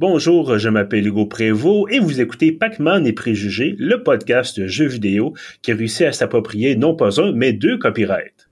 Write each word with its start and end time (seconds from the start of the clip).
Bonjour, 0.00 0.58
je 0.58 0.68
m'appelle 0.68 1.08
Hugo 1.08 1.26
Prévost 1.26 1.92
et 1.92 1.98
vous 1.98 2.20
écoutez 2.20 2.52
Pac-Man 2.52 3.04
et 3.04 3.12
Préjugés, 3.12 3.74
le 3.80 4.04
podcast 4.04 4.60
de 4.60 4.68
jeux 4.68 4.86
vidéo 4.86 5.34
qui 5.60 5.72
a 5.72 5.74
réussi 5.74 6.04
à 6.04 6.12
s'approprier 6.12 6.76
non 6.76 6.94
pas 6.94 7.20
un, 7.20 7.32
mais 7.32 7.52
deux 7.52 7.78
copyrights. 7.78 8.48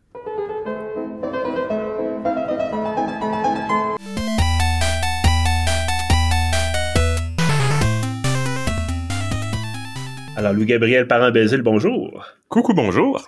Alors, 10.37 10.53
Louis-Gabriel 10.53 11.07
Parent-Bézil, 11.07 11.63
bonjour. 11.63 12.27
Coucou, 12.49 12.75
bonjour. 12.75 13.25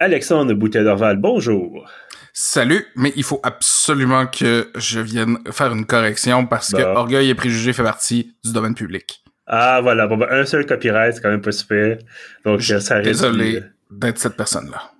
Alexandre 0.00 0.54
Boutet-Dorval, 0.54 1.18
bonjour. 1.18 1.88
Salut, 2.36 2.84
mais 2.96 3.12
il 3.14 3.22
faut 3.22 3.38
absolument 3.44 4.26
que 4.26 4.68
je 4.74 4.98
vienne 4.98 5.38
faire 5.52 5.72
une 5.72 5.86
correction 5.86 6.46
parce 6.46 6.72
que 6.72 6.82
Orgueil 6.82 7.30
et 7.30 7.34
Préjugés 7.36 7.72
fait 7.72 7.84
partie 7.84 8.34
du 8.44 8.52
domaine 8.52 8.74
public. 8.74 9.22
Ah, 9.46 9.80
voilà. 9.80 10.08
Bon, 10.08 10.16
ben, 10.16 10.26
un 10.28 10.44
seul 10.44 10.66
copyright, 10.66 11.14
c'est 11.14 11.20
quand 11.20 11.30
même 11.30 11.42
pas 11.42 11.52
super. 11.52 11.96
Donc, 12.44 12.58
je 12.58 12.80
ça 12.80 13.00
Désolé 13.00 13.62
d'être 13.88 14.18
cette 14.18 14.36
personne-là. 14.36 14.90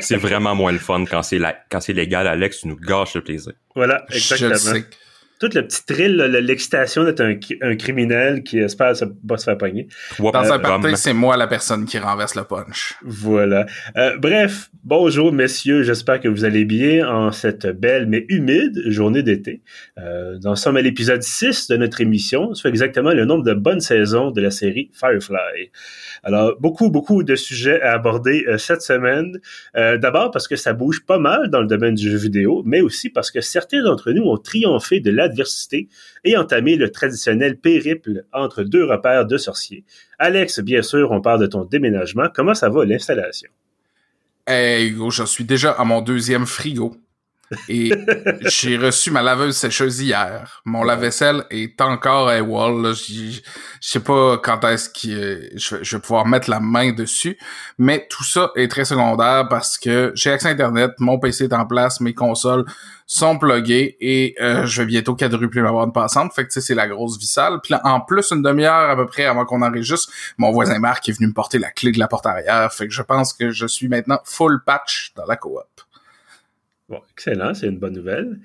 c'est 0.00 0.16
vraiment 0.16 0.56
moins 0.56 0.72
le 0.72 0.78
fun 0.78 1.04
quand 1.04 1.22
c'est 1.22 1.40
quand 1.70 1.80
c'est 1.80 1.92
légal, 1.92 2.26
Alex, 2.26 2.62
tu 2.62 2.68
nous 2.68 2.76
gâches 2.76 3.14
le 3.14 3.22
plaisir. 3.22 3.52
Voilà, 3.76 4.04
exactement. 4.10 4.48
Je 4.48 4.54
le 4.54 4.56
sais 4.56 4.86
tout 5.40 5.48
le 5.54 5.66
petit 5.66 5.84
thrill, 5.84 6.16
l'excitation 6.16 7.04
d'être 7.04 7.20
un, 7.20 7.76
criminel 7.76 8.42
qui 8.42 8.58
espère 8.58 8.96
se, 8.96 9.04
pas 9.04 9.36
se 9.36 9.44
faire 9.44 9.58
pogner. 9.58 9.88
Dans 10.18 10.52
un 10.52 10.58
party, 10.58 10.96
c'est 10.96 11.12
moi 11.12 11.36
la 11.36 11.46
personne 11.46 11.84
qui 11.84 11.98
renverse 11.98 12.34
le 12.34 12.44
punch. 12.44 12.94
Voilà. 13.02 13.66
Euh, 13.96 14.16
bref, 14.18 14.70
bonjour 14.84 15.32
messieurs, 15.32 15.82
j'espère 15.82 16.20
que 16.20 16.28
vous 16.28 16.44
allez 16.44 16.64
bien 16.64 17.08
en 17.08 17.32
cette 17.32 17.66
belle 17.66 18.06
mais 18.06 18.24
humide 18.28 18.82
journée 18.86 19.22
d'été. 19.22 19.62
Euh, 19.98 20.38
nous 20.42 20.56
sommes 20.56 20.76
à 20.76 20.82
l'épisode 20.82 21.22
6 21.22 21.68
de 21.68 21.76
notre 21.76 22.00
émission, 22.00 22.54
soit 22.54 22.70
exactement 22.70 23.12
le 23.12 23.24
nombre 23.24 23.44
de 23.44 23.54
bonnes 23.54 23.80
saisons 23.80 24.30
de 24.30 24.40
la 24.40 24.50
série 24.50 24.90
Firefly. 24.92 25.70
Alors, 26.22 26.54
beaucoup, 26.58 26.90
beaucoup 26.90 27.22
de 27.22 27.34
sujets 27.36 27.80
à 27.82 27.92
aborder 27.92 28.44
euh, 28.48 28.56
cette 28.56 28.82
semaine. 28.82 29.38
Euh, 29.76 29.98
d'abord 29.98 30.30
parce 30.30 30.48
que 30.48 30.56
ça 30.56 30.72
bouge 30.72 31.04
pas 31.04 31.18
mal 31.18 31.50
dans 31.50 31.60
le 31.60 31.66
domaine 31.66 31.94
du 31.94 32.10
jeu 32.10 32.16
vidéo, 32.16 32.62
mais 32.64 32.80
aussi 32.80 33.10
parce 33.10 33.30
que 33.30 33.40
certains 33.40 33.82
d'entre 33.82 34.10
nous 34.12 34.22
ont 34.24 34.38
triomphé 34.38 35.00
de 35.00 35.10
l'adversité 35.24 35.88
et 36.24 36.36
entamé 36.36 36.76
le 36.76 36.90
traditionnel 36.90 37.58
périple 37.58 38.24
entre 38.32 38.62
deux 38.62 38.84
repères 38.84 39.26
de 39.26 39.36
sorciers. 39.36 39.84
Alex, 40.18 40.60
bien 40.60 40.82
sûr, 40.82 41.10
on 41.10 41.20
parle 41.20 41.40
de 41.40 41.46
ton 41.46 41.64
déménagement. 41.64 42.28
Comment 42.34 42.54
ça 42.54 42.68
va 42.68 42.84
l'installation? 42.84 43.50
Hey 44.46 44.88
Hugo, 44.88 45.10
je 45.10 45.24
suis 45.24 45.44
déjà 45.44 45.72
à 45.72 45.84
mon 45.84 46.02
deuxième 46.02 46.46
frigo. 46.46 46.96
Et 47.68 47.92
j'ai 48.42 48.76
reçu 48.76 49.10
ma 49.10 49.22
laveuse 49.22 49.56
sécheuse 49.56 50.00
hier. 50.00 50.62
Mon 50.64 50.82
lave-vaisselle 50.82 51.44
est 51.50 51.80
encore 51.80 52.28
à 52.28 52.40
wall. 52.40 52.94
Je 52.94 53.40
sais 53.80 54.00
pas 54.00 54.38
quand 54.38 54.64
est-ce 54.64 54.88
que 54.88 55.50
je, 55.56 55.96
vais 55.96 56.00
pouvoir 56.00 56.26
mettre 56.26 56.50
la 56.50 56.60
main 56.60 56.92
dessus. 56.92 57.38
Mais 57.78 58.06
tout 58.08 58.24
ça 58.24 58.50
est 58.56 58.68
très 58.68 58.84
secondaire 58.84 59.48
parce 59.48 59.78
que 59.78 60.12
j'ai 60.14 60.30
accès 60.30 60.48
à 60.48 60.52
Internet, 60.52 60.92
mon 60.98 61.18
PC 61.18 61.44
est 61.44 61.52
en 61.52 61.66
place, 61.66 62.00
mes 62.00 62.14
consoles 62.14 62.64
sont 63.06 63.38
pluguées 63.38 63.96
et 64.00 64.34
euh, 64.40 64.64
je 64.66 64.82
vais 64.82 64.86
bientôt 64.86 65.14
quadrupler 65.14 65.62
ma 65.62 65.72
bande 65.72 65.92
passante. 65.92 66.32
Fait 66.32 66.44
que 66.44 66.48
tu 66.48 66.54
sais, 66.54 66.60
c'est 66.60 66.74
la 66.74 66.88
grosse 66.88 67.18
vissale. 67.18 67.60
Puis 67.62 67.72
là, 67.72 67.80
en 67.84 68.00
plus, 68.00 68.30
une 68.30 68.42
demi-heure 68.42 68.90
à 68.90 68.96
peu 68.96 69.06
près 69.06 69.24
avant 69.26 69.44
qu'on 69.44 69.62
enregistre, 69.62 70.12
mon 70.38 70.52
voisin 70.52 70.78
Marc 70.78 71.08
est 71.08 71.12
venu 71.12 71.28
me 71.28 71.32
porter 71.32 71.58
la 71.58 71.70
clé 71.70 71.92
de 71.92 71.98
la 71.98 72.08
porte 72.08 72.26
arrière. 72.26 72.72
Fait 72.72 72.88
que 72.88 72.94
je 72.94 73.02
pense 73.02 73.32
que 73.32 73.50
je 73.50 73.66
suis 73.66 73.88
maintenant 73.88 74.20
full 74.24 74.62
patch 74.64 75.12
dans 75.16 75.26
la 75.26 75.36
coop. 75.36 75.83
Bon, 76.88 77.00
excellent, 77.12 77.54
c'est 77.54 77.66
une 77.66 77.78
bonne 77.78 77.94
nouvelle. 77.94 78.38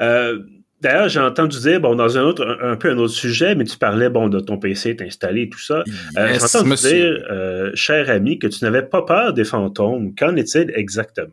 Euh, 0.00 0.40
d'ailleurs, 0.80 1.08
j'ai 1.08 1.20
entendu 1.20 1.58
dire, 1.60 1.80
bon, 1.80 1.94
dans 1.94 2.18
un 2.18 2.22
autre, 2.22 2.58
un, 2.60 2.76
peu 2.76 2.90
un 2.90 2.98
autre 2.98 3.14
sujet, 3.14 3.54
mais 3.54 3.64
tu 3.64 3.78
parlais, 3.78 4.10
bon, 4.10 4.28
de 4.28 4.40
ton 4.40 4.58
PC 4.58 4.90
est 4.90 5.02
installé, 5.02 5.48
tout 5.48 5.60
ça. 5.60 5.84
Euh, 6.16 6.34
j'ai 6.34 6.42
entendu 6.42 6.74
dire, 6.74 7.24
euh, 7.30 7.70
cher 7.74 8.10
ami, 8.10 8.38
que 8.38 8.46
tu 8.46 8.64
n'avais 8.64 8.82
pas 8.82 9.02
peur 9.02 9.32
des 9.32 9.44
fantômes. 9.44 10.14
Qu'en 10.16 10.34
est-il 10.36 10.72
exactement? 10.74 11.32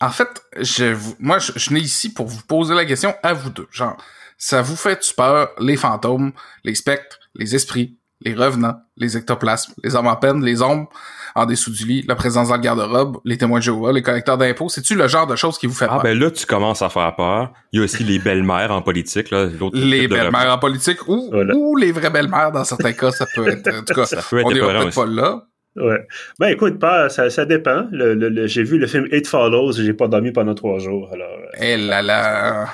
En 0.00 0.10
fait, 0.10 0.28
je, 0.60 0.96
moi, 1.18 1.38
je, 1.38 1.52
je 1.56 1.74
ici 1.76 2.12
pour 2.12 2.26
vous 2.26 2.42
poser 2.42 2.74
la 2.74 2.84
question 2.84 3.14
à 3.22 3.32
vous 3.32 3.50
deux. 3.50 3.68
Genre, 3.70 3.96
ça 4.36 4.60
vous 4.60 4.76
fait-tu 4.76 5.14
peur, 5.14 5.50
les 5.60 5.76
fantômes, 5.76 6.32
les 6.64 6.74
spectres, 6.74 7.20
les 7.36 7.54
esprits, 7.54 7.96
les 8.20 8.34
revenants, 8.34 8.80
les 8.96 9.16
ectoplasmes, 9.16 9.72
les 9.82 9.94
hommes 9.94 10.08
en 10.08 10.16
peine, 10.16 10.44
les 10.44 10.60
ombres 10.60 10.90
en 11.34 11.46
dessous 11.46 11.70
du 11.70 11.86
lit, 11.86 12.04
la 12.06 12.14
présence 12.14 12.48
dans 12.48 12.56
le 12.56 12.60
garde-robe, 12.60 13.18
les 13.24 13.38
témoins 13.38 13.58
de 13.58 13.64
Jéhovah, 13.64 13.92
les 13.92 14.02
collecteurs 14.02 14.38
d'impôts. 14.38 14.68
C'est-tu 14.68 14.94
le 14.94 15.08
genre 15.08 15.26
de 15.26 15.36
choses 15.36 15.58
qui 15.58 15.66
vous 15.66 15.74
fait 15.74 15.86
ah, 15.86 15.94
peur? 15.94 16.00
Ah 16.00 16.02
ben 16.04 16.18
là, 16.18 16.30
tu 16.30 16.46
commences 16.46 16.82
à 16.82 16.88
faire 16.88 17.14
peur. 17.14 17.52
Il 17.72 17.78
y 17.78 17.82
a 17.82 17.84
aussi 17.84 18.04
les 18.04 18.18
belles-mères 18.18 18.70
en 18.70 18.82
politique. 18.82 19.30
Là, 19.30 19.48
les 19.72 20.08
belles-mères 20.08 20.52
en 20.52 20.58
politique 20.58 21.08
ou, 21.08 21.30
ou 21.32 21.76
les 21.76 21.92
vraies 21.92 22.10
belles-mères 22.10 22.52
dans 22.52 22.64
certains 22.64 22.92
cas, 22.92 23.10
ça 23.10 23.26
peut 23.34 23.48
être... 23.48 23.68
En 23.68 23.82
tout 23.82 23.94
cas, 23.94 24.04
ça 24.06 24.22
peut 24.28 24.38
être 24.38 24.46
on 24.46 24.50
est 24.50 24.60
peut-être 24.60 24.94
pas 24.94 25.06
là. 25.06 25.42
Ouais. 25.76 26.06
Ben 26.38 26.48
écoute, 26.48 26.78
pas, 26.78 27.08
ça, 27.08 27.30
ça 27.30 27.46
dépend. 27.46 27.86
Le, 27.92 28.46
j'ai 28.46 28.62
vu 28.62 28.78
le 28.78 28.86
film 28.86 29.06
It 29.10 29.26
Follows, 29.26 29.72
j'ai 29.72 29.94
pas 29.94 30.06
dormi 30.06 30.30
pendant 30.30 30.54
trois 30.54 30.78
jours. 30.78 31.08
Alors. 31.12 31.38
Eh 31.58 31.78
là 31.78 32.02
là. 32.02 32.68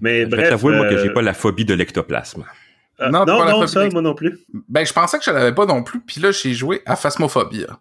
Mais 0.00 0.22
je 0.22 0.26
bref. 0.26 0.50
t'avoue, 0.50 0.70
moi, 0.70 0.88
que 0.88 0.98
j'ai 0.98 1.08
euh, 1.08 1.14
pas 1.14 1.22
la 1.22 1.32
phobie 1.32 1.64
de 1.64 1.74
l'ectoplasme. 1.74 2.44
Euh, 3.00 3.10
non, 3.10 3.24
non, 3.26 3.44
non 3.44 3.66
ça, 3.66 3.88
moi 3.90 4.02
non 4.02 4.14
plus. 4.14 4.38
Ben, 4.68 4.86
je 4.86 4.92
pensais 4.92 5.18
que 5.18 5.24
je 5.24 5.30
l'avais 5.30 5.54
pas 5.54 5.66
non 5.66 5.82
plus, 5.82 6.00
puis 6.00 6.20
là, 6.20 6.30
j'ai 6.30 6.54
joué 6.54 6.82
à 6.86 6.96
Phasmophobia. 6.96 7.78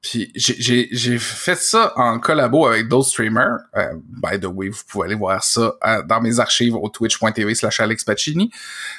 Puis 0.00 0.30
j'ai 0.34 1.18
fait 1.18 1.56
ça 1.56 1.92
en 1.96 2.20
collabo 2.20 2.66
avec 2.66 2.88
d'autres 2.88 3.08
streamers. 3.08 3.58
Euh, 3.76 3.94
by 4.22 4.38
the 4.38 4.46
way, 4.46 4.68
vous 4.68 4.82
pouvez 4.88 5.06
aller 5.06 5.16
voir 5.16 5.42
ça 5.42 5.74
euh, 5.84 6.02
dans 6.04 6.20
mes 6.20 6.38
archives 6.38 6.76
au 6.76 6.88
twitch.tv 6.88 7.54
slash 7.56 7.80
Alex 7.80 8.04
Pacini. 8.04 8.50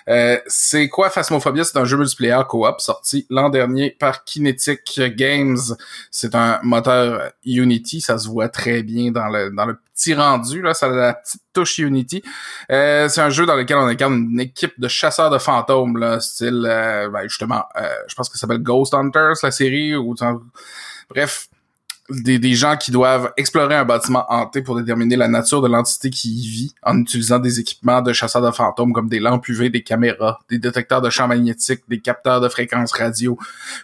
Euh, 0.10 0.38
c'est 0.48 0.90
quoi 0.90 1.10
Phasmophobia? 1.10 1.64
C'est 1.64 1.78
un 1.78 1.86
jeu 1.86 1.96
multiplayer 1.96 2.42
co-op 2.50 2.82
sorti 2.82 3.26
l'an 3.30 3.50
dernier 3.50 3.92
par 3.98 4.26
Kinetic 4.26 5.00
Games. 5.16 5.58
C'est 6.12 6.36
un 6.36 6.60
moteur 6.64 7.32
Unity, 7.46 8.02
ça 8.02 8.18
se 8.18 8.28
voit 8.28 8.50
très 8.50 8.84
bien 8.84 9.12
dans 9.12 9.30
le, 9.30 9.52
dans 9.52 9.66
le 9.66 9.78
petit 10.00 10.14
rendu, 10.14 10.62
là, 10.62 10.74
ça 10.74 10.86
a 10.86 10.90
la 10.90 11.14
petite 11.14 11.42
touche 11.54 11.78
Unity. 11.78 12.24
Euh, 12.72 13.10
c'est 13.10 13.22
un 13.22 13.30
jeu 13.30 13.46
dans 13.46 13.56
lequel 13.56 13.78
on 13.78 13.88
incarne 13.88 14.30
une 14.32 14.40
équipe 14.40 14.80
de 14.80 14.88
chasseurs 14.88 15.30
de 15.30 15.38
fantômes, 15.38 15.98
là, 15.98 16.20
style, 16.20 16.62
ben, 16.64 17.24
justement, 17.24 17.64
je 18.08 18.16
pense 18.16 18.30
que 18.30 18.38
ça 18.38 18.42
s'appelle 18.42 18.64
Ghost 18.64 18.94
Hunters, 18.94 19.36
la 19.44 19.52
série, 19.52 19.96
ou 19.96 20.16
Bref, 21.10 21.49
des, 22.10 22.40
des, 22.40 22.54
gens 22.54 22.76
qui 22.78 22.92
doivent 22.92 23.32
explorer 23.38 23.76
un 23.76 23.86
bâtiment 23.86 24.26
hanté 24.30 24.62
pour 24.62 24.76
déterminer 24.76 25.16
la 25.16 25.28
nature 25.28 25.62
de 25.62 25.68
l'entité 25.68 26.10
qui 26.10 26.30
y 26.30 26.48
vit 26.48 26.76
en 26.84 26.98
utilisant 27.00 27.40
des 27.40 27.60
équipements 27.60 28.02
de 28.02 28.14
chasseurs 28.14 28.42
de 28.42 28.52
fantômes 28.52 28.94
comme 28.94 29.10
des 29.10 29.20
lampes 29.20 29.48
UV, 29.48 29.70
des 29.70 29.84
caméras, 29.84 30.40
des 30.50 30.58
détecteurs 30.58 31.02
de 31.02 31.10
champs 31.10 31.28
magnétiques, 31.28 31.82
des 31.88 32.00
capteurs 32.00 32.42
de 32.42 32.50
fréquences 32.50 32.92
radio 32.92 33.38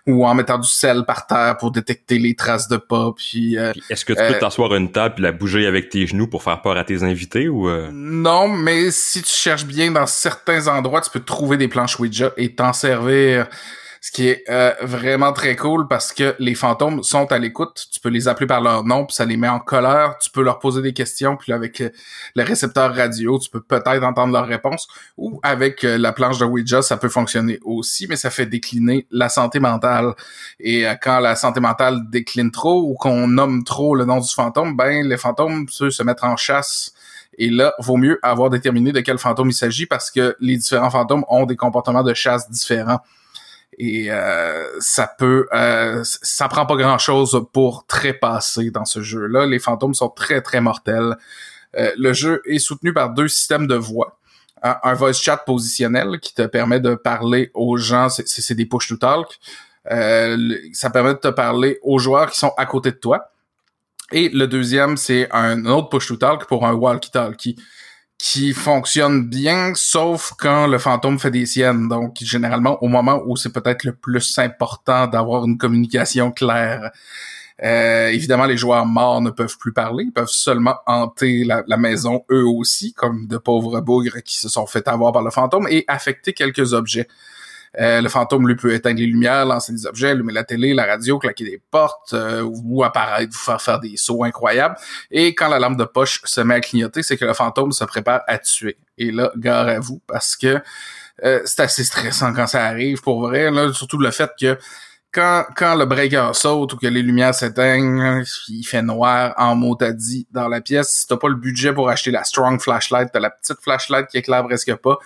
ou 0.07 0.25
en 0.25 0.33
mettant 0.33 0.57
du 0.57 0.67
sel 0.67 1.03
par 1.05 1.27
terre 1.27 1.57
pour 1.57 1.71
détecter 1.71 2.17
les 2.17 2.35
traces 2.35 2.67
de 2.67 2.77
pas. 2.77 3.11
Puis, 3.15 3.57
euh, 3.57 3.73
est-ce 3.89 4.05
que 4.05 4.13
tu 4.13 4.19
peux 4.19 4.35
euh, 4.35 4.39
t'asseoir 4.39 4.73
une 4.75 4.91
table 4.91 5.15
et 5.19 5.21
la 5.21 5.31
bouger 5.31 5.67
avec 5.67 5.89
tes 5.89 6.07
genoux 6.07 6.27
pour 6.27 6.43
faire 6.43 6.61
peur 6.61 6.77
à 6.77 6.83
tes 6.83 7.03
invités 7.03 7.47
ou 7.47 7.69
euh? 7.69 7.89
Non, 7.93 8.47
mais 8.47 8.91
si 8.91 9.21
tu 9.21 9.31
cherches 9.31 9.65
bien 9.65 9.91
dans 9.91 10.07
certains 10.07 10.67
endroits, 10.67 11.01
tu 11.01 11.09
peux 11.09 11.19
trouver 11.19 11.57
des 11.57 11.67
planches 11.67 11.99
Ouija 11.99 12.31
et 12.37 12.53
t'en 12.53 12.73
servir 12.73 13.47
ce 14.05 14.11
qui 14.11 14.27
est 14.27 14.43
euh, 14.49 14.71
vraiment 14.83 15.33
très 15.33 15.55
cool 15.55 15.87
parce 15.87 16.13
que 16.13 16.35
les 16.37 16.53
fantômes 16.53 17.01
sont 17.01 17.31
à 17.31 17.39
l'écoute. 17.39 17.87
Tu 17.91 17.99
peux 17.99 18.09
les 18.09 18.27
appeler 18.27 18.45
par 18.45 18.61
leur 18.61 18.83
nom, 18.83 19.03
puis 19.03 19.15
ça 19.15 19.25
les 19.25 19.35
met 19.35 19.47
en 19.47 19.57
colère. 19.59 20.19
Tu 20.21 20.29
peux 20.29 20.43
leur 20.43 20.59
poser 20.59 20.83
des 20.83 20.93
questions, 20.93 21.35
puis 21.35 21.51
avec 21.51 21.81
euh, 21.81 21.89
le 22.35 22.43
récepteur 22.43 22.93
radio, 22.93 23.39
tu 23.39 23.49
peux 23.49 23.61
peut-être 23.61 24.03
entendre 24.03 24.31
leurs 24.31 24.45
réponses. 24.45 24.87
Ou 25.17 25.39
avec 25.41 25.83
euh, 25.83 25.97
la 25.97 26.13
planche 26.13 26.37
de 26.37 26.45
Ouija, 26.45 26.83
ça 26.83 26.97
peut 26.97 27.09
fonctionner 27.09 27.57
aussi, 27.63 28.05
mais 28.07 28.15
ça 28.15 28.29
fait 28.29 28.45
décliner 28.45 29.07
la 29.09 29.27
santé 29.27 29.59
mentale. 29.59 30.13
Et 30.59 30.85
quand 31.01 31.19
la 31.19 31.35
santé 31.35 31.59
mentale 31.59 32.07
décline 32.07 32.51
trop 32.51 32.83
ou 32.83 32.93
qu'on 32.93 33.27
nomme 33.27 33.63
trop 33.63 33.95
le 33.95 34.05
nom 34.05 34.19
du 34.19 34.31
fantôme, 34.31 34.77
ben 34.77 35.03
les 35.03 35.17
fantômes 35.17 35.65
peuvent 35.79 35.89
se 35.89 36.03
mettre 36.03 36.25
en 36.25 36.37
chasse. 36.37 36.93
Et 37.39 37.49
là, 37.49 37.73
vaut 37.79 37.97
mieux 37.97 38.19
avoir 38.21 38.51
déterminé 38.51 38.91
de 38.91 38.99
quel 38.99 39.17
fantôme 39.17 39.49
il 39.49 39.53
s'agit 39.53 39.87
parce 39.87 40.11
que 40.11 40.35
les 40.39 40.57
différents 40.57 40.91
fantômes 40.91 41.25
ont 41.27 41.47
des 41.47 41.55
comportements 41.55 42.03
de 42.03 42.13
chasse 42.13 42.51
différents 42.51 42.99
et 43.77 44.11
euh, 44.11 44.67
ça 44.79 45.13
peut 45.17 45.47
euh, 45.53 46.01
ça 46.03 46.47
prend 46.47 46.65
pas 46.65 46.75
grand 46.75 46.97
chose 46.97 47.45
pour 47.51 47.85
trépasser 47.87 48.71
dans 48.71 48.85
ce 48.85 49.01
jeu 49.01 49.27
là 49.27 49.45
les 49.45 49.59
fantômes 49.59 49.93
sont 49.93 50.09
très 50.09 50.41
très 50.41 50.61
mortels. 50.61 51.17
Euh, 51.77 51.91
le 51.97 52.13
jeu 52.13 52.41
est 52.45 52.59
soutenu 52.59 52.93
par 52.93 53.09
deux 53.11 53.27
systèmes 53.27 53.67
de 53.67 53.75
voix. 53.75 54.17
Un, 54.63 54.93
voice 54.95 55.13
chat 55.13 55.37
positionnel 55.37 56.19
qui 56.19 56.33
te 56.33 56.41
permet 56.43 56.79
de 56.79 56.95
parler 56.95 57.51
aux 57.53 57.77
gens. 57.77 58.09
C'est 58.09 58.55
des 58.55 58.65
push 58.65 58.87
to 58.87 58.95
talk. 58.95 59.27
Euh, 59.91 60.57
ça 60.73 60.89
permet 60.89 61.13
de 61.13 61.19
te 61.19 61.27
parler 61.27 61.77
aux 61.83 61.99
joueurs 61.99 62.31
qui 62.31 62.39
sont 62.39 62.53
à 62.57 62.65
côté 62.65 62.89
de 62.89 62.95
toi. 62.95 63.31
Et 64.11 64.29
le 64.29 64.47
deuxième 64.47 64.97
c'est 64.97 65.27
un 65.31 65.65
autre 65.65 65.89
push 65.89 66.07
to 66.07 66.15
talk 66.15 66.45
pour 66.47 66.65
un 66.65 66.73
walkie 66.73 67.11
talkie 67.11 67.57
qui 68.17 68.53
fonctionne 68.53 69.27
bien, 69.27 69.73
sauf 69.75 70.33
quand 70.37 70.67
le 70.67 70.77
fantôme 70.77 71.19
fait 71.19 71.31
des 71.31 71.45
siennes. 71.45 71.87
Donc, 71.89 72.17
généralement, 72.21 72.81
au 72.81 72.87
moment 72.87 73.21
où 73.25 73.35
c'est 73.35 73.51
peut-être 73.51 73.83
le 73.83 73.93
plus 73.93 74.37
important 74.39 75.07
d'avoir 75.07 75.45
une 75.45 75.57
communication 75.57 76.31
claire. 76.31 76.91
Euh, 77.63 78.07
évidemment, 78.07 78.45
les 78.45 78.57
joueurs 78.57 78.85
morts 78.85 79.21
ne 79.21 79.29
peuvent 79.29 79.57
plus 79.57 79.71
parler, 79.71 80.03
ils 80.05 80.11
peuvent 80.11 80.27
seulement 80.27 80.75
hanter 80.85 81.45
la, 81.45 81.63
la, 81.67 81.77
maison 81.77 82.25
eux 82.29 82.45
aussi, 82.45 82.93
comme 82.93 83.27
de 83.27 83.37
pauvres 83.37 83.79
bougres 83.79 84.21
qui 84.25 84.37
se 84.37 84.49
sont 84.49 84.65
fait 84.65 84.85
avoir 84.89 85.13
par 85.13 85.21
le 85.21 85.31
fantôme, 85.31 85.65
et 85.69 85.85
affecter 85.87 86.33
quelques 86.33 86.73
objets. 86.73 87.07
Euh, 87.79 88.01
le 88.01 88.09
fantôme, 88.09 88.47
lui, 88.47 88.55
peut 88.55 88.73
éteindre 88.73 88.99
les 88.99 89.05
lumières, 89.05 89.45
lancer 89.45 89.73
des 89.73 89.85
objets, 89.85 90.09
allumer 90.09 90.33
la 90.33 90.43
télé, 90.43 90.73
la 90.73 90.85
radio, 90.85 91.19
claquer 91.19 91.45
des 91.45 91.61
portes, 91.71 92.13
euh, 92.13 92.41
ou 92.43 92.83
apparaître, 92.83 93.33
vous 93.33 93.39
faire 93.39 93.61
faire 93.61 93.79
des 93.79 93.97
sauts 93.97 94.23
incroyables. 94.23 94.75
Et 95.11 95.35
quand 95.35 95.49
la 95.49 95.59
lampe 95.59 95.77
de 95.77 95.85
poche 95.85 96.21
se 96.23 96.41
met 96.41 96.55
à 96.55 96.59
clignoter, 96.61 97.03
c'est 97.03 97.17
que 97.17 97.25
le 97.25 97.33
fantôme 97.33 97.71
se 97.71 97.83
prépare 97.83 98.21
à 98.27 98.37
tuer. 98.37 98.77
Et 98.97 99.11
là, 99.11 99.31
gare 99.35 99.67
à 99.67 99.79
vous, 99.79 100.01
parce 100.07 100.35
que 100.35 100.61
euh, 101.23 101.41
c'est 101.45 101.61
assez 101.61 101.83
stressant 101.83 102.33
quand 102.33 102.47
ça 102.47 102.63
arrive, 102.65 103.01
pour 103.01 103.21
vrai. 103.21 103.51
Là, 103.51 103.71
surtout 103.73 103.97
le 103.97 104.11
fait 104.11 104.31
que 104.39 104.57
quand, 105.15 105.45
quand 105.55 105.75
le 105.75 105.85
breaker 105.85 106.31
saute 106.33 106.73
ou 106.73 106.77
que 106.77 106.87
les 106.87 107.01
lumières 107.01 107.33
s'éteignent, 107.33 108.23
il 108.49 108.63
fait 108.63 108.81
noir 108.81 109.33
en 109.37 109.55
mot 109.55 109.77
à 109.79 109.93
dit 109.93 110.27
dans 110.31 110.49
la 110.49 110.59
pièce. 110.59 110.89
Si 110.89 111.07
t'as 111.07 111.15
pas 111.15 111.29
le 111.29 111.35
budget 111.35 111.73
pour 111.73 111.89
acheter 111.89 112.11
la 112.11 112.25
strong 112.25 112.59
flashlight, 112.59 113.09
t'as 113.13 113.21
la 113.21 113.29
petite 113.29 113.61
flashlight 113.61 114.07
qui 114.07 114.17
éclaire 114.17 114.43
presque 114.43 114.75
pas. 114.75 114.97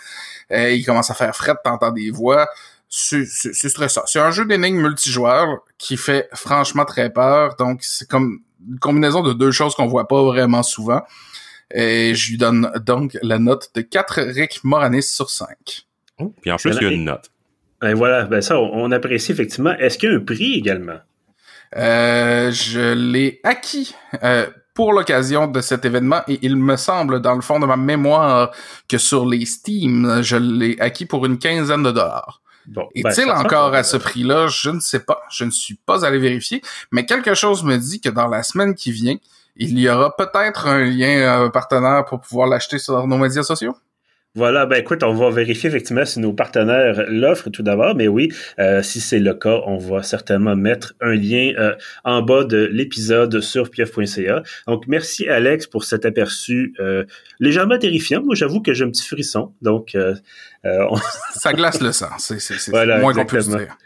Euh, 0.52 0.72
il 0.72 0.84
commence 0.84 1.12
à 1.12 1.14
faire 1.14 1.36
fret, 1.36 1.54
t'entends 1.64 1.92
des 1.92 2.10
voix. 2.10 2.50
C'est 2.90 3.24
stressant. 3.54 4.02
C'est 4.08 4.20
un 4.20 4.32
jeu 4.32 4.46
d'énigmes 4.46 4.82
multijoueur 4.82 5.60
qui 5.78 5.96
fait 5.96 6.28
franchement 6.34 6.86
très 6.86 7.12
peur. 7.12 7.56
Donc, 7.58 7.82
c'est 7.84 8.10
comme 8.10 8.40
une 8.68 8.80
combinaison 8.80 9.22
de 9.22 9.34
deux 9.34 9.52
choses 9.52 9.76
qu'on 9.76 9.86
voit 9.86 10.08
pas 10.08 10.24
vraiment 10.24 10.64
souvent. 10.64 11.04
Et 11.72 12.16
je 12.16 12.32
lui 12.32 12.38
donne 12.40 12.72
donc 12.84 13.16
la 13.22 13.38
note 13.38 13.70
de 13.76 13.82
4 13.82 14.22
Rick 14.22 14.64
Moranis 14.64 15.04
sur 15.04 15.30
5. 15.30 15.86
puis 16.42 16.52
en 16.52 16.56
plus, 16.56 16.76
il 16.78 16.82
y 16.82 16.88
a 16.88 16.92
une 16.92 17.04
note. 17.04 17.30
Et 17.84 17.94
voilà, 17.94 18.24
ben 18.24 18.42
ça, 18.42 18.60
on 18.60 18.92
apprécie 18.92 19.32
effectivement. 19.32 19.76
Est-ce 19.78 19.98
qu'il 19.98 20.10
y 20.10 20.14
a 20.14 20.16
un 20.18 20.20
prix 20.20 20.56
également? 20.56 21.00
Euh, 21.78 22.52
je 22.52 22.94
l'ai 22.94 23.40
acquis 23.44 23.96
euh, 24.24 24.48
pour 24.74 24.92
l'occasion 24.92 25.48
de 25.48 25.62
cet 25.62 25.86
événement 25.86 26.22
et 26.28 26.40
il 26.42 26.56
me 26.56 26.76
semble, 26.76 27.22
dans 27.22 27.36
le 27.36 27.42
fond 27.42 27.60
de 27.60 27.66
ma 27.66 27.78
mémoire, 27.78 28.52
que 28.88 28.98
sur 28.98 29.26
les 29.26 29.46
Steam, 29.46 30.22
je 30.22 30.36
l'ai 30.36 30.78
acquis 30.80 31.06
pour 31.06 31.26
une 31.26 31.38
quinzaine 31.38 31.84
de 31.84 31.92
dollars. 31.92 32.42
Bon, 32.66 32.88
Est-il 32.94 33.26
ben, 33.26 33.38
encore 33.38 33.74
à 33.74 33.84
ce 33.84 33.98
prix-là? 33.98 34.48
Je 34.48 34.70
ne 34.70 34.80
sais 34.80 35.00
pas. 35.00 35.22
Je 35.32 35.44
ne 35.44 35.52
suis 35.52 35.76
pas 35.76 36.06
allé 36.06 36.20
vérifier. 36.20 36.62
Mais 36.92 37.06
quelque 37.06 37.34
chose 37.34 37.64
me 37.64 37.78
dit 37.78 38.00
que 38.00 38.10
dans 38.10 38.28
la 38.28 38.44
semaine 38.44 38.76
qui 38.76 38.92
vient, 38.92 39.16
il 39.56 39.78
y 39.80 39.90
aura 39.90 40.16
peut-être 40.16 40.68
un 40.68 40.84
lien 40.84 41.18
euh, 41.18 41.50
partenaire 41.50 42.06
pour 42.06 42.22
pouvoir 42.22 42.48
l'acheter 42.48 42.78
sur 42.78 43.06
nos 43.08 43.18
médias 43.18 43.44
sociaux. 43.44 43.76
Voilà, 44.36 44.68
ben 44.68 44.78
écoute, 44.80 45.02
on 45.02 45.14
va 45.16 45.32
vérifier 45.32 45.70
effectivement 45.70 46.06
si 46.06 46.20
nos 46.20 46.34
partenaires 46.34 47.06
l'offrent 47.08 47.50
tout 47.50 47.64
d'abord, 47.64 47.96
mais 47.96 48.08
oui, 48.08 48.32
euh, 48.60 48.84
si 48.84 49.02
c'est 49.02 49.18
le 49.18 49.34
cas, 49.34 49.62
on 49.66 49.78
va 49.78 50.04
certainement 50.04 50.56
mettre 50.56 50.94
un 51.02 51.16
lien 51.16 51.54
euh, 51.58 51.76
en 52.04 52.22
bas 52.22 52.44
de 52.44 52.70
l'épisode 52.72 53.42
sur 53.42 53.72
pief.ca. 53.72 54.44
Donc, 54.68 54.84
merci 54.88 55.28
Alex 55.28 55.66
pour 55.66 55.84
cet 55.84 56.06
aperçu 56.06 56.76
euh, 56.80 57.06
légèrement 57.40 57.80
terrifiant. 57.80 58.22
Moi, 58.22 58.36
j'avoue 58.36 58.62
que 58.62 58.72
j'ai 58.74 58.86
un 58.86 58.92
petit 58.92 59.06
frisson, 59.06 59.52
donc... 59.64 59.98
Ça 61.34 61.54
glace 61.54 61.82
le 61.82 61.92
sang, 61.92 62.10
c'est 62.18 62.72
moins 62.72 63.14
qu'on 63.14 63.26
peut 63.26 63.40
dire. 63.40 63.78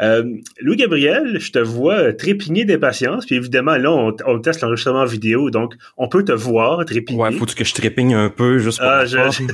Euh, 0.00 0.24
Louis-Gabriel, 0.60 1.38
je 1.38 1.52
te 1.52 1.58
vois 1.58 2.12
trépigner 2.12 2.64
d'impatience. 2.64 3.26
Puis 3.26 3.36
évidemment, 3.36 3.76
là, 3.76 3.92
on, 3.92 4.38
teste 4.38 4.60
l'enregistrement 4.62 5.04
vidéo, 5.04 5.50
donc 5.50 5.74
on 5.96 6.08
peut 6.08 6.24
te 6.24 6.32
voir 6.32 6.84
trépigner. 6.84 7.20
Ouais, 7.20 7.32
faut 7.32 7.46
que 7.46 7.64
je 7.64 7.74
trépigne 7.74 8.14
un 8.14 8.30
peu 8.30 8.58
juste 8.58 8.78
pour. 8.78 8.88
Ah, 8.88 9.04
je, 9.04 9.18
je... 9.26 9.30
suis 9.30 9.50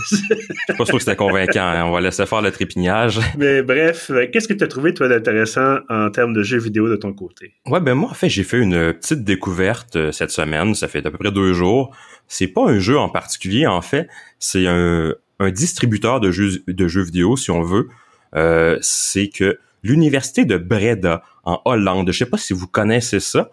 pas 0.76 0.84
sûr 0.84 0.94
que 0.94 1.00
c'était 1.00 1.16
convaincant. 1.16 1.60
Hein. 1.60 1.84
On 1.84 1.92
va 1.92 2.00
laisser 2.00 2.26
faire 2.26 2.42
le 2.42 2.50
trépignage. 2.50 3.20
Mais 3.38 3.62
bref, 3.62 4.10
qu'est-ce 4.32 4.48
que 4.48 4.54
tu 4.54 4.64
as 4.64 4.68
trouvé, 4.68 4.94
toi, 4.94 5.08
d'intéressant 5.08 5.78
en 5.88 6.10
termes 6.10 6.34
de 6.34 6.42
jeux 6.42 6.58
vidéo 6.58 6.88
de 6.88 6.96
ton 6.96 7.12
côté? 7.12 7.54
Ouais, 7.66 7.80
ben 7.80 7.94
moi, 7.94 8.10
en 8.10 8.14
fait, 8.14 8.28
j'ai 8.28 8.44
fait 8.44 8.58
une 8.58 8.92
petite 8.94 9.24
découverte 9.24 9.96
euh, 9.96 10.12
cette 10.12 10.30
semaine. 10.30 10.74
Ça 10.74 10.88
fait 10.88 11.04
à 11.06 11.10
peu 11.10 11.18
près 11.18 11.30
deux 11.30 11.52
jours. 11.52 11.94
C'est 12.26 12.48
pas 12.48 12.66
un 12.66 12.78
jeu 12.78 12.98
en 12.98 13.08
particulier, 13.08 13.66
en 13.66 13.80
fait. 13.80 14.08
C'est 14.38 14.66
un, 14.66 15.14
un 15.40 15.50
distributeur 15.50 16.20
de 16.20 16.30
jeux, 16.30 16.62
de 16.66 16.88
jeux 16.88 17.02
vidéo, 17.02 17.36
si 17.36 17.50
on 17.50 17.62
veut. 17.62 17.88
Euh, 18.34 18.78
c'est 18.82 19.28
que 19.28 19.58
l'université 19.82 20.44
de 20.44 20.56
Breda 20.56 21.22
en 21.44 21.60
Hollande. 21.64 22.10
Je 22.12 22.18
sais 22.18 22.26
pas 22.26 22.36
si 22.36 22.52
vous 22.52 22.66
connaissez 22.66 23.20
ça. 23.20 23.50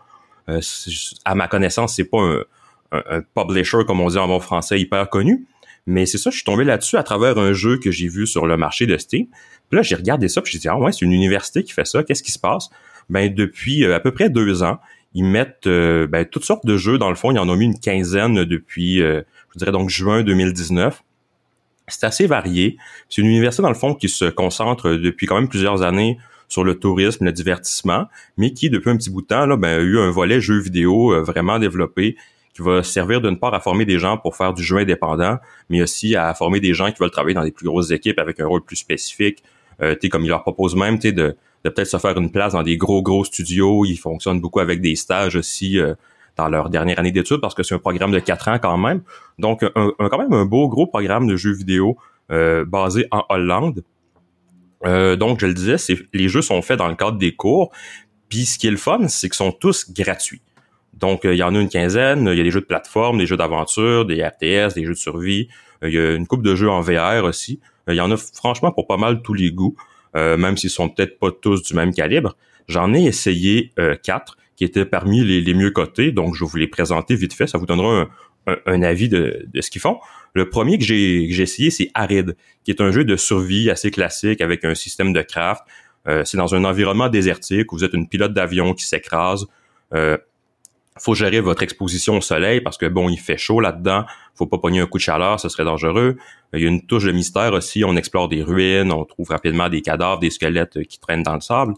Euh, 0.50 0.62
à 1.24 1.36
ma 1.36 1.48
connaissance, 1.48 1.96
c'est 1.96 2.06
pas 2.06 2.20
un, 2.20 2.42
un, 2.92 3.22
publisher 3.22 3.80
comme 3.88 4.02
on 4.02 4.10
dit 4.10 4.18
en 4.18 4.28
bon 4.28 4.40
français 4.40 4.80
hyper 4.80 5.10
connu, 5.10 5.46
mais 5.88 6.06
c'est 6.06 6.18
ça. 6.18 6.30
Je 6.30 6.36
suis 6.36 6.46
tombé 6.46 6.64
là-dessus 6.64 6.98
à 6.98 7.04
travers 7.04 7.38
un 7.38 7.54
jeu 7.54 7.80
que 7.80 7.92
j'ai 7.92 8.08
vu 8.08 8.28
sur 8.28 8.46
le 8.46 8.58
marché 8.58 8.86
de 8.86 8.98
Steam. 8.98 9.28
Puis 9.70 9.78
là, 9.78 9.82
j'ai 9.82 9.96
regardé 9.96 10.28
ça, 10.28 10.42
puis 10.42 10.54
j'ai 10.54 10.60
dit 10.60 10.68
ah 10.68 10.78
ouais, 10.78 10.92
c'est 10.92 11.04
une 11.04 11.14
université 11.14 11.64
qui 11.64 11.74
fait 11.74 11.86
ça. 11.86 12.04
Qu'est-ce 12.04 12.24
qui 12.24 12.32
se 12.32 12.40
passe? 12.40 12.70
Ben 13.10 13.34
depuis 13.34 13.84
euh, 13.84 13.96
à 13.96 14.00
peu 14.00 14.12
près 14.12 14.30
deux 14.30 14.64
ans, 14.64 14.80
ils 15.14 15.26
mettent 15.26 15.68
euh, 15.68 16.08
ben, 16.08 16.26
toutes 16.26 16.46
sortes 16.46 16.66
de 16.66 16.78
jeux. 16.78 16.98
Dans 16.98 17.10
le 17.10 17.16
fond, 17.16 17.32
ils 17.32 17.40
en 17.40 17.50
ont 17.50 17.56
mis 17.56 17.66
une 17.66 17.80
quinzaine 17.80 18.44
depuis, 18.44 18.98
je 18.98 19.24
dirais 19.56 19.72
donc 19.72 19.90
juin 19.90 20.24
2019. 20.24 21.02
C'est 21.88 22.06
assez 22.06 22.28
varié. 22.28 22.78
C'est 23.10 23.22
une 23.22 23.28
université, 23.28 23.62
dans 23.62 23.70
le 23.70 23.76
fond, 23.76 23.94
qui 23.94 24.10
se 24.10 24.26
concentre 24.26 24.92
depuis 24.92 25.28
quand 25.28 25.36
même 25.36 25.50
plusieurs 25.50 25.82
années 25.82 26.18
sur 26.48 26.64
le 26.64 26.78
tourisme, 26.78 27.26
le 27.26 27.32
divertissement, 27.32 28.06
mais 28.38 28.52
qui, 28.52 28.70
depuis 28.70 28.90
un 28.90 28.98
petit 28.98 29.10
bout 29.10 29.22
de 29.22 29.28
temps, 29.28 29.46
là, 29.46 29.58
ben, 29.58 29.80
a 29.80 29.82
eu 29.82 30.00
un 30.00 30.12
volet 30.12 30.40
jeu 30.40 30.60
vidéo 30.60 31.14
euh, 31.14 31.22
vraiment 31.22 31.60
développé 31.60 32.18
qui 32.54 32.62
va 32.62 32.84
servir 32.84 33.20
d'une 33.20 33.38
part 33.38 33.54
à 33.54 33.60
former 33.60 33.86
des 33.86 34.00
gens 34.00 34.18
pour 34.18 34.36
faire 34.36 34.54
du 34.54 34.64
jeu 34.64 34.78
indépendant, 34.78 35.38
mais 35.70 35.82
aussi 35.82 36.16
à 36.16 36.34
former 36.34 36.60
des 36.60 36.74
gens 36.74 36.92
qui 36.92 37.00
veulent 37.00 37.12
travailler 37.12 37.34
dans 37.36 37.44
des 37.44 37.52
plus 37.52 37.66
grosses 37.66 37.92
équipes 37.92 38.18
avec 38.20 38.40
un 38.40 38.48
rôle 38.48 38.64
plus 38.64 38.78
spécifique. 38.78 39.44
Euh, 39.82 39.96
comme 40.10 40.24
il 40.24 40.30
leur 40.30 40.42
propose 40.42 40.74
même 40.76 40.98
de, 40.98 41.12
de 41.12 41.36
peut-être 41.64 41.88
se 41.88 41.98
faire 41.98 42.18
une 42.18 42.32
place 42.32 42.54
dans 42.54 42.64
des 42.64 42.78
gros, 42.78 43.02
gros 43.02 43.26
studios. 43.26 43.84
Ils 43.84 43.98
fonctionnent 43.98 44.40
beaucoup 44.40 44.62
avec 44.62 44.80
des 44.80 44.96
stages 44.96 45.36
aussi. 45.36 45.80
Euh, 45.80 45.96
dans 46.38 46.50
leur 46.50 46.70
dernière 46.70 47.00
année 47.00 47.12
d'études 47.12 47.42
parce 47.42 47.54
que 47.54 47.64
c'est 47.64 47.76
un 47.76 47.80
programme 47.80 48.12
de 48.12 48.20
quatre 48.20 48.48
ans 48.48 48.60
quand 48.62 48.78
même. 48.78 49.02
Donc, 49.40 49.64
un, 49.64 49.92
quand 49.98 50.18
même 50.18 50.34
un 50.34 50.46
beau 50.46 50.68
gros 50.68 50.88
programme 50.88 51.28
de 51.28 51.36
jeux 51.36 51.54
vidéo 51.54 51.98
euh, 52.32 52.66
basé 52.66 53.08
en 53.12 53.24
Hollande. 53.30 53.84
Euh, 54.86 55.16
donc, 55.16 55.40
je 55.40 55.46
le 55.46 55.54
disais, 55.54 55.76
les 56.14 56.28
jeux 56.28 56.42
sont 56.42 56.62
faits 56.62 56.78
dans 56.78 56.88
le 56.88 56.96
cadre 56.96 57.18
des 57.18 57.36
cours. 57.36 57.72
Puis, 58.30 58.46
ce 58.46 58.58
qui 58.58 58.68
est 58.68 58.72
le 58.72 58.78
fun, 58.78 59.08
c'est 59.08 59.30
qu'ils 59.30 59.36
sont 59.36 59.52
tous 59.52 59.92
gratuits. 59.92 60.42
Donc, 60.94 61.26
euh, 61.26 61.34
il 61.36 61.38
y 61.38 61.44
en 61.44 61.54
a 61.56 61.60
une 61.60 61.70
quinzaine. 61.70 62.28
Il 62.32 62.38
y 62.38 62.42
a 62.42 62.44
des 62.44 62.52
jeux 62.52 62.62
de 62.62 62.66
plateforme, 62.66 63.20
des 63.20 63.26
jeux 63.26 63.38
d'aventure, 63.38 64.06
des 64.06 64.24
RTS, 64.24 64.74
des 64.74 64.86
jeux 64.86 64.94
de 64.94 64.98
survie. 64.98 65.50
il 65.84 65.94
y 65.94 65.98
a 65.98 66.16
une 66.16 66.26
coupe 66.26 66.42
de 66.42 66.56
jeux 66.56 66.70
en 66.70 66.82
VR 66.82 67.24
aussi. 67.24 67.60
il 67.88 67.96
y 67.96 68.02
en 68.02 68.12
a 68.12 68.18
franchement 68.18 68.72
pour 68.72 68.88
pas 68.88 68.98
mal 68.98 69.22
tous 69.22 69.34
les 69.34 69.52
goûts, 69.52 69.76
même 70.16 70.58
s'ils 70.58 70.72
sont 70.72 70.90
peut-être 70.90 71.20
pas 71.20 71.30
tous 71.30 71.62
du 71.62 71.76
même 71.76 71.94
calibre. 71.94 72.36
J'en 72.68 72.94
ai 72.94 73.04
essayé 73.04 73.72
quatre 74.02 74.38
qui 74.56 74.64
étaient 74.64 74.86
parmi 74.86 75.24
les, 75.24 75.54
mieux 75.54 75.72
cotés. 75.72 76.12
Donc, 76.12 76.36
je 76.36 76.44
vais 76.44 76.50
vous 76.50 76.58
les 76.58 76.68
présenter 76.68 77.16
vite 77.16 77.34
fait. 77.34 77.48
Ça 77.48 77.58
vous 77.58 77.66
donnera 77.66 78.08
un, 78.66 78.82
avis 78.82 79.10
de, 79.10 79.48
ce 79.60 79.70
qu'ils 79.70 79.82
font. 79.82 80.00
Le 80.34 80.50
premier 80.50 80.78
que 80.78 80.84
j'ai 80.84 81.42
essayé, 81.42 81.72
c'est 81.72 81.90
Arid, 81.94 82.36
qui 82.64 82.72
est 82.72 82.82
un 82.82 82.92
jeu 82.92 83.04
de 83.04 83.16
survie 83.16 83.70
assez 83.70 83.92
classique 83.92 84.42
avec 84.42 84.64
un 84.66 84.76
système 84.76 85.14
de 85.14 85.22
craft. 85.22 85.64
Euh, 86.08 86.24
c'est 86.24 86.38
dans 86.38 86.54
un 86.54 86.64
environnement 86.66 87.10
désertique 87.10 87.68
vous 87.72 87.84
êtes 87.84 87.94
une 87.94 88.08
pilote 88.08 88.34
d'avion 88.34 88.74
qui 88.74 88.86
s'écrase. 88.86 89.48
Euh, 89.94 90.18
faut 90.98 91.16
gérer 91.16 91.42
votre 91.42 91.64
exposition 91.64 92.18
au 92.18 92.22
soleil 92.22 92.62
parce 92.62 92.78
que 92.78 92.86
bon, 92.86 93.10
il 93.10 93.18
fait 93.18 93.38
chaud 93.38 93.60
là-dedans. 93.60 94.06
Faut 94.34 94.46
pas 94.46 94.58
pogner 94.58 94.80
un 94.80 94.86
coup 94.86 94.98
de 94.98 95.04
chaleur, 95.04 95.40
ce 95.40 95.50
serait 95.50 95.66
dangereux. 95.66 96.18
Il 96.54 96.62
y 96.62 96.66
a 96.66 96.70
une 96.70 96.86
touche 96.86 97.04
de 97.04 97.12
mystère 97.12 97.54
aussi. 97.54 97.84
On 97.84 97.96
explore 97.98 98.30
des 98.30 98.44
ruines, 98.44 98.92
on 98.92 99.04
trouve 99.04 99.30
rapidement 99.30 99.68
des 99.68 99.82
cadavres, 99.82 100.20
des 100.20 100.30
squelettes 100.30 100.84
qui 100.84 101.00
traînent 101.00 101.24
dans 101.24 101.36
le 101.36 101.42
sable. 101.42 101.74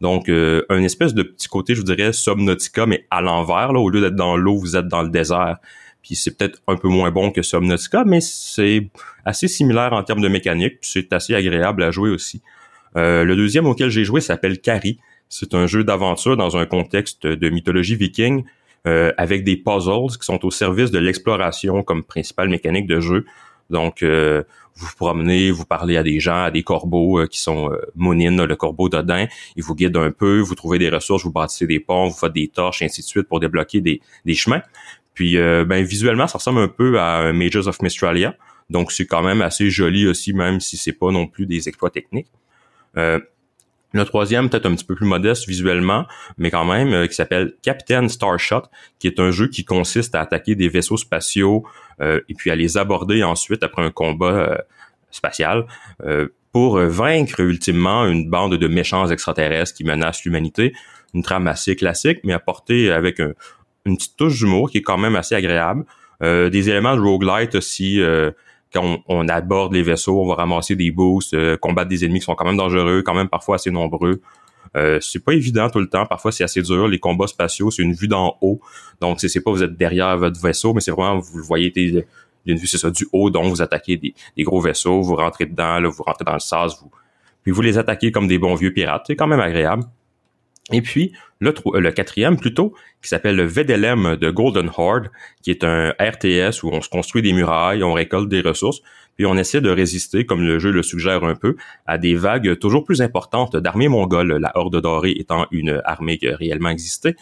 Donc, 0.00 0.28
euh, 0.28 0.64
un 0.70 0.82
espèce 0.82 1.14
de 1.14 1.22
petit 1.22 1.48
côté, 1.48 1.74
je 1.74 1.80
vous 1.80 1.86
dirais, 1.86 2.12
Subnautica, 2.12 2.86
mais 2.86 3.06
à 3.10 3.20
l'envers. 3.20 3.72
Là, 3.72 3.80
au 3.80 3.90
lieu 3.90 4.00
d'être 4.00 4.16
dans 4.16 4.36
l'eau, 4.36 4.56
vous 4.56 4.76
êtes 4.76 4.88
dans 4.88 5.02
le 5.02 5.10
désert. 5.10 5.58
Puis 6.02 6.14
c'est 6.14 6.36
peut-être 6.36 6.62
un 6.66 6.76
peu 6.76 6.88
moins 6.88 7.10
bon 7.10 7.30
que 7.30 7.42
Subnautica, 7.42 8.04
mais 8.06 8.20
c'est 8.20 8.88
assez 9.24 9.48
similaire 9.48 9.92
en 9.92 10.02
termes 10.02 10.22
de 10.22 10.28
mécanique. 10.28 10.80
Puis 10.80 10.90
c'est 10.92 11.12
assez 11.12 11.34
agréable 11.34 11.82
à 11.82 11.90
jouer 11.90 12.10
aussi. 12.10 12.40
Euh, 12.96 13.24
le 13.24 13.36
deuxième 13.36 13.66
auquel 13.66 13.90
j'ai 13.90 14.04
joué 14.04 14.20
s'appelle 14.20 14.60
Carrie. 14.60 14.98
C'est 15.28 15.54
un 15.54 15.66
jeu 15.66 15.84
d'aventure 15.84 16.36
dans 16.36 16.56
un 16.56 16.66
contexte 16.66 17.26
de 17.26 17.48
mythologie 17.50 17.94
viking 17.94 18.44
euh, 18.86 19.12
avec 19.18 19.44
des 19.44 19.56
puzzles 19.56 20.16
qui 20.18 20.24
sont 20.24 20.44
au 20.44 20.50
service 20.50 20.90
de 20.90 20.98
l'exploration 20.98 21.82
comme 21.82 22.02
principale 22.02 22.48
mécanique 22.48 22.86
de 22.86 22.98
jeu. 22.98 23.26
Donc, 23.70 24.02
euh, 24.02 24.42
vous 24.80 24.86
vous 24.86 24.96
promenez, 24.96 25.50
vous 25.50 25.66
parlez 25.66 25.96
à 25.96 26.02
des 26.02 26.20
gens, 26.20 26.44
à 26.44 26.50
des 26.50 26.62
corbeaux 26.62 27.20
euh, 27.20 27.26
qui 27.26 27.38
sont 27.38 27.70
euh, 27.70 27.80
le 27.94 28.54
corbeau 28.54 28.88
d'Odin. 28.88 29.26
Ils 29.56 29.62
vous 29.62 29.74
guident 29.74 29.98
un 29.98 30.10
peu, 30.10 30.40
vous 30.40 30.54
trouvez 30.54 30.78
des 30.78 30.88
ressources, 30.88 31.22
vous 31.22 31.32
bâtissez 31.32 31.66
des 31.66 31.80
ponts, 31.80 32.08
vous 32.08 32.16
faites 32.16 32.32
des 32.32 32.48
torches, 32.48 32.82
ainsi 32.82 33.02
de 33.02 33.06
suite 33.06 33.28
pour 33.28 33.40
débloquer 33.40 33.80
des, 33.80 34.00
des 34.24 34.34
chemins. 34.34 34.62
Puis, 35.14 35.36
euh, 35.36 35.64
ben, 35.64 35.84
visuellement, 35.84 36.26
ça 36.26 36.38
ressemble 36.38 36.60
un 36.60 36.68
peu 36.68 36.98
à 36.98 37.32
Majors 37.32 37.68
of 37.68 37.82
Mistralia. 37.82 38.34
Donc, 38.70 38.92
c'est 38.92 39.06
quand 39.06 39.22
même 39.22 39.42
assez 39.42 39.68
joli 39.68 40.06
aussi, 40.06 40.32
même 40.32 40.60
si 40.60 40.76
c'est 40.76 40.92
pas 40.92 41.10
non 41.10 41.26
plus 41.26 41.46
des 41.46 41.68
exploits 41.68 41.90
techniques. 41.90 42.28
Le 42.94 44.04
troisième, 44.04 44.48
peut-être 44.48 44.66
un 44.66 44.74
petit 44.76 44.84
peu 44.84 44.94
plus 44.94 45.06
modeste 45.06 45.48
visuellement, 45.48 46.06
mais 46.38 46.52
quand 46.52 46.64
même, 46.64 47.08
qui 47.08 47.14
s'appelle 47.14 47.54
Captain 47.60 48.06
Starshot, 48.06 48.62
qui 49.00 49.08
est 49.08 49.18
un 49.18 49.32
jeu 49.32 49.48
qui 49.48 49.64
consiste 49.64 50.14
à 50.14 50.20
attaquer 50.20 50.54
des 50.54 50.68
vaisseaux 50.68 50.96
spatiaux 50.96 51.66
et 52.00 52.34
puis 52.34 52.50
à 52.50 52.56
les 52.56 52.78
aborder 52.78 53.22
ensuite 53.22 53.62
après 53.62 53.82
un 53.82 53.90
combat 53.90 54.26
euh, 54.26 54.58
spatial. 55.10 55.66
pour 56.52 56.78
vaincre 56.78 57.40
ultimement 57.40 58.06
une 58.06 58.28
bande 58.28 58.54
de 58.56 58.68
méchants 58.68 59.08
extraterrestres 59.08 59.74
qui 59.74 59.84
menacent 59.84 60.24
l'humanité. 60.24 60.72
Une 61.14 61.22
trame 61.22 61.46
assez 61.46 61.76
classique, 61.76 62.20
mais 62.24 62.32
apportée 62.32 62.90
avec 62.90 63.20
une 63.84 63.96
petite 63.96 64.16
touche 64.16 64.38
d'humour 64.38 64.70
qui 64.70 64.78
est 64.78 64.82
quand 64.82 64.98
même 64.98 65.16
assez 65.16 65.34
agréable. 65.34 65.84
Euh, 66.22 66.50
des 66.50 66.68
éléments 66.68 66.96
de 66.96 67.00
roguelite 67.00 67.54
aussi. 67.54 68.00
Euh, 68.00 68.30
quand 68.72 69.00
on, 69.08 69.26
aborde 69.28 69.74
les 69.74 69.82
vaisseaux, 69.82 70.22
on 70.22 70.28
va 70.28 70.36
ramasser 70.36 70.76
des 70.76 70.92
boosts, 70.92 71.34
euh, 71.34 71.56
combattre 71.56 71.88
des 71.88 72.04
ennemis 72.04 72.20
qui 72.20 72.26
sont 72.26 72.36
quand 72.36 72.44
même 72.44 72.56
dangereux, 72.56 73.02
quand 73.04 73.14
même 73.14 73.28
parfois 73.28 73.56
assez 73.56 73.72
nombreux. 73.72 74.20
C'est 74.74 75.24
pas 75.24 75.32
évident 75.32 75.68
tout 75.68 75.80
le 75.80 75.88
temps. 75.88 76.06
Parfois, 76.06 76.32
c'est 76.32 76.44
assez 76.44 76.62
dur. 76.62 76.88
Les 76.88 76.98
combats 76.98 77.26
spatiaux, 77.26 77.70
c'est 77.70 77.82
une 77.82 77.92
vue 77.92 78.08
d'en 78.08 78.36
haut. 78.40 78.60
Donc, 79.00 79.20
c'est 79.20 79.40
pas 79.40 79.50
vous 79.50 79.62
êtes 79.62 79.76
derrière 79.76 80.16
votre 80.16 80.40
vaisseau, 80.40 80.74
mais 80.74 80.80
c'est 80.80 80.90
vraiment, 80.90 81.18
vous 81.18 81.38
le 81.38 81.44
voyez 81.44 81.70
d'une 81.70 82.04
vue, 82.46 82.66
c'est 82.66 82.78
ça, 82.78 82.90
du 82.90 83.06
haut, 83.12 83.30
donc 83.30 83.46
vous 83.46 83.62
attaquez 83.62 83.96
des, 83.96 84.14
gros 84.44 84.60
vaisseaux, 84.60 85.02
vous 85.02 85.16
rentrez 85.16 85.46
dedans, 85.46 85.80
là, 85.80 85.88
vous 85.88 86.02
rentrez 86.02 86.24
dans 86.24 86.34
le 86.34 86.40
sas, 86.40 86.78
vous, 86.80 86.90
puis 87.42 87.52
vous 87.52 87.62
les 87.62 87.78
attaquez 87.78 88.12
comme 88.12 88.28
des 88.28 88.38
bons 88.38 88.54
vieux 88.54 88.72
pirates. 88.72 89.04
C'est 89.06 89.16
quand 89.16 89.26
même 89.26 89.40
agréable. 89.40 89.84
Et 90.72 90.82
puis, 90.82 91.12
le, 91.40 91.52
le 91.74 91.90
quatrième 91.90 92.36
plutôt, 92.36 92.74
qui 93.02 93.08
s'appelle 93.08 93.36
le 93.36 93.44
VDLM 93.44 94.16
de 94.16 94.30
Golden 94.30 94.70
Horde, 94.76 95.10
qui 95.42 95.50
est 95.50 95.64
un 95.64 95.90
RTS 95.98 96.62
où 96.62 96.68
on 96.70 96.80
se 96.80 96.88
construit 96.88 97.22
des 97.22 97.32
murailles, 97.32 97.82
on 97.82 97.92
récolte 97.92 98.28
des 98.28 98.40
ressources, 98.40 98.82
puis 99.20 99.26
on 99.26 99.36
essaie 99.36 99.60
de 99.60 99.68
résister, 99.68 100.24
comme 100.24 100.40
le 100.40 100.58
jeu 100.58 100.70
le 100.70 100.82
suggère 100.82 101.24
un 101.24 101.34
peu, 101.34 101.54
à 101.84 101.98
des 101.98 102.14
vagues 102.14 102.58
toujours 102.58 102.86
plus 102.86 103.02
importantes 103.02 103.54
d'armées 103.54 103.88
mongoles, 103.88 104.38
la 104.38 104.50
Horde 104.54 104.80
dorée 104.80 105.10
étant 105.10 105.46
une 105.50 105.82
armée 105.84 106.16
qui 106.16 106.26
a 106.26 106.34
réellement 106.34 106.70
existé. 106.70 107.16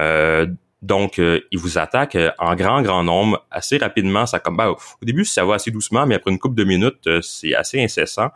Euh, 0.00 0.46
donc, 0.82 1.18
euh, 1.18 1.40
ils 1.50 1.58
vous 1.58 1.78
attaquent 1.78 2.18
en 2.38 2.54
grand, 2.56 2.82
grand 2.82 3.02
nombre, 3.04 3.42
assez 3.50 3.78
rapidement. 3.78 4.26
Ça 4.26 4.38
comme, 4.38 4.58
ben, 4.58 4.68
au 4.68 5.04
début, 5.06 5.24
ça 5.24 5.46
va 5.46 5.54
assez 5.54 5.70
doucement, 5.70 6.06
mais 6.06 6.16
après 6.16 6.30
une 6.30 6.38
couple 6.38 6.56
de 6.56 6.64
minutes, 6.64 7.06
euh, 7.06 7.22
c'est 7.22 7.54
assez 7.54 7.82
incessant. 7.82 8.28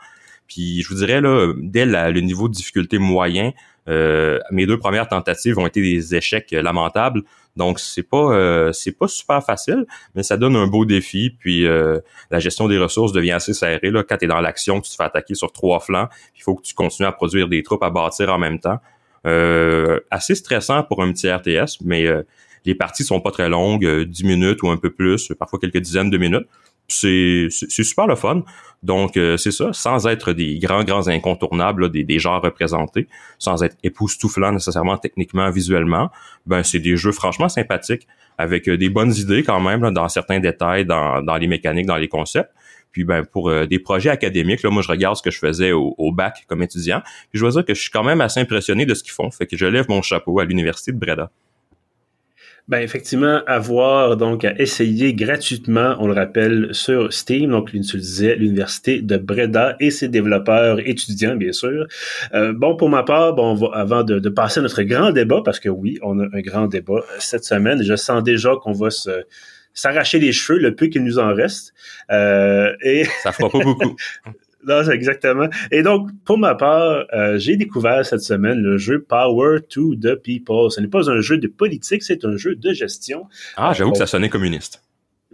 Puis, 0.46 0.80
je 0.80 0.88
vous 0.88 0.94
dirais, 0.94 1.20
là, 1.20 1.52
dès 1.58 1.84
le 1.84 2.20
niveau 2.20 2.48
de 2.48 2.54
difficulté 2.54 2.96
moyen, 2.96 3.52
euh, 3.88 4.38
mes 4.50 4.66
deux 4.66 4.78
premières 4.78 5.08
tentatives 5.08 5.58
ont 5.58 5.66
été 5.66 5.80
des 5.80 6.14
échecs 6.14 6.50
lamentables. 6.52 7.22
Donc 7.56 7.78
c'est 7.78 8.02
pas 8.02 8.32
euh, 8.34 8.72
c'est 8.72 8.92
pas 8.92 9.06
super 9.06 9.44
facile, 9.44 9.86
mais 10.14 10.22
ça 10.22 10.36
donne 10.36 10.56
un 10.56 10.66
beau 10.66 10.84
défi. 10.84 11.30
Puis 11.38 11.66
euh, 11.66 12.00
la 12.30 12.40
gestion 12.40 12.66
des 12.66 12.78
ressources 12.78 13.12
devient 13.12 13.32
assez 13.32 13.54
serrée 13.54 13.90
là 13.90 14.02
quand 14.02 14.16
tu 14.16 14.24
es 14.24 14.28
dans 14.28 14.40
l'action, 14.40 14.80
tu 14.80 14.90
te 14.90 14.96
fais 14.96 15.04
attaquer 15.04 15.34
sur 15.34 15.52
trois 15.52 15.80
flancs. 15.80 16.08
Il 16.36 16.42
faut 16.42 16.54
que 16.54 16.62
tu 16.62 16.74
continues 16.74 17.06
à 17.06 17.12
produire 17.12 17.48
des 17.48 17.62
troupes 17.62 17.82
à 17.84 17.90
bâtir 17.90 18.32
en 18.32 18.38
même 18.38 18.58
temps. 18.58 18.80
assez 20.10 20.34
stressant 20.34 20.82
pour 20.82 21.02
un 21.02 21.12
petit 21.12 21.30
RTS, 21.30 21.78
mais 21.84 22.06
les 22.64 22.74
parties 22.74 23.04
sont 23.04 23.20
pas 23.20 23.30
très 23.30 23.48
longues, 23.48 24.04
10 24.04 24.24
minutes 24.24 24.62
ou 24.62 24.68
un 24.68 24.76
peu 24.76 24.90
plus, 24.90 25.32
parfois 25.38 25.58
quelques 25.58 25.80
dizaines 25.80 26.10
de 26.10 26.18
minutes 26.18 26.46
c'est 26.88 27.48
super 27.50 28.06
le 28.06 28.16
fun. 28.16 28.42
Donc, 28.82 29.16
euh, 29.16 29.38
c'est 29.38 29.50
ça, 29.50 29.72
sans 29.72 30.06
être 30.06 30.34
des 30.34 30.58
grands, 30.58 30.84
grands 30.84 31.08
incontournables, 31.08 31.90
des, 31.90 32.04
des 32.04 32.18
genres 32.18 32.42
représentés, 32.42 33.08
sans 33.38 33.62
être 33.62 33.76
époustouflant 33.82 34.52
nécessairement 34.52 34.98
techniquement, 34.98 35.50
visuellement, 35.50 36.10
ben 36.44 36.62
c'est 36.62 36.80
des 36.80 36.96
jeux 36.98 37.12
franchement 37.12 37.48
sympathiques, 37.48 38.06
avec 38.36 38.68
euh, 38.68 38.76
des 38.76 38.90
bonnes 38.90 39.14
idées 39.14 39.42
quand 39.42 39.60
même, 39.60 39.90
dans 39.90 40.08
certains 40.10 40.38
détails, 40.38 40.84
dans, 40.84 41.22
dans 41.22 41.36
les 41.36 41.46
mécaniques, 41.46 41.86
dans 41.86 41.96
les 41.96 42.08
concepts. 42.08 42.50
Puis 42.92 43.04
ben 43.04 43.24
pour 43.24 43.48
euh, 43.48 43.66
des 43.66 43.78
projets 43.78 44.10
académiques, 44.10 44.62
là, 44.62 44.70
moi 44.70 44.82
je 44.82 44.88
regarde 44.88 45.16
ce 45.16 45.22
que 45.22 45.30
je 45.30 45.38
faisais 45.38 45.72
au, 45.72 45.94
au, 45.96 46.12
bac 46.12 46.44
comme 46.46 46.62
étudiant. 46.62 47.00
Puis 47.30 47.38
je 47.38 47.40
dois 47.40 47.50
dire 47.50 47.64
que 47.64 47.74
je 47.74 47.80
suis 47.80 47.90
quand 47.90 48.04
même 48.04 48.20
assez 48.20 48.38
impressionné 48.38 48.84
de 48.84 48.94
ce 48.94 49.02
qu'ils 49.02 49.12
font. 49.12 49.30
Fait 49.30 49.46
que 49.46 49.56
je 49.56 49.64
lève 49.64 49.86
mon 49.88 50.02
chapeau 50.02 50.38
à 50.40 50.44
l'Université 50.44 50.92
de 50.92 50.98
Breda. 50.98 51.30
Ben 52.66 52.78
effectivement, 52.78 53.42
avoir 53.46 54.16
donc 54.16 54.44
à 54.46 54.58
essayer 54.58 55.12
gratuitement, 55.12 55.96
on 55.98 56.06
le 56.06 56.14
rappelle, 56.14 56.68
sur 56.72 57.12
Steam, 57.12 57.50
donc 57.50 57.70
tu 57.70 57.76
le 57.76 57.82
disais, 57.82 58.36
l'université 58.36 59.02
de 59.02 59.18
Breda 59.18 59.76
et 59.80 59.90
ses 59.90 60.08
développeurs 60.08 60.80
étudiants, 60.80 61.36
bien 61.36 61.52
sûr. 61.52 61.86
Euh, 62.32 62.54
bon, 62.54 62.74
pour 62.74 62.88
ma 62.88 63.02
part, 63.02 63.34
bon, 63.34 63.54
va, 63.54 63.68
avant 63.74 64.02
de, 64.02 64.18
de, 64.18 64.28
passer 64.30 64.60
à 64.60 64.62
notre 64.62 64.82
grand 64.82 65.10
débat, 65.10 65.42
parce 65.44 65.60
que 65.60 65.68
oui, 65.68 65.98
on 66.02 66.18
a 66.20 66.24
un 66.24 66.40
grand 66.40 66.66
débat 66.66 67.02
cette 67.18 67.44
semaine, 67.44 67.82
je 67.82 67.96
sens 67.96 68.22
déjà 68.22 68.54
qu'on 68.62 68.72
va 68.72 68.88
se 68.88 69.10
s'arracher 69.74 70.18
les 70.20 70.32
cheveux 70.32 70.58
le 70.58 70.74
peu 70.74 70.86
qu'il 70.86 71.04
nous 71.04 71.18
en 71.18 71.34
reste. 71.34 71.74
Euh, 72.10 72.72
et 72.82 73.04
ça 73.22 73.32
fera 73.32 73.50
pas 73.50 73.58
beaucoup. 73.58 73.96
Non, 74.66 74.82
exactement. 74.90 75.48
Et 75.70 75.82
donc, 75.82 76.10
pour 76.24 76.38
ma 76.38 76.54
part, 76.54 77.04
euh, 77.12 77.38
j'ai 77.38 77.56
découvert 77.56 78.04
cette 78.04 78.20
semaine 78.20 78.58
le 78.58 78.78
jeu 78.78 79.02
Power 79.02 79.60
to 79.68 79.94
the 79.96 80.14
People. 80.14 80.70
Ce 80.70 80.80
n'est 80.80 80.88
pas 80.88 81.10
un 81.10 81.20
jeu 81.20 81.38
de 81.38 81.48
politique, 81.48 82.02
c'est 82.02 82.24
un 82.24 82.36
jeu 82.36 82.54
de 82.54 82.72
gestion. 82.72 83.26
Ah, 83.56 83.72
j'avoue 83.74 83.92
que 83.92 83.98
ça 83.98 84.06
sonnait 84.06 84.28
communiste. 84.28 84.82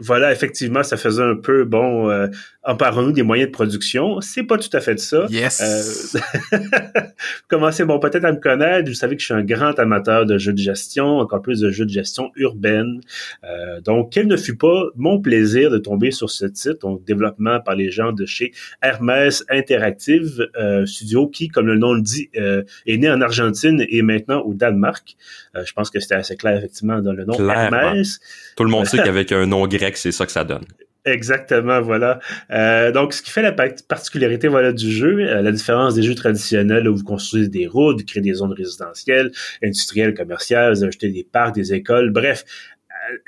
Voilà, 0.02 0.32
effectivement, 0.32 0.82
ça 0.82 0.96
faisait 0.96 1.22
un 1.22 1.36
peu, 1.36 1.64
bon, 1.64 2.08
euh, 2.08 2.26
emparons-nous 2.62 3.12
des 3.12 3.22
moyens 3.22 3.48
de 3.48 3.52
production. 3.52 4.20
C'est 4.20 4.42
pas 4.42 4.58
tout 4.58 4.74
à 4.74 4.80
fait 4.80 4.94
de 4.94 5.00
ça. 5.00 5.26
Yes. 5.30 6.14
Euh, 6.52 6.58
commencez, 7.48 7.84
bon, 7.84 7.98
peut-être 7.98 8.24
à 8.24 8.32
me 8.32 8.38
connaître. 8.38 8.88
Vous 8.88 8.94
savez 8.94 9.16
que 9.16 9.20
je 9.20 9.26
suis 9.26 9.34
un 9.34 9.42
grand 9.42 9.78
amateur 9.78 10.26
de 10.26 10.36
jeux 10.38 10.52
de 10.52 10.58
gestion, 10.58 11.18
encore 11.18 11.42
plus 11.42 11.60
de 11.60 11.70
jeux 11.70 11.86
de 11.86 11.90
gestion 11.90 12.30
urbaine. 12.36 13.00
Euh, 13.44 13.80
donc, 13.80 14.12
quel 14.12 14.26
ne 14.26 14.36
fut 14.36 14.56
pas 14.56 14.84
mon 14.96 15.20
plaisir 15.20 15.70
de 15.70 15.78
tomber 15.78 16.10
sur 16.10 16.30
ce 16.30 16.46
titre, 16.46 16.80
donc 16.80 17.04
développement 17.04 17.60
par 17.60 17.74
les 17.74 17.90
gens 17.90 18.12
de 18.12 18.26
chez 18.26 18.52
Hermès 18.82 19.44
Interactive 19.48 20.48
euh, 20.56 20.84
Studio, 20.86 21.28
qui, 21.28 21.48
comme 21.48 21.66
le 21.66 21.78
nom 21.78 21.94
le 21.94 22.02
dit, 22.02 22.28
euh, 22.36 22.62
est 22.86 22.98
né 22.98 23.10
en 23.10 23.20
Argentine 23.20 23.84
et 23.88 24.02
maintenant 24.02 24.40
au 24.40 24.54
Danemark. 24.54 25.16
Euh, 25.56 25.64
je 25.64 25.72
pense 25.72 25.90
que 25.90 26.00
c'était 26.00 26.14
assez 26.14 26.36
clair, 26.36 26.58
effectivement, 26.58 27.00
dans 27.00 27.12
le 27.12 27.24
nom 27.24 27.34
Hermès. 27.50 28.20
Tout 28.56 28.64
le 28.64 28.70
monde 28.70 28.86
sait 28.86 28.98
qu'avec 29.04 29.32
un 29.32 29.46
nom 29.46 29.66
grec, 29.66 29.96
c'est 29.96 30.12
ça 30.12 30.26
que 30.26 30.32
ça 30.32 30.44
donne. 30.44 30.64
Exactement, 31.06 31.80
voilà. 31.80 32.20
Euh, 32.50 32.92
donc, 32.92 33.14
ce 33.14 33.22
qui 33.22 33.30
fait 33.30 33.40
la 33.40 33.52
particularité 33.52 34.48
voilà, 34.48 34.72
du 34.72 34.90
jeu, 34.90 35.18
euh, 35.20 35.40
la 35.40 35.50
différence 35.50 35.94
des 35.94 36.02
jeux 36.02 36.14
traditionnels 36.14 36.86
où 36.88 36.96
vous 36.96 37.04
construisez 37.04 37.48
des 37.48 37.66
routes, 37.66 38.00
vous 38.00 38.06
créez 38.06 38.20
des 38.22 38.34
zones 38.34 38.52
résidentielles, 38.52 39.30
industrielles, 39.62 40.12
commerciales, 40.12 40.74
vous 40.74 40.84
ajoutez 40.84 41.08
des 41.08 41.24
parcs, 41.24 41.54
des 41.54 41.72
écoles, 41.72 42.10
bref, 42.10 42.44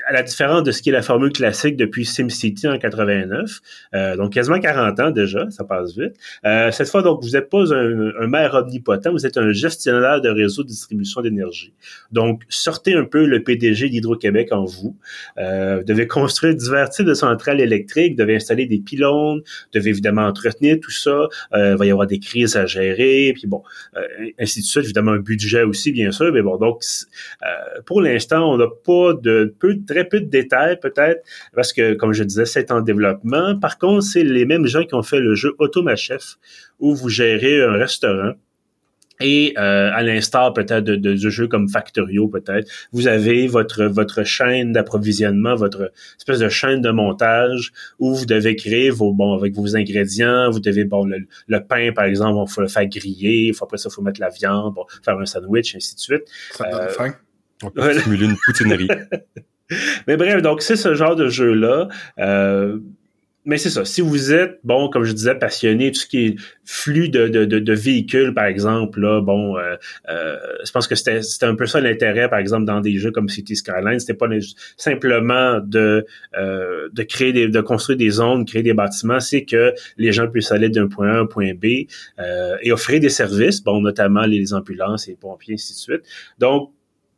à 0.07 0.12
la 0.12 0.23
différence 0.23 0.62
de 0.62 0.73
ce 0.73 0.83
qui 0.83 0.91
est 0.91 0.93
la 0.93 1.02
formule 1.02 1.33
classique 1.33 1.76
depuis 1.76 2.05
SimCity 2.05 2.69
en 2.69 2.79
89, 2.79 3.61
euh, 3.95 4.17
donc 4.17 4.33
quasiment 4.33 4.59
40 4.59 5.00
ans 5.00 5.11
déjà, 5.11 5.50
ça 5.50 5.64
passe 5.64 5.97
vite. 5.97 6.14
Euh, 6.45 6.71
cette 6.71 6.88
fois, 6.88 7.02
donc, 7.02 7.23
vous 7.23 7.31
n'êtes 7.31 7.49
pas 7.49 7.73
un, 7.73 8.12
un, 8.21 8.26
maire 8.26 8.55
omnipotent, 8.55 9.11
vous 9.11 9.26
êtes 9.26 9.38
un 9.38 9.52
gestionnaire 9.52 10.21
de 10.21 10.29
réseau 10.29 10.62
de 10.62 10.69
distribution 10.69 11.21
d'énergie. 11.23 11.73
Donc, 12.11 12.43
sortez 12.49 12.95
un 12.95 13.05
peu 13.05 13.26
le 13.26 13.43
PDG 13.43 13.88
d'Hydro-Québec 13.88 14.49
en 14.52 14.64
vous. 14.64 14.97
Euh, 15.38 15.79
vous 15.79 15.85
devez 15.85 16.07
construire 16.07 16.55
divers 16.55 16.91
types 16.91 17.07
de 17.07 17.14
centrales 17.14 17.61
électriques, 17.61 18.12
vous 18.12 18.19
devez 18.19 18.37
installer 18.37 18.67
des 18.67 18.79
pylônes, 18.79 19.38
vous 19.38 19.79
devez 19.79 19.91
évidemment 19.91 20.26
entretenir 20.26 20.79
tout 20.81 20.91
ça. 20.91 21.29
il 21.55 21.76
va 21.76 21.87
y 21.87 21.91
avoir 21.91 22.07
des 22.07 22.19
crises 22.19 22.57
à 22.57 22.67
gérer, 22.67 23.33
puis 23.35 23.47
bon, 23.47 23.62
ainsi 24.38 24.61
de 24.61 24.64
suite. 24.64 24.85
Évidemment, 24.85 25.12
un 25.12 25.19
budget 25.19 25.62
aussi, 25.62 25.93
bien 25.93 26.11
sûr, 26.11 26.33
mais 26.33 26.43
bon, 26.43 26.57
donc, 26.57 26.83
pour 27.87 28.02
l'instant, 28.02 28.52
on 28.52 28.57
n'a 28.57 28.67
pas 28.85 29.14
de 29.14 29.55
peu 29.62 29.78
très 29.87 30.04
peu 30.04 30.21
de 30.21 30.26
détails 30.26 30.78
peut-être, 30.81 31.23
parce 31.54 31.73
que, 31.73 31.95
comme 31.95 32.12
je 32.12 32.25
disais, 32.25 32.45
c'est 32.45 32.71
en 32.73 32.81
développement. 32.81 33.59
Par 33.59 33.78
contre, 33.78 34.02
c'est 34.02 34.25
les 34.25 34.45
mêmes 34.45 34.66
gens 34.66 34.85
qui 34.85 34.95
ont 34.95 35.02
fait 35.02 35.21
le 35.21 35.35
jeu 35.35 35.54
Automachef, 35.59 36.37
où 36.81 36.95
vous 36.95 37.09
gérez 37.09 37.62
un 37.62 37.73
restaurant. 37.73 38.33
Et 39.21 39.54
euh, 39.57 39.90
à 39.92 40.02
l'instar 40.02 40.52
peut-être 40.52 40.83
de, 40.83 40.97
de, 40.97 41.14
jeux 41.14 41.47
comme 41.47 41.69
Factorio, 41.69 42.26
peut-être, 42.26 42.69
vous 42.90 43.07
avez 43.07 43.47
votre 43.47 43.85
votre 43.85 44.25
chaîne 44.25 44.73
d'approvisionnement, 44.73 45.54
votre 45.54 45.92
espèce 46.19 46.40
de 46.40 46.49
chaîne 46.49 46.81
de 46.81 46.90
montage 46.90 47.73
où 48.00 48.14
vous 48.14 48.26
devez 48.26 48.57
créer 48.57 48.90
vos 48.90 49.12
bon 49.12 49.35
avec 49.35 49.54
vos 49.54 49.76
ingrédients. 49.76 50.50
Vous 50.50 50.59
devez 50.59 50.85
bon 50.85 51.07
le, 51.07 51.61
pain 51.61 51.92
par 51.92 52.07
exemple, 52.07 52.50
il 52.50 52.52
faut 52.52 52.62
le 52.62 52.69
faire 52.69 52.87
griller. 52.87 53.49
Il 53.49 53.54
faut 53.54 53.64
après 53.64 53.78
ça, 53.78 53.90
il 53.92 53.95
faut 53.95 54.02
mettre 54.02 54.21
la 54.21 54.31
viande, 54.31 54.75
bon, 54.75 54.87
faire 55.04 55.16
un 55.16 55.26
sandwich, 55.26 55.76
ainsi 55.76 55.95
de 55.95 56.00
suite. 56.00 56.25
Ça 56.52 56.69
donne 56.69 56.81
euh, 56.81 56.88
faim. 56.88 57.14
On 57.62 57.71
peut 57.71 58.00
simuler 58.00 58.25
une 58.26 58.37
poutinerie. 58.45 58.88
mais 60.07 60.17
bref, 60.17 60.43
donc 60.43 60.62
c'est 60.62 60.76
ce 60.76 60.95
genre 60.95 61.17
de 61.17 61.29
jeu-là. 61.29 61.88
Euh, 62.19 62.79
mais 63.45 63.59
c'est 63.59 63.71
ça. 63.71 63.85
Si 63.85 64.00
vous 64.00 64.33
êtes, 64.33 64.61
bon, 64.62 64.88
comme 64.88 65.02
je 65.02 65.12
disais, 65.12 65.35
passionné, 65.35 65.91
tout 65.91 66.00
ce 66.00 66.07
qui 66.07 66.26
est 66.26 66.37
flux 66.64 67.09
de, 67.09 67.26
de, 67.26 67.45
de, 67.45 67.73
véhicules, 67.73 68.33
par 68.33 68.45
exemple, 68.45 69.00
là, 69.00 69.21
bon, 69.21 69.57
euh, 69.57 69.75
euh, 70.09 70.37
je 70.64 70.71
pense 70.71 70.87
que 70.87 70.95
c'était 70.95 71.21
un 71.43 71.57
peu 71.57 71.67
ça 71.67 71.81
l'intérêt, 71.81 72.29
par 72.29 72.38
exemple, 72.38 72.67
dans 72.67 72.81
des 72.81 72.99
jeux 72.99 73.11
comme 73.11 73.29
City 73.29 73.57
Skyline. 73.57 73.99
C'était 73.99 74.14
pas 74.14 74.29
simplement 74.76 75.59
de, 75.59 76.07
euh, 76.38 76.88
de 76.93 77.02
créer 77.02 77.33
des, 77.33 77.49
de 77.49 77.61
construire 77.61 77.99
des 77.99 78.11
zones, 78.11 78.45
créer 78.45 78.62
des 78.62 78.75
bâtiments, 78.75 79.19
c'est 79.19 79.45
que 79.45 79.75
les 79.97 80.12
gens 80.12 80.29
puissent 80.29 80.52
aller 80.52 80.69
d'un 80.69 80.87
point 80.87 81.09
A 81.09 81.17
à 81.17 81.21
un 81.21 81.26
point 81.26 81.52
B 81.52 81.87
euh, 82.21 82.57
et 82.62 82.71
offrir 82.71 83.00
des 83.00 83.09
services, 83.09 83.62
bon, 83.62 83.81
notamment 83.81 84.25
les 84.25 84.55
ambulances 84.55 85.09
les 85.09 85.17
pompiers, 85.17 85.55
ainsi 85.55 85.73
de 85.73 85.79
suite. 85.79 86.02
Donc, 86.38 86.71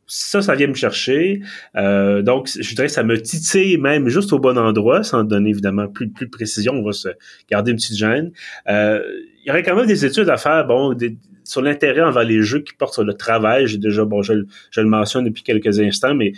ça, 0.07 0.41
ça 0.41 0.55
vient 0.55 0.67
me 0.67 0.73
chercher. 0.73 1.41
Euh, 1.75 2.21
donc, 2.21 2.49
je 2.59 2.75
dirais 2.75 2.87
que 2.87 2.93
ça 2.93 3.03
me 3.03 3.19
titille 3.19 3.77
même 3.77 4.07
juste 4.07 4.33
au 4.33 4.39
bon 4.39 4.57
endroit, 4.57 5.03
sans 5.03 5.23
donner 5.23 5.49
évidemment 5.49 5.87
plus, 5.87 6.07
de 6.07 6.25
précision. 6.25 6.73
On 6.73 6.83
va 6.83 6.91
se 6.91 7.09
garder 7.49 7.71
une 7.71 7.77
petite 7.77 7.97
gêne. 7.97 8.31
Euh, 8.69 9.01
il 9.43 9.47
y 9.47 9.51
aurait 9.51 9.63
quand 9.63 9.75
même 9.75 9.87
des 9.87 10.05
études 10.05 10.29
à 10.29 10.37
faire, 10.37 10.65
bon, 10.65 10.95
sur 11.43 11.61
l'intérêt 11.61 12.01
envers 12.01 12.23
les 12.23 12.41
jeux 12.41 12.59
qui 12.59 12.73
portent 12.73 12.93
sur 12.93 13.03
le 13.03 13.13
travail. 13.13 13.67
J'ai 13.67 13.77
déjà, 13.77 14.05
bon, 14.05 14.21
je, 14.21 14.33
je, 14.71 14.81
le 14.81 14.87
mentionne 14.87 15.25
depuis 15.25 15.43
quelques 15.43 15.79
instants, 15.79 16.15
mais 16.15 16.33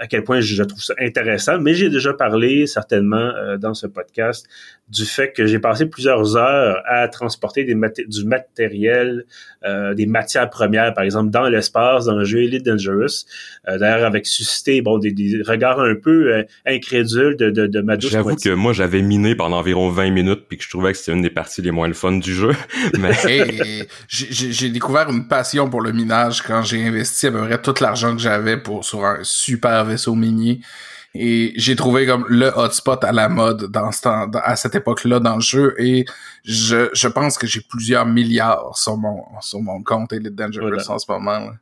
à 0.00 0.06
quel 0.06 0.24
point 0.24 0.40
je 0.40 0.62
trouve 0.62 0.82
ça 0.82 0.94
intéressant, 0.98 1.58
mais 1.58 1.74
j'ai 1.74 1.90
déjà 1.90 2.12
parlé 2.12 2.66
certainement 2.66 3.32
dans 3.58 3.74
ce 3.74 3.86
podcast 3.86 4.46
du 4.90 5.04
fait 5.04 5.32
que 5.32 5.46
j'ai 5.46 5.58
passé 5.58 5.86
plusieurs 5.86 6.36
heures 6.36 6.82
à 6.86 7.08
transporter 7.08 7.64
des 7.64 7.76
du 8.06 8.24
matériel, 8.24 9.24
euh, 9.64 9.94
des 9.94 10.06
matières 10.06 10.48
premières, 10.48 10.94
par 10.94 11.04
exemple, 11.04 11.30
dans 11.30 11.48
l'espace, 11.48 12.06
dans 12.06 12.16
le 12.16 12.24
jeu 12.24 12.42
Elite 12.42 12.64
Dangerous. 12.64 13.26
Euh, 13.68 13.78
D'ailleurs, 13.78 14.06
avec 14.06 14.26
suscité 14.26 14.80
bon, 14.80 14.98
des, 14.98 15.12
des, 15.12 15.42
regards 15.42 15.80
un 15.80 15.94
peu 15.94 16.32
euh, 16.32 16.42
incrédules 16.66 17.36
de, 17.36 17.50
de, 17.50 17.66
de 17.66 17.80
ma 17.80 17.96
douce 17.96 18.10
J'avoue 18.10 18.36
que 18.36 18.50
moi, 18.50 18.72
j'avais 18.72 19.02
miné 19.02 19.34
pendant 19.34 19.58
environ 19.58 19.90
20 19.90 20.10
minutes, 20.10 20.44
puis 20.48 20.56
que 20.56 20.64
je 20.64 20.70
trouvais 20.70 20.92
que 20.92 20.98
c'était 20.98 21.12
une 21.12 21.22
des 21.22 21.30
parties 21.30 21.60
les 21.60 21.70
moins 21.70 21.88
le 21.88 21.94
fun 21.94 22.12
du 22.12 22.34
jeu. 22.34 22.52
Mais... 22.98 23.12
j'ai 24.08 24.70
découvert 24.70 25.10
une 25.10 25.28
passion 25.28 25.68
pour 25.68 25.82
le 25.82 25.92
minage 25.92 26.42
quand 26.42 26.62
j'ai 26.62 26.86
investi 26.86 27.26
à 27.26 27.32
peu 27.32 27.40
près 27.46 27.60
tout 27.60 27.74
l'argent 27.80 28.14
que 28.14 28.22
j'avais 28.22 28.56
pour 28.56 28.84
sur 28.84 29.04
un 29.04 29.18
super 29.22 29.67
vaisseau 29.84 30.14
minier. 30.14 30.60
Et 31.14 31.52
j'ai 31.56 31.74
trouvé 31.74 32.06
comme 32.06 32.26
le 32.28 32.48
hotspot 32.54 33.02
à 33.02 33.12
la 33.12 33.28
mode 33.28 33.70
dans 33.70 33.90
ce 33.92 34.02
temps, 34.02 34.30
à 34.42 34.56
cette 34.56 34.74
époque-là 34.74 35.20
dans 35.20 35.36
le 35.36 35.40
jeu. 35.40 35.74
Et 35.78 36.04
je, 36.44 36.90
je 36.92 37.08
pense 37.08 37.38
que 37.38 37.46
j'ai 37.46 37.60
plusieurs 37.60 38.06
milliards 38.06 38.76
sur 38.76 38.96
mon, 38.96 39.24
sur 39.40 39.60
mon 39.60 39.82
compte 39.82 40.12
Elite 40.12 40.34
Dangerous 40.34 40.88
en 40.88 40.98
ce 40.98 41.10
moment. 41.10 41.38
Là. 41.38 41.52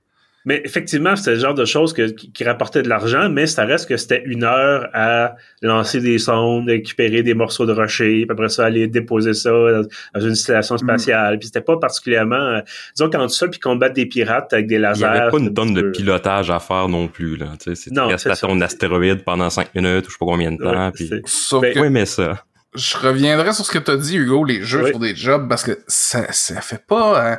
Mais 0.46 0.62
effectivement, 0.64 1.16
c'était 1.16 1.32
le 1.32 1.40
genre 1.40 1.54
de 1.54 1.64
choses 1.64 1.92
que, 1.92 2.08
qui, 2.10 2.44
rapportait 2.44 2.82
de 2.82 2.88
l'argent, 2.88 3.28
mais 3.28 3.46
ça 3.46 3.64
reste 3.64 3.88
que 3.88 3.96
c'était 3.96 4.22
une 4.24 4.44
heure 4.44 4.88
à 4.94 5.34
lancer 5.60 6.00
des 6.00 6.18
sondes, 6.18 6.68
récupérer 6.68 7.24
des 7.24 7.34
morceaux 7.34 7.66
de 7.66 7.72
rocher, 7.72 8.24
puis 8.24 8.28
après 8.30 8.48
ça, 8.48 8.64
aller 8.64 8.86
déposer 8.86 9.34
ça 9.34 9.50
dans, 9.50 10.20
une 10.20 10.36
station 10.36 10.76
mm. 10.76 10.78
spatiale. 10.78 11.38
Puis 11.40 11.48
c'était 11.48 11.60
pas 11.60 11.76
particulièrement... 11.78 12.36
Euh, 12.36 12.60
disons 12.94 13.10
qu'en 13.10 13.28
ça, 13.28 13.48
puis 13.48 13.58
combattre 13.58 13.94
des 13.94 14.06
pirates 14.06 14.52
avec 14.52 14.68
des 14.68 14.78
lasers... 14.78 15.04
Il 15.04 15.10
n'y 15.10 15.18
avait 15.18 15.30
pas 15.30 15.38
une 15.38 15.52
tonne 15.52 15.74
de 15.74 15.90
pilotage 15.90 16.48
à 16.48 16.60
faire 16.60 16.88
non 16.88 17.08
plus. 17.08 17.36
Là. 17.36 17.46
C'était 17.58 18.00
une 18.00 18.16
station 18.16 18.54
d'astéroïdes 18.54 19.24
pendant 19.24 19.50
cinq 19.50 19.74
minutes 19.74 20.06
ou 20.06 20.10
je 20.10 20.12
sais 20.12 20.18
pas 20.20 20.26
combien 20.26 20.52
de 20.52 20.62
temps. 20.62 20.92
puis... 20.92 21.10
Sauf 21.24 21.62
ben, 21.62 21.74
que... 21.74 21.80
mais 21.88 22.06
ça 22.06 22.44
je 22.76 22.96
reviendrai 22.98 23.54
sur 23.54 23.64
ce 23.64 23.72
que 23.72 23.78
tu 23.78 23.90
as 23.90 23.96
dit, 23.96 24.16
Hugo, 24.16 24.44
les 24.44 24.62
jeux 24.62 24.88
sur 24.88 24.98
des 24.98 25.16
jobs, 25.16 25.48
parce 25.48 25.62
que 25.62 25.78
ça, 25.86 26.30
ça 26.30 26.60
fait 26.60 26.84
pas... 26.86 27.32
Hein, 27.32 27.38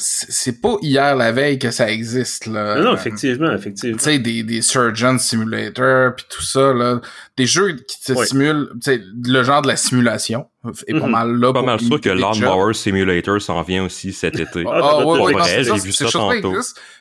c'est 0.00 0.60
pas 0.60 0.76
hier 0.80 1.16
la 1.16 1.32
veille 1.32 1.58
que 1.58 1.72
ça 1.72 1.90
existe 1.90 2.46
là. 2.46 2.76
Non, 2.76 2.84
non 2.84 2.94
effectivement, 2.94 3.52
effectivement. 3.52 3.96
Tu 3.96 4.04
sais 4.04 4.18
des 4.20 4.44
des 4.44 4.62
Surgeon 4.62 5.18
Simulator 5.18 6.14
puis 6.14 6.24
tout 6.30 6.42
ça 6.42 6.72
là, 6.72 7.00
des 7.36 7.46
jeux 7.46 7.72
qui 7.72 8.00
te 8.00 8.24
simulent, 8.24 8.70
tu 8.74 8.92
sais 8.92 9.00
le 9.26 9.42
genre 9.42 9.60
de 9.60 9.66
la 9.68 9.76
simulation 9.76 10.46
est 10.86 10.98
pas 10.98 11.06
mhm. 11.06 11.10
mal 11.10 11.32
là. 11.40 11.52
Pas 11.52 11.62
mal 11.62 11.80
sûr 11.80 12.00
que 12.00 12.10
Lawnmower 12.10 12.74
Simulator 12.74 13.40
s'en 13.40 13.62
vient 13.62 13.84
aussi 13.84 14.12
cet 14.12 14.38
été. 14.38 14.64
Ah, 14.66 14.80
ah 14.82 15.06
ouais, 15.06 15.34
ouais, 15.34 15.64
j'ai 15.64 15.72
vu 15.72 15.92
ça 15.92 16.06
tantôt. 16.06 16.54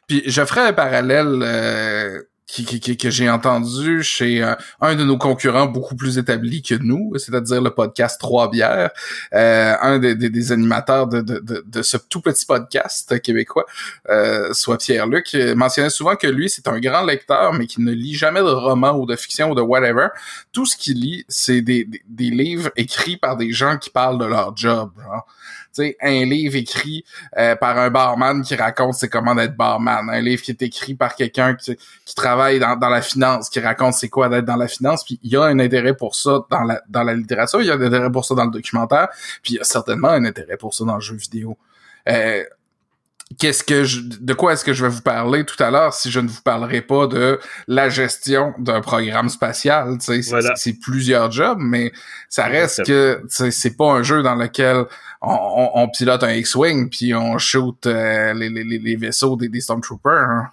Puis 0.08 0.24
je 0.26 0.46
ferai 0.46 0.62
un 0.62 0.74
parallèle 0.74 1.40
euh, 1.44 2.22
qui, 2.48 2.66
qui, 2.66 2.98
que 2.98 3.10
j'ai 3.10 3.30
entendu 3.30 4.02
chez 4.04 4.42
euh, 4.42 4.56
un 4.80 4.96
de 4.96 5.04
nos 5.04 5.18
concurrents 5.18 5.66
beaucoup 5.66 5.96
plus 5.96 6.18
établis 6.18 6.62
que 6.62 6.76
nous, 6.76 7.12
c'est-à-dire 7.18 7.62
le 7.62 7.72
podcast 7.72 8.20
Trois 8.20 8.50
bières, 8.50 8.90
euh, 9.34 9.76
un 9.82 10.00
des, 10.00 10.16
des, 10.16 10.52
animateurs 10.54 11.08
de, 11.08 11.22
de, 11.22 11.64
de, 11.66 11.82
ce 11.82 11.98
tout 11.98 12.22
petit 12.22 12.46
podcast 12.46 13.22
québécois, 13.22 13.66
euh, 14.10 14.54
soit 14.54 14.78
Pierre-Luc, 14.78 15.36
mentionnait 15.56 15.90
souvent 15.90 16.16
que 16.16 16.28
lui, 16.28 16.50
c'est 16.50 16.68
un 16.70 16.80
grand 16.80 17.04
lecteur, 17.04 17.54
mais 17.54 17.68
qui 17.68 17.82
ne 17.82 17.92
lit 17.92 18.16
jamais 18.16 18.40
de 18.40 18.46
romans 18.46 18.98
ou 18.98 19.06
de 19.06 19.16
fiction 19.18 19.52
ou 19.52 19.56
de 19.56 19.62
whatever. 19.62 20.08
Tout 20.54 20.66
ce 20.66 20.78
qu'il 20.78 21.02
lit, 21.02 21.26
c'est 21.28 21.62
des, 21.62 21.84
des, 21.84 22.02
des, 22.08 22.30
livres 22.30 22.72
écrits 22.78 23.18
par 23.18 23.36
des 23.36 23.52
gens 23.52 23.78
qui 23.78 23.90
parlent 23.90 24.20
de 24.20 24.26
leur 24.26 24.56
job. 24.56 24.92
Genre 25.04 25.26
un 25.80 26.26
livre 26.26 26.56
écrit 26.56 27.04
euh, 27.38 27.56
par 27.56 27.78
un 27.78 27.90
barman 27.90 28.42
qui 28.42 28.56
raconte 28.56 28.96
c'est 28.96 29.10
comment 29.10 29.36
d'être 29.36 29.56
barman, 29.56 30.10
un 30.10 30.22
livre 30.22 30.42
qui 30.42 30.52
est 30.52 30.62
écrit 30.62 30.96
par 30.96 31.16
quelqu'un 31.16 31.56
qui, 31.56 31.78
qui, 32.06 32.16
travaille 32.16 32.60
dans, 32.60 32.76
dans 32.76 32.90
la 32.90 33.02
finance, 33.02 33.50
qui 33.50 33.60
raconte 33.60 33.94
c'est 33.94 34.10
quoi 34.10 34.30
d'être 34.30 34.46
dans 34.46 34.56
la 34.56 34.68
finance, 34.68 35.04
puis 35.04 35.20
il 35.24 35.32
y 35.32 35.38
a 35.38 35.44
un 35.44 35.60
intérêt 35.60 35.96
pour 35.96 36.16
ça 36.16 36.40
dans 36.50 36.64
la, 36.64 36.82
dans 36.90 37.04
la 37.04 37.14
littérature, 37.14 37.62
il 37.62 37.68
y 37.68 37.72
a 37.72 37.76
un 37.76 37.82
intérêt 37.82 38.12
pour 38.12 38.26
ça 38.26 38.36
dans 38.36 38.46
le 38.46 38.52
documentaire, 38.52 39.10
puis 39.44 39.54
il 39.54 39.58
y 39.58 39.60
a 39.60 39.64
certainement 39.64 40.10
un 40.10 40.26
intérêt 40.26 40.58
pour 40.58 40.74
ça 40.74 40.86
dans 40.86 40.96
le 40.96 41.02
jeu 41.02 41.16
vidéo. 41.16 41.58
Euh, 42.08 42.44
qu'est-ce 43.38 43.64
que 43.64 43.84
je, 43.84 44.02
de 44.02 44.34
quoi 44.34 44.54
est-ce 44.54 44.64
que 44.64 44.74
je 44.74 44.84
vais 44.84 44.90
vous 44.90 45.02
parler 45.02 45.46
tout 45.46 45.62
à 45.62 45.70
l'heure 45.70 45.94
si 45.94 46.12
je 46.12 46.20
ne 46.20 46.28
vous 46.28 46.42
parlerai 46.42 46.82
pas 46.82 47.08
de 47.08 47.40
la 47.68 47.90
gestion 47.90 48.54
d'un 48.58 48.82
programme 48.82 49.30
spatial? 49.30 49.98
C'est 50.00 50.74
plusieurs 50.80 51.32
jobs 51.32 51.60
mais 51.60 51.92
ça 52.30 52.46
reste 52.46 52.86
que 52.86 53.22
c'est 53.28 53.76
pas 53.76 53.92
un 53.92 54.04
jeu 54.04 54.24
dans 54.24 54.36
lequel 54.36 54.86
on, 55.22 55.90
pilote 55.90 56.24
un 56.24 56.34
X-wing 56.34 56.90
puis 56.90 57.14
on 57.14 57.38
shoot 57.38 57.86
euh, 57.86 58.34
les, 58.34 58.50
les, 58.50 58.64
les, 58.64 58.96
vaisseaux 58.96 59.36
des, 59.36 59.50
des 59.50 59.62
Stormtroopers 59.62 60.30
hein. 60.30 60.52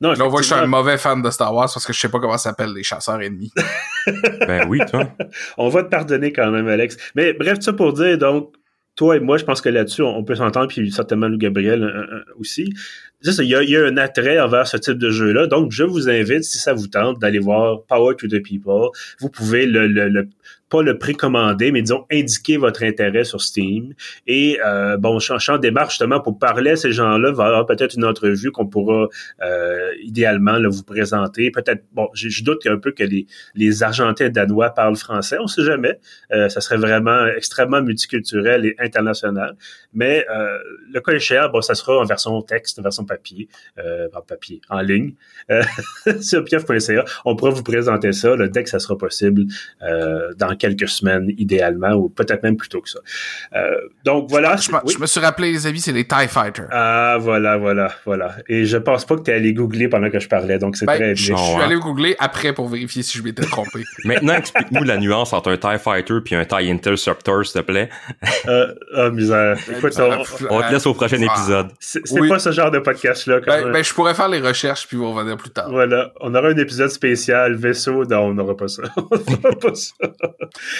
Non, 0.00 0.12
Là, 0.12 0.26
on 0.26 0.28
voit 0.28 0.40
que 0.40 0.46
je 0.46 0.52
suis 0.52 0.60
un 0.60 0.66
mauvais 0.66 0.96
fan 0.96 1.22
de 1.22 1.30
Star 1.30 1.52
Wars 1.52 1.68
parce 1.72 1.84
que 1.84 1.92
je 1.92 1.98
sais 1.98 2.08
pas 2.08 2.20
comment 2.20 2.38
s'appellent 2.38 2.72
les 2.72 2.84
chasseurs 2.84 3.20
ennemis. 3.20 3.50
ben 4.46 4.68
oui, 4.68 4.78
toi. 4.88 5.12
on 5.56 5.68
va 5.68 5.82
te 5.82 5.88
pardonner 5.88 6.32
quand 6.32 6.50
même, 6.52 6.68
Alex. 6.68 6.96
Mais 7.16 7.32
bref, 7.32 7.58
ça 7.60 7.72
pour 7.72 7.92
dire, 7.94 8.16
donc, 8.16 8.54
toi 8.94 9.16
et 9.16 9.20
moi, 9.20 9.38
je 9.38 9.44
pense 9.44 9.60
que 9.60 9.68
là-dessus, 9.68 10.02
on, 10.02 10.22
peut 10.22 10.36
s'entendre, 10.36 10.68
puis 10.68 10.92
certainement 10.92 11.26
Lou 11.26 11.36
Gabriel 11.36 11.82
euh, 11.82 12.14
euh, 12.14 12.24
aussi. 12.38 12.72
il 13.22 13.44
y, 13.44 13.76
a, 13.76 13.84
un 13.84 13.96
attrait 13.96 14.38
envers 14.38 14.68
ce 14.68 14.76
type 14.76 14.98
de 14.98 15.10
jeu-là. 15.10 15.48
Donc, 15.48 15.72
je 15.72 15.82
vous 15.82 16.08
invite, 16.08 16.44
si 16.44 16.58
ça 16.58 16.74
vous 16.74 16.86
tente, 16.86 17.18
d'aller 17.18 17.40
voir 17.40 17.82
Power 17.88 18.14
to 18.14 18.28
the 18.28 18.40
People. 18.40 18.90
Vous 19.18 19.30
pouvez 19.30 19.66
le, 19.66 19.88
le 19.88 20.28
pas 20.68 20.82
le 20.82 20.98
précommander, 20.98 21.72
mais 21.72 21.82
disons 21.82 22.04
indiquer 22.10 22.56
votre 22.56 22.82
intérêt 22.82 23.24
sur 23.24 23.40
Steam. 23.40 23.94
Et 24.26 24.58
euh, 24.64 24.96
bon, 24.96 25.18
changeant 25.18 25.58
démarche 25.58 25.94
justement 25.94 26.20
pour 26.20 26.38
parler 26.38 26.72
à 26.72 26.76
ces 26.76 26.92
gens-là, 26.92 27.32
va 27.32 27.46
avoir 27.46 27.66
peut-être 27.66 27.94
une 27.94 28.04
entrevue 28.04 28.50
qu'on 28.50 28.66
pourra 28.66 29.08
euh, 29.42 29.90
idéalement 30.02 30.58
là, 30.58 30.68
vous 30.68 30.82
présenter. 30.82 31.50
Peut-être, 31.50 31.84
bon, 31.92 32.08
je, 32.14 32.42
doute 32.44 32.66
un 32.66 32.78
peu 32.78 32.92
que 32.92 33.02
les, 33.02 33.26
les 33.54 33.82
Argentins 33.82 34.28
danois 34.28 34.70
parlent 34.70 34.96
français, 34.96 35.36
on 35.40 35.46
sait 35.46 35.64
jamais. 35.64 35.98
Euh, 36.32 36.48
ça 36.48 36.60
serait 36.60 36.76
vraiment 36.76 37.26
extrêmement 37.26 37.82
multiculturel 37.82 38.66
et 38.66 38.76
international. 38.78 39.56
Mais 39.92 40.26
euh, 40.30 40.58
le 40.92 41.00
cas 41.00 41.48
bon, 41.48 41.60
ça 41.60 41.74
sera 41.74 41.98
en 41.98 42.04
version 42.04 42.40
texte, 42.42 42.78
en 42.78 42.82
version 42.82 43.04
papier, 43.04 43.48
euh, 43.78 44.08
en 44.14 44.20
papier, 44.20 44.60
en 44.68 44.80
ligne, 44.80 45.14
euh, 45.50 45.62
sur 46.20 46.44
pief.ca. 46.44 47.04
On 47.24 47.36
pourra 47.36 47.50
vous 47.50 47.62
présenter 47.62 48.12
ça 48.12 48.36
là, 48.36 48.48
dès 48.48 48.64
que 48.64 48.70
ça 48.70 48.78
sera 48.78 48.96
possible 48.96 49.44
dans 50.36 50.56
quelques 50.58 50.88
semaines, 50.88 51.32
idéalement, 51.38 51.92
ou 51.92 52.08
peut-être 52.08 52.42
même 52.42 52.56
plus 52.56 52.68
tôt 52.68 52.80
que 52.80 52.90
ça. 52.90 53.00
Euh, 53.54 53.76
donc 54.04 54.28
voilà. 54.28 54.56
Je, 54.56 54.98
me 54.98 55.06
suis 55.06 55.20
rappelé, 55.20 55.52
les 55.52 55.66
amis, 55.66 55.80
c'est 55.80 55.92
les 55.92 56.06
TIE 56.06 56.28
Fighters. 56.28 56.68
Ah, 56.70 57.16
voilà, 57.20 57.56
voilà, 57.56 57.92
voilà. 58.04 58.36
Et 58.48 58.64
je 58.64 58.76
pense 58.76 59.04
pas 59.04 59.16
que 59.16 59.22
tu 59.22 59.30
es 59.30 59.34
allé 59.34 59.52
googler 59.52 59.88
pendant 59.88 60.10
que 60.10 60.18
je 60.18 60.28
parlais, 60.28 60.58
donc 60.58 60.76
c'est 60.76 60.86
ben, 60.86 60.94
très 60.94 61.14
bien. 61.14 61.14
Je 61.14 61.34
suis 61.34 61.62
allé 61.62 61.76
googler 61.76 62.16
après 62.18 62.52
pour 62.52 62.68
vérifier 62.68 63.02
si 63.02 63.18
je 63.18 63.22
m'étais 63.22 63.42
trompé. 63.42 63.84
Maintenant, 64.04 64.34
explique-nous 64.34 64.84
la 64.84 64.96
nuance 64.96 65.32
entre 65.32 65.50
un 65.50 65.56
TIE 65.56 65.78
Fighter 65.78 66.14
puis 66.24 66.34
un 66.34 66.44
TIE 66.44 66.70
Interceptor, 66.70 67.46
s'il 67.46 67.60
te 67.60 67.66
plaît. 67.66 67.88
euh, 68.48 68.74
oh, 68.96 69.10
misère. 69.10 69.56
Écoute, 69.70 69.92
on, 70.50 70.60
te 70.60 70.72
laisse 70.72 70.86
au 70.86 70.94
prochain 70.94 71.20
épisode. 71.20 71.68
C'est 71.78 72.02
pas 72.28 72.38
ce 72.38 72.52
genre 72.52 72.70
de 72.70 72.78
podcast-là. 72.78 73.40
Ben, 73.40 73.72
ben, 73.72 73.84
je 73.84 73.94
pourrais 73.94 74.14
faire 74.14 74.28
les 74.28 74.40
recherches 74.40 74.86
puis 74.86 74.96
vous 74.96 75.12
revenir 75.12 75.36
plus 75.36 75.50
tard. 75.50 75.70
Voilà. 75.70 76.12
On 76.20 76.34
aura 76.34 76.48
un 76.48 76.56
épisode 76.56 76.90
spécial 76.90 77.54
vaisseau. 77.54 78.04
Non, 78.04 78.26
on 78.26 78.34
n'aura 78.34 78.56
pas 78.56 78.68
ça. 78.68 78.82
on 78.96 79.02
n'aura 79.02 79.58
pas 79.58 79.74
ça. 79.74 79.94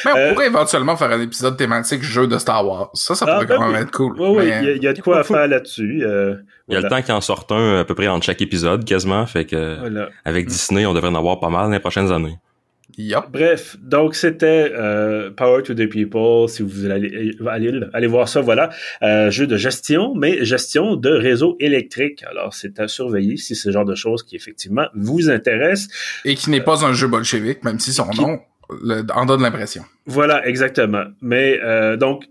Mais 0.05 0.13
on 0.13 0.17
euh, 0.17 0.33
pourrait 0.33 0.47
éventuellement 0.47 0.97
faire 0.97 1.11
un 1.11 1.21
épisode 1.21 1.57
thématique 1.57 2.03
jeu 2.03 2.27
de 2.27 2.39
Star 2.39 2.67
Wars. 2.67 2.91
Ça, 2.95 3.15
ça 3.15 3.27
pourrait 3.27 3.47
ah, 3.49 3.55
quand 3.57 3.71
même 3.71 3.83
être 3.83 3.91
cool. 3.91 4.15
Oui, 4.19 4.29
oui, 4.39 4.53
il 4.77 4.83
y, 4.83 4.89
a 4.89 4.93
de 4.93 5.01
quoi 5.01 5.23
faire 5.25 5.47
là-dessus. 5.47 6.03
Euh, 6.05 6.37
il 6.69 6.75
y 6.75 6.77
a 6.77 6.81
le 6.81 6.89
temps 6.89 7.03
qu'il 7.03 7.15
en 7.15 7.21
sorte 7.21 7.51
un 7.53 7.81
à 7.81 7.85
peu 7.85 7.95
près 7.95 8.09
entre 8.09 8.27
chaque 8.27 8.43
épisode, 8.43 8.85
quasiment. 8.85 9.27
Fait 9.27 9.45
que 9.45 10.09
avec 10.25 10.47
Disney, 10.47 10.87
on 10.87 10.95
devrait 10.95 11.11
en 11.11 11.15
avoir 11.15 11.41
pas 11.41 11.49
mal 11.49 11.67
dans 11.67 11.73
les 11.73 11.81
prochaines 11.81 12.13
années. 12.13 12.39
Bref, 13.31 13.77
donc 13.81 14.15
c'était 14.17 14.73
euh, 14.75 15.31
Power 15.31 15.63
to 15.63 15.75
the 15.75 15.89
People. 15.89 16.49
Si 16.49 16.63
vous 16.63 16.87
allez 16.87 17.33
aller, 17.93 18.07
voir 18.07 18.29
ça, 18.29 18.41
voilà. 18.41 18.71
Euh, 19.03 19.31
jeu 19.31 19.47
de 19.47 19.57
gestion, 19.57 20.15
mais 20.17 20.45
gestion 20.45 20.97
de 20.97 21.11
réseau 21.11 21.57
électrique. 21.61 22.25
Alors, 22.29 22.55
c'est 22.55 22.81
à 22.81 22.89
surveiller 22.89 23.37
si 23.37 23.55
c'est 23.55 23.69
ce 23.69 23.71
genre 23.71 23.85
de 23.85 23.95
choses 23.95 24.25
qui 24.25 24.35
effectivement 24.35 24.87
vous 24.95 25.31
intéresse. 25.31 25.87
Et 26.25 26.35
qui 26.35 26.51
n'est 26.51 26.61
pas 26.61 26.85
un 26.85 26.93
jeu 26.93 27.07
bolchevique, 27.07 27.63
même 27.63 27.79
si 27.79 27.93
son 27.93 28.11
nom 28.15 28.41
en 29.15 29.27
donne 29.27 29.43
l'impression. 29.43 29.85
Voilà, 30.07 30.47
exactement. 30.47 31.05
Mais 31.21 31.61
euh, 31.63 31.97
donc, 31.97 32.25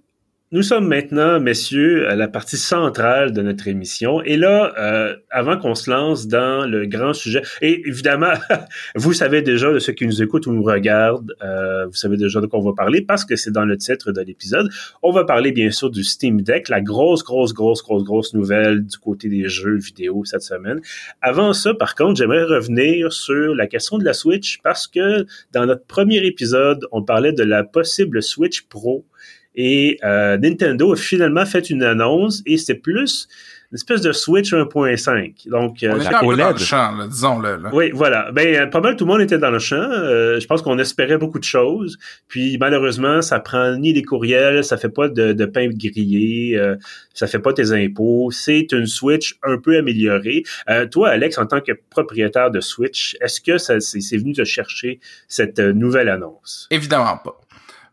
nous 0.54 0.64
sommes 0.64 0.88
maintenant, 0.88 1.42
messieurs, 1.42 2.08
à 2.08 2.16
la 2.16 2.30
partie 2.30 2.56
centrale 2.56 3.34
de 3.34 3.42
notre 3.42 3.68
émission. 3.68 4.22
Et 4.22 4.38
là, 4.38 4.74
euh, 4.80 5.14
avant 5.30 5.58
qu'on 5.58 5.76
se 5.76 5.90
lance 5.90 6.28
dans 6.28 6.66
le 6.66 6.86
grand 6.86 7.12
sujet, 7.12 7.42
et 7.62 7.82
évidemment, 7.86 8.32
vous 8.96 9.12
savez 9.12 9.42
déjà 9.42 9.74
de 9.74 9.80
ceux 9.80 9.92
qui 9.92 10.08
nous 10.08 10.24
écoutent 10.24 10.48
ou 10.48 10.54
nous 10.54 10.64
regardent, 10.64 11.36
euh, 11.44 11.88
vous 11.88 11.96
savez 11.96 12.16
déjà 12.16 12.40
de 12.40 12.46
quoi 12.46 12.60
on 12.60 12.64
va 12.64 12.72
parler 12.72 13.02
parce 13.02 13.26
que 13.26 13.36
c'est 13.36 13.52
dans 13.52 13.66
le 13.66 13.78
titre 13.78 14.14
de 14.14 14.22
l'épisode. 14.22 14.70
On 15.04 15.12
va 15.12 15.26
parler 15.26 15.52
bien 15.52 15.70
sûr 15.70 15.90
du 15.90 16.06
Steam 16.06 16.42
Deck, 16.42 16.70
la 16.70 16.80
grosse, 16.80 17.26
grosse, 17.26 17.54
grosse, 17.54 17.84
grosse, 17.84 18.06
grosse 18.06 18.34
nouvelle 18.34 18.86
du 18.86 18.98
côté 19.00 19.28
des 19.28 19.50
jeux 19.50 19.76
vidéo 19.76 20.24
cette 20.24 20.44
semaine. 20.44 20.80
Avant 21.22 21.52
ça, 21.52 21.74
par 21.74 21.94
contre, 21.94 22.16
j'aimerais 22.16 22.46
revenir 22.46 23.12
sur 23.12 23.54
la 23.54 23.68
question 23.68 23.98
de 23.98 24.06
la 24.06 24.14
Switch 24.14 24.60
parce 24.64 24.88
que 24.88 25.26
dans 25.52 25.66
notre 25.66 25.84
premier 25.84 26.26
épisode, 26.26 26.88
on 26.94 27.04
parlait 27.04 27.34
de 27.34 27.44
la 27.44 27.66
possible 27.66 28.24
Switch 28.24 28.62
Pro 28.70 29.04
Et 29.58 29.98
euh, 30.04 30.38
Nintendo 30.38 30.94
a 30.94 30.96
finalement 30.96 31.46
fait 31.46 31.70
une 31.70 31.84
annonce 31.84 32.42
et 32.46 32.58
c'était 32.58 32.80
plus 32.80 33.28
une 33.72 33.76
espèce 33.76 34.00
de 34.02 34.14
Switch 34.14 34.54
1.5. 34.54 35.50
Donc, 35.50 35.84
euh, 35.84 35.92
on 35.92 36.00
était 36.00 36.16
un 36.16 36.20
peu 36.20 36.38
dans 36.38 36.52
le 36.52 36.58
champ, 36.58 37.06
disons-le. 37.06 37.60
Oui, 37.74 37.92
voilà. 37.94 38.32
Ben, 38.32 38.70
pas 38.70 38.80
mal 38.80 38.96
tout 38.96 39.06
le 39.06 39.12
monde 39.12 39.22
était 39.22 39.38
dans 39.38 39.50
le 39.50 39.60
champ. 39.60 39.76
Euh, 39.76 40.40
je 40.40 40.48
pense 40.48 40.62
qu'on 40.62 40.80
espérait 40.80 41.18
beaucoup 41.18 41.40
de 41.40 41.44
choses. 41.44 41.98
Puis, 42.30 42.58
malheureusement, 42.58 43.22
ça 43.22 43.42
prend 43.42 43.76
ni 43.76 43.92
les 43.92 44.04
courriels, 44.04 44.64
ça 44.64 44.78
fait 44.78 44.90
pas 44.90 45.10
de, 45.10 45.34
de 45.34 45.46
pain 45.46 45.68
grillé, 45.68 46.58
euh, 46.58 46.78
ça 47.14 47.28
fait 47.28 47.40
pas 47.40 47.52
tes 47.52 47.74
impôts. 47.74 48.32
C'est 48.32 48.72
une 48.72 48.88
Switch 48.88 49.38
un 49.44 49.58
peu 49.58 49.78
améliorée. 49.78 50.44
Euh, 50.70 50.86
toi, 50.86 51.10
Alex, 51.10 51.38
en 51.38 51.46
tant 51.46 51.60
que 51.60 51.74
propriétaire 51.90 52.52
de 52.52 52.62
Switch, 52.62 53.18
est-ce 53.20 53.42
que 53.42 53.58
ça 53.58 53.82
c'est 53.82 54.18
venu 54.18 54.32
te 54.32 54.46
chercher 54.46 55.02
cette 55.28 55.60
nouvelle 55.60 56.08
annonce? 56.08 56.68
Évidemment 56.72 57.18
pas. 57.18 57.38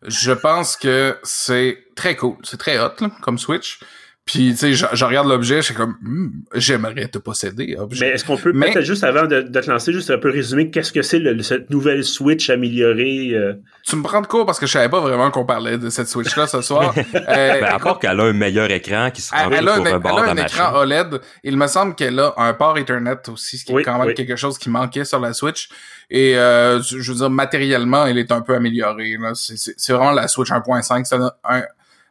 Je 0.07 0.33
pense 0.33 0.77
que 0.77 1.19
c'est 1.23 1.79
très 1.95 2.17
cool. 2.17 2.37
C'est 2.43 2.59
très 2.59 2.79
hot, 2.79 2.95
comme 3.23 3.39
Switch. 3.39 3.81
Puis, 4.27 4.53
tu 4.53 4.57
sais, 4.57 4.73
je, 4.73 5.05
regarde 5.05 5.29
l'objet, 5.29 5.57
je 5.57 5.67
suis 5.67 5.75
comme, 5.75 5.97
hmm, 6.01 6.31
j'aimerais 6.55 7.09
te 7.09 7.19
posséder, 7.19 7.77
objet. 7.77 8.07
Mais 8.07 8.13
est-ce 8.15 8.25
qu'on 8.25 8.39
peut 8.39 8.55
peut-être 8.55 8.81
juste 8.81 9.05
avant 9.05 9.27
de, 9.27 9.43
de, 9.43 9.61
te 9.61 9.71
lancer, 9.71 9.93
juste 9.93 10.11
un 10.11 10.17
peu 10.17 10.31
résumer 10.31 10.71
qu'est-ce 10.71 10.93
que 10.93 11.03
c'est 11.03 11.21
cette 11.43 11.69
nouvelle 11.69 12.03
Switch 12.05 12.49
améliorée? 12.49 13.33
Euh? 13.35 13.53
Tu 13.87 13.97
me 13.97 14.03
prends 14.03 14.23
de 14.23 14.27
court 14.27 14.47
parce 14.47 14.59
que 14.59 14.67
je 14.67 14.73
savais 14.73 14.89
pas 14.89 15.01
vraiment 15.01 15.31
qu'on 15.31 15.45
parlait 15.45 15.77
de 15.77 15.91
cette 15.91 16.09
Switch-là 16.09 16.47
ce 16.47 16.63
soir. 16.63 16.95
euh, 17.15 17.61
ben, 17.61 17.65
à 17.65 17.79
part 17.79 17.99
qu'elle 17.99 18.19
a 18.19 18.23
un 18.23 18.33
meilleur 18.33 18.71
écran 18.71 19.11
qui 19.11 19.21
se 19.21 19.31
rend 19.31 19.51
elle, 19.51 19.69
a, 19.69 19.77
elle 19.77 19.89
a 19.89 20.31
un 20.31 20.37
écran 20.39 20.75
OLED. 20.75 21.21
Il 21.43 21.59
me 21.59 21.67
semble 21.67 21.95
qu'elle 21.95 22.19
a 22.19 22.33
un 22.39 22.55
port 22.55 22.79
Ethernet 22.79 23.29
aussi, 23.29 23.59
ce 23.59 23.67
qui 23.67 23.77
est 23.77 23.83
quand 23.83 24.03
même 24.03 24.15
quelque 24.15 24.37
chose 24.37 24.57
qui 24.57 24.71
manquait 24.71 25.05
sur 25.05 25.21
la 25.21 25.35
Switch. 25.35 25.69
Et 26.09 26.39
euh, 26.39 26.81
je 26.81 27.13
veux 27.13 27.19
dire, 27.19 27.31
matériellement, 27.31 28.07
elle 28.07 28.17
est 28.17 28.33
un 28.33 28.41
peu 28.41 28.55
améliorée. 28.55 29.19
C'est 29.35 29.93
vraiment 29.93 30.13
la 30.13 30.29
Switch 30.29 30.51
1.5. 30.51 31.05
C'est 31.05 31.17
un 31.17 31.31
un 31.45 31.63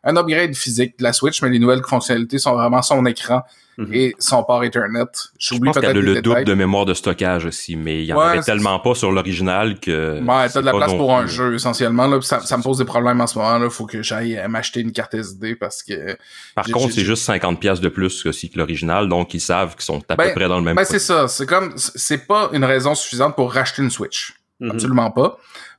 upgrade 0.06 0.56
physique 0.56 0.98
de 1.00 1.04
la 1.04 1.14
Switch, 1.14 1.42
mais 1.42 1.50
les 1.50 1.60
nouvelles 1.60 1.84
fonctionnalités 1.84 2.38
sont 2.38 2.54
vraiment 2.54 2.82
son 2.82 3.06
écran 3.06 3.44
mhm. 3.78 3.94
et 3.94 4.16
son 4.20 4.44
port 4.44 4.64
Ethernet. 4.64 5.06
J'oublie 5.40 5.72
peut-être 5.72 5.88
qu'elle 5.88 5.98
a 5.98 6.02
le 6.02 6.22
double 6.22 6.44
de 6.44 6.54
mémoire 6.54 6.86
de 6.86 6.94
stockage 6.94 7.46
aussi, 7.46 7.76
mais 7.76 8.04
il 8.04 8.06
y 8.06 8.14
en 8.14 8.20
avait 8.20 8.42
tellement 8.42 8.80
pas 8.80 8.96
sur 8.96 9.12
l'original 9.12 9.80
que. 9.80 10.20
Ouais, 10.20 10.50
t'as 10.50 10.62
de 10.62 10.66
la 10.66 10.74
place 10.74 10.94
pour 10.94 11.16
un 11.16 11.26
jeu 11.26 11.56
essentiellement 11.56 12.08
là. 12.08 12.22
Ça, 12.22 12.42
ça, 12.42 12.58
me 12.58 12.64
pose 12.64 12.78
des 12.78 12.86
problèmes 12.86 13.22
en 13.22 13.28
ce 13.28 13.38
moment 13.38 13.58
là. 13.58 13.70
Faut 13.70 13.86
que 13.86 14.02
j'aille 14.02 14.42
m'acheter 14.50 14.82
une 14.82 14.92
carte 14.92 15.14
SD 15.14 15.56
parce 15.56 15.84
que. 15.84 16.18
Par 16.56 16.66
contre, 16.66 16.94
c'est 16.94 17.06
juste 17.06 17.24
50 17.24 17.60
pièces 17.60 17.80
de 17.80 17.90
plus 17.90 18.26
aussi 18.26 18.50
que 18.50 18.58
l'original, 18.58 19.08
donc 19.08 19.34
ils 19.34 19.42
savent 19.42 19.76
qu'ils 19.76 19.86
sont 19.86 20.02
à 20.10 20.16
peu 20.16 20.24
ben, 20.24 20.34
près 20.34 20.48
dans 20.48 20.58
le 20.58 20.64
même. 20.64 20.76
Ben 20.76 20.86
c'est 20.86 21.00
ça. 21.00 21.28
C'est 21.28 21.46
comme 21.46 21.74
c'est 21.78 22.28
pas 22.28 22.50
une 22.54 22.66
raison 22.66 22.96
suffisante 22.96 23.36
pour 23.36 23.54
racheter 23.54 23.82
une 23.82 23.90
Switch. 23.90 24.34
Mhm. 24.60 24.72
Absolument 24.72 25.12
pas. 25.12 25.38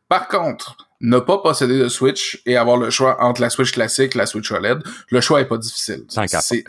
Par 0.09 0.29
contre, 0.29 0.77
ne 1.05 1.19
pas 1.19 1.39
posséder 1.39 1.79
de 1.79 1.89
Switch 1.89 2.41
et 2.47 2.57
avoir 2.57 2.79
le 2.79 2.89
choix 2.89 3.23
entre 3.23 3.43
la 3.43 3.51
Switch 3.51 3.73
classique 3.73 4.17
et 4.17 4.19
la 4.19 4.27
Switch 4.27 4.51
OLED, 4.51 4.79
le 5.11 5.21
choix 5.21 5.41
est 5.41 5.45
pas 5.45 5.59
difficile. 5.59 6.05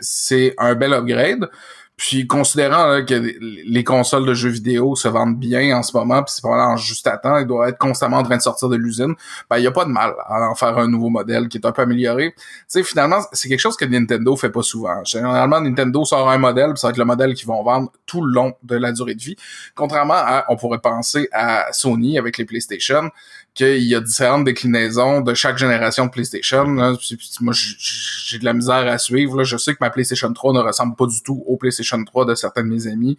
C'est 0.00 0.54
un 0.58 0.74
bel 0.74 0.92
upgrade. 0.92 1.48
Puis 1.96 2.26
considérant 2.26 3.02
que 3.06 3.14
les 3.40 3.82
consoles 3.82 4.26
de 4.26 4.34
jeux 4.34 4.50
vidéo 4.50 4.96
se 4.96 5.08
vendent 5.08 5.38
bien 5.38 5.74
en 5.78 5.82
ce 5.82 5.96
moment, 5.96 6.22
puis 6.22 6.34
c'est 6.34 6.42
probablement 6.42 6.76
juste 6.76 7.06
à 7.06 7.16
temps, 7.16 7.38
ils 7.38 7.46
doivent 7.46 7.70
être 7.70 7.78
constamment 7.78 8.18
en 8.18 8.22
train 8.22 8.36
de 8.36 8.42
sortir 8.42 8.68
de 8.68 8.76
l'usine, 8.76 9.14
ben 9.48 9.56
il 9.56 9.64
y 9.64 9.66
a 9.66 9.70
pas 9.70 9.86
de 9.86 9.90
mal 9.90 10.12
à 10.26 10.46
en 10.46 10.54
faire 10.54 10.76
un 10.76 10.88
nouveau 10.88 11.08
modèle 11.08 11.48
qui 11.48 11.56
est 11.56 11.66
un 11.66 11.72
peu 11.72 11.80
amélioré. 11.80 12.34
Tu 12.36 12.42
sais 12.68 12.82
finalement, 12.82 13.20
c'est 13.32 13.48
quelque 13.48 13.60
chose 13.60 13.78
que 13.78 13.86
Nintendo 13.86 14.36
fait 14.36 14.50
pas 14.50 14.60
souvent. 14.60 15.02
Généralement 15.04 15.58
Nintendo 15.58 16.04
sort 16.04 16.28
un 16.28 16.36
modèle, 16.36 16.74
puis 16.74 16.80
ça 16.80 16.88
va 16.88 16.90
être 16.90 16.98
le 16.98 17.06
modèle 17.06 17.32
qu'ils 17.32 17.48
vont 17.48 17.62
vendre 17.62 17.90
tout 18.04 18.22
le 18.22 18.30
long 18.30 18.52
de 18.62 18.76
la 18.76 18.92
durée 18.92 19.14
de 19.14 19.22
vie. 19.22 19.36
Contrairement 19.74 20.16
à 20.18 20.44
on 20.50 20.56
pourrait 20.56 20.80
penser 20.80 21.30
à 21.32 21.72
Sony 21.72 22.18
avec 22.18 22.36
les 22.36 22.44
PlayStation 22.44 23.10
qu'il 23.56 23.84
y 23.84 23.94
a 23.94 24.00
différentes 24.00 24.44
déclinaisons 24.44 25.22
de 25.22 25.32
chaque 25.32 25.56
génération 25.56 26.06
de 26.06 26.10
PlayStation. 26.10 26.66
moi, 26.66 27.52
j'ai 27.52 28.38
de 28.38 28.44
la 28.44 28.52
misère 28.52 28.86
à 28.86 28.98
suivre. 28.98 29.38
Là. 29.38 29.44
Je 29.44 29.56
sais 29.56 29.72
que 29.72 29.78
ma 29.80 29.88
PlayStation 29.88 30.30
3 30.30 30.52
ne 30.52 30.60
ressemble 30.60 30.94
pas 30.94 31.06
du 31.06 31.22
tout 31.22 31.42
au 31.46 31.56
PlayStation 31.56 32.02
3 32.04 32.26
de 32.26 32.34
certains 32.34 32.62
de 32.62 32.68
mes 32.68 32.86
amis. 32.86 33.16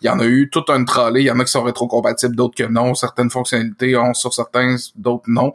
Il 0.00 0.06
y 0.06 0.08
en 0.08 0.20
a 0.20 0.24
eu 0.24 0.48
tout 0.48 0.64
un 0.68 0.84
trolley. 0.84 1.22
Il 1.22 1.26
y 1.26 1.30
en 1.30 1.40
a 1.40 1.44
qui 1.44 1.50
sont 1.50 1.64
rétrocompatibles, 1.64 2.36
d'autres 2.36 2.54
que 2.54 2.62
non. 2.62 2.94
Certaines 2.94 3.30
fonctionnalités 3.30 3.96
ont 3.96 4.14
sur 4.14 4.32
certains, 4.32 4.76
d'autres 4.94 5.24
non. 5.26 5.52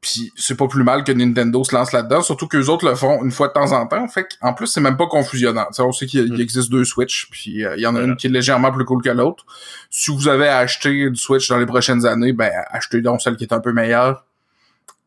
Puis 0.00 0.32
c'est 0.34 0.56
pas 0.56 0.66
plus 0.66 0.82
mal 0.82 1.04
que 1.04 1.12
Nintendo 1.12 1.62
se 1.62 1.74
lance 1.74 1.92
là-dedans, 1.92 2.22
surtout 2.22 2.46
que 2.46 2.56
les 2.56 2.70
autres 2.70 2.88
le 2.88 2.94
font 2.94 3.22
une 3.22 3.30
fois 3.30 3.48
de 3.48 3.52
temps 3.52 3.72
en 3.72 3.86
temps. 3.86 4.08
Fait 4.08 4.26
en 4.40 4.54
plus, 4.54 4.66
c'est 4.66 4.80
même 4.80 4.96
pas 4.96 5.06
confusionnant. 5.06 5.66
on 5.78 5.92
sait 5.92 6.06
qu'il 6.06 6.32
mm. 6.32 6.40
existe 6.40 6.70
deux 6.70 6.84
Switch, 6.84 7.28
puis 7.30 7.64
euh, 7.64 7.76
il 7.76 7.82
y 7.82 7.86
en 7.86 7.94
a 7.96 8.00
une 8.00 8.16
qui 8.16 8.28
est 8.28 8.30
légèrement 8.30 8.72
plus 8.72 8.86
cool 8.86 9.02
que 9.02 9.10
l'autre. 9.10 9.44
Si 9.90 10.10
vous 10.10 10.28
avez 10.28 10.48
acheté 10.48 11.10
du 11.10 11.16
Switch 11.16 11.48
dans 11.48 11.58
les 11.58 11.66
prochaines 11.66 12.06
années, 12.06 12.32
ben 12.32 12.50
achetez 12.70 13.02
donc 13.02 13.20
celle 13.20 13.36
qui 13.36 13.44
est 13.44 13.52
un 13.52 13.60
peu 13.60 13.72
meilleure. 13.72 14.24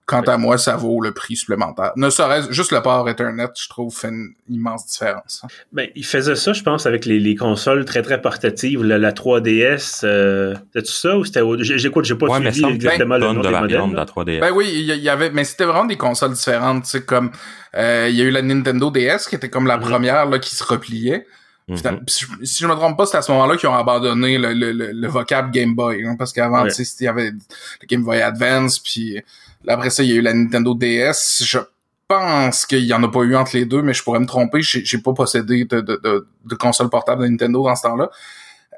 Quant 0.06 0.22
à 0.22 0.38
moi, 0.38 0.58
ça 0.58 0.76
vaut 0.76 1.00
le 1.02 1.14
prix 1.14 1.38
supplémentaire. 1.38 1.94
Ne 1.96 2.10
serait-ce 2.10 2.52
juste 2.52 2.74
le 2.74 2.82
port 2.82 3.08
Ethernet, 3.08 3.48
je 3.56 3.70
trouve, 3.70 3.96
fait 3.96 4.10
une 4.10 4.34
immense 4.50 4.86
différence. 4.86 5.44
Ben, 5.72 5.88
il 5.96 6.06
faisait 6.06 6.36
ça, 6.36 6.52
je 6.52 6.62
pense, 6.62 6.86
avec 6.86 7.06
les, 7.06 7.20
les 7.20 7.36
consoles 7.36 7.86
très 7.86 8.02
très 8.02 8.22
portatives, 8.22 8.84
la, 8.84 8.98
la 8.98 9.14
3DS. 9.14 10.02
Euh, 10.04 10.56
C'était 10.74 10.88
ça 10.90 11.18
ou 11.18 11.24
c'était 11.24 11.42
J'écoute, 11.60 12.04
j'ai 12.04 12.16
pas 12.16 12.28
ouais, 12.28 12.52
suivi 12.52 12.74
exactement 12.74 13.18
le 13.18 13.28
nom 13.28 13.34
de 13.36 13.48
des 13.48 13.56
modèles. 13.56 13.92
De 13.92 13.96
la 13.96 14.06
3DS. 14.06 14.40
Ben 14.42 14.52
oui, 14.54 14.70
il 14.74 14.84
y, 14.84 15.10
avait, 15.10 15.30
mais 15.30 15.46
c'était 15.46 15.64
vraiment 15.64 15.86
des 15.86 15.98
consoles 15.98 16.34
différentes. 16.34 16.84
Tu 16.84 17.00
comme 17.02 17.32
euh, 17.76 18.08
il 18.10 18.16
y 18.16 18.22
a 18.22 18.26
eu 18.26 18.32
la 18.32 18.42
Nintendo 18.42 18.92
DS 18.92 19.28
qui 19.30 19.36
était 19.36 19.50
comme 19.50 19.68
la 19.68 19.78
mhm. 19.78 19.84
première 19.84 20.26
là 20.26 20.38
qui 20.38 20.54
se 20.54 20.66
repliait. 20.66 21.26
Mhm. 21.70 21.78
Si 22.08 22.62
je 22.62 22.68
me 22.68 22.74
trompe 22.76 22.98
pas, 22.98 23.06
c'est 23.06 23.16
à 23.16 23.22
ce 23.22 23.32
moment-là 23.32 23.56
qu'ils 23.56 23.70
ont 23.70 23.76
abandonné 23.76 24.38
le, 24.38 24.52
le, 24.52 24.74
le, 24.74 25.08
vocable 25.08 25.50
Game 25.52 25.74
Boy, 25.74 26.06
hein, 26.06 26.18
parce 26.20 26.34
qu'avant, 26.34 26.66
tu 26.66 26.72
sais, 26.72 26.84
il 27.00 27.06
y 27.06 27.08
avait 27.08 27.32
le 27.32 27.88
Game 27.88 28.04
Boy 28.04 28.22
Advance, 28.22 28.80
puis 28.80 29.22
après 29.68 29.90
ça, 29.90 30.04
il 30.04 30.10
y 30.10 30.14
a 30.14 30.16
eu 30.16 30.22
la 30.22 30.34
Nintendo 30.34 30.76
DS. 30.76 31.44
Je 31.44 31.60
pense 32.08 32.66
qu'il 32.66 32.86
y 32.86 32.94
en 32.94 33.04
a 33.04 33.08
pas 33.10 33.22
eu 33.22 33.36
entre 33.36 33.56
les 33.56 33.66
deux, 33.66 33.82
mais 33.82 33.94
je 33.94 34.04
pourrais 34.04 34.20
me 34.20 34.26
tromper. 34.26 34.62
J'ai 34.62 34.98
pas 34.98 35.14
possédé 35.14 35.66
de, 35.66 35.82
de, 35.82 36.28
de, 36.46 36.56
console 36.56 36.90
portable 36.90 37.24
de 37.24 37.28
Nintendo 37.28 37.64
dans 37.64 37.76
ce 37.76 37.84
temps-là. 37.84 38.10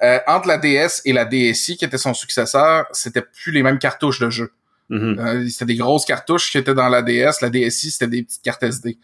Euh, 0.04 0.20
entre 0.28 0.48
la 0.48 0.58
DS 0.58 1.02
et 1.06 1.14
la 1.14 1.26
DSi, 1.26 1.78
qui 1.78 1.86
était 1.86 1.98
son 1.98 2.14
successeur, 2.14 2.86
c'était 2.92 3.22
plus 3.22 3.52
les 3.52 3.64
mêmes 3.64 3.80
cartouches 3.80 4.20
de 4.20 4.30
jeu. 4.30 4.52
Mm-hmm. 4.90 5.20
Euh, 5.20 5.48
c'était 5.50 5.66
des 5.66 5.76
grosses 5.76 6.06
cartouches 6.06 6.52
qui 6.52 6.58
étaient 6.58 6.74
dans 6.74 6.90
la 6.90 7.02
DS. 7.02 7.42
La 7.42 7.50
DSi, 7.50 7.92
c'était 7.92 8.08
des 8.08 8.24
petites 8.24 8.42
cartes 8.42 8.64
SD. 8.64 8.98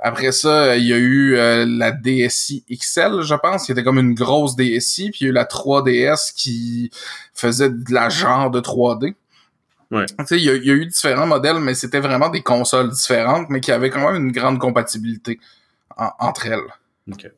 Après 0.00 0.30
ça, 0.30 0.76
il 0.76 0.86
y 0.86 0.92
a 0.92 0.96
eu 0.96 1.34
euh, 1.36 1.66
la 1.66 1.90
DSi 1.90 2.64
XL, 2.70 3.22
je 3.22 3.34
pense, 3.34 3.66
qui 3.66 3.72
était 3.72 3.82
comme 3.82 3.98
une 3.98 4.14
grosse 4.14 4.54
DSi, 4.54 5.10
puis 5.10 5.20
il 5.20 5.24
y 5.24 5.26
a 5.26 5.30
eu 5.30 5.32
la 5.32 5.44
3DS 5.44 6.32
qui 6.36 6.90
faisait 7.34 7.70
de 7.70 7.92
la 7.92 8.08
genre 8.08 8.50
de 8.50 8.60
3D. 8.60 9.14
Ouais. 9.90 10.04
Il 10.32 10.40
y, 10.40 10.50
a, 10.50 10.56
y 10.56 10.70
a 10.70 10.74
eu 10.74 10.86
différents 10.86 11.26
modèles, 11.26 11.60
mais 11.60 11.74
c'était 11.74 12.00
vraiment 12.00 12.28
des 12.28 12.42
consoles 12.42 12.90
différentes, 12.90 13.48
mais 13.48 13.60
qui 13.60 13.72
avaient 13.72 13.90
quand 13.90 14.12
même 14.12 14.22
une 14.22 14.32
grande 14.32 14.58
compatibilité 14.58 15.40
entre 15.96 16.46
elles. 16.46 16.60
OK. 17.10 17.30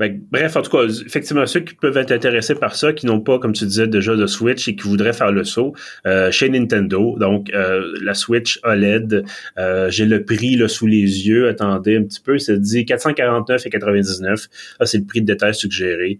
Ben, 0.00 0.18
bref, 0.30 0.56
en 0.56 0.62
tout 0.62 0.70
cas, 0.70 0.84
effectivement, 0.84 1.44
ceux 1.44 1.60
qui 1.60 1.74
peuvent 1.74 1.98
être 1.98 2.10
intéressés 2.10 2.54
par 2.54 2.74
ça, 2.74 2.94
qui 2.94 3.04
n'ont 3.04 3.20
pas, 3.20 3.38
comme 3.38 3.52
tu 3.52 3.66
disais, 3.66 3.86
déjà 3.86 4.16
de 4.16 4.26
Switch 4.26 4.66
et 4.66 4.74
qui 4.74 4.88
voudraient 4.88 5.12
faire 5.12 5.30
le 5.30 5.44
saut, 5.44 5.74
euh, 6.06 6.30
chez 6.30 6.48
Nintendo, 6.48 7.18
donc 7.18 7.50
euh, 7.52 7.98
la 8.00 8.14
Switch 8.14 8.58
OLED, 8.62 9.24
euh, 9.58 9.90
j'ai 9.90 10.06
le 10.06 10.24
prix 10.24 10.56
là, 10.56 10.68
sous 10.68 10.86
les 10.86 11.28
yeux, 11.28 11.48
attendez 11.48 11.98
un 11.98 12.04
petit 12.04 12.20
peu, 12.20 12.38
ça 12.38 12.56
dit 12.56 12.86
449,99. 12.86 14.48
Ah, 14.78 14.86
c'est 14.86 14.96
le 14.96 15.04
prix 15.04 15.20
de 15.20 15.26
détail 15.26 15.54
suggéré. 15.54 16.18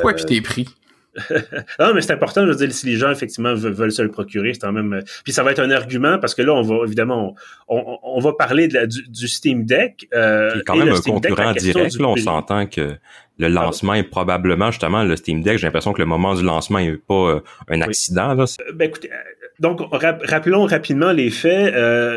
Toi 0.00 0.12
puis 0.12 0.24
tes 0.24 0.40
prix. 0.40 0.66
Non, 1.78 1.92
mais 1.94 2.00
c'est 2.00 2.12
important, 2.12 2.42
je 2.46 2.52
veux 2.52 2.56
dire, 2.56 2.72
si 2.72 2.86
les 2.86 2.96
gens, 2.96 3.10
effectivement, 3.10 3.54
veulent 3.54 3.92
se 3.92 4.02
le 4.02 4.10
procurer, 4.10 4.54
c'est 4.54 4.60
quand 4.60 4.72
même... 4.72 4.92
Euh, 4.92 5.02
puis 5.24 5.32
ça 5.32 5.42
va 5.42 5.50
être 5.50 5.60
un 5.60 5.70
argument, 5.70 6.18
parce 6.18 6.34
que 6.34 6.42
là, 6.42 6.54
on 6.54 6.62
va, 6.62 6.84
évidemment, 6.84 7.34
on, 7.68 7.98
on, 8.02 8.20
va 8.20 8.32
parler 8.32 8.68
de 8.68 8.74
la, 8.74 8.86
du, 8.86 9.28
Steam 9.28 9.64
Deck. 9.64 10.08
Euh, 10.14 10.60
quand 10.66 10.76
même 10.76 10.88
un 10.88 11.00
concurrent 11.00 11.52
direct, 11.52 11.98
là, 11.98 12.08
on 12.08 12.16
s'entend 12.16 12.66
que 12.66 12.96
le 13.38 13.48
lancement 13.48 13.94
est 13.94 14.04
probablement, 14.04 14.70
justement, 14.70 15.02
le 15.02 15.16
Steam 15.16 15.42
Deck, 15.42 15.58
j'ai 15.58 15.66
l'impression 15.66 15.92
que 15.92 16.00
le 16.00 16.06
moment 16.06 16.34
du 16.34 16.44
lancement 16.44 16.78
n'est 16.78 16.96
pas 16.96 17.14
euh, 17.14 17.40
un 17.68 17.80
accident. 17.80 18.34
Là. 18.34 18.44
Euh, 18.44 18.72
ben, 18.72 18.88
écoutez, 18.88 19.10
donc, 19.58 19.80
rappelons 19.92 20.64
rapidement 20.64 21.12
les 21.12 21.30
faits. 21.30 21.74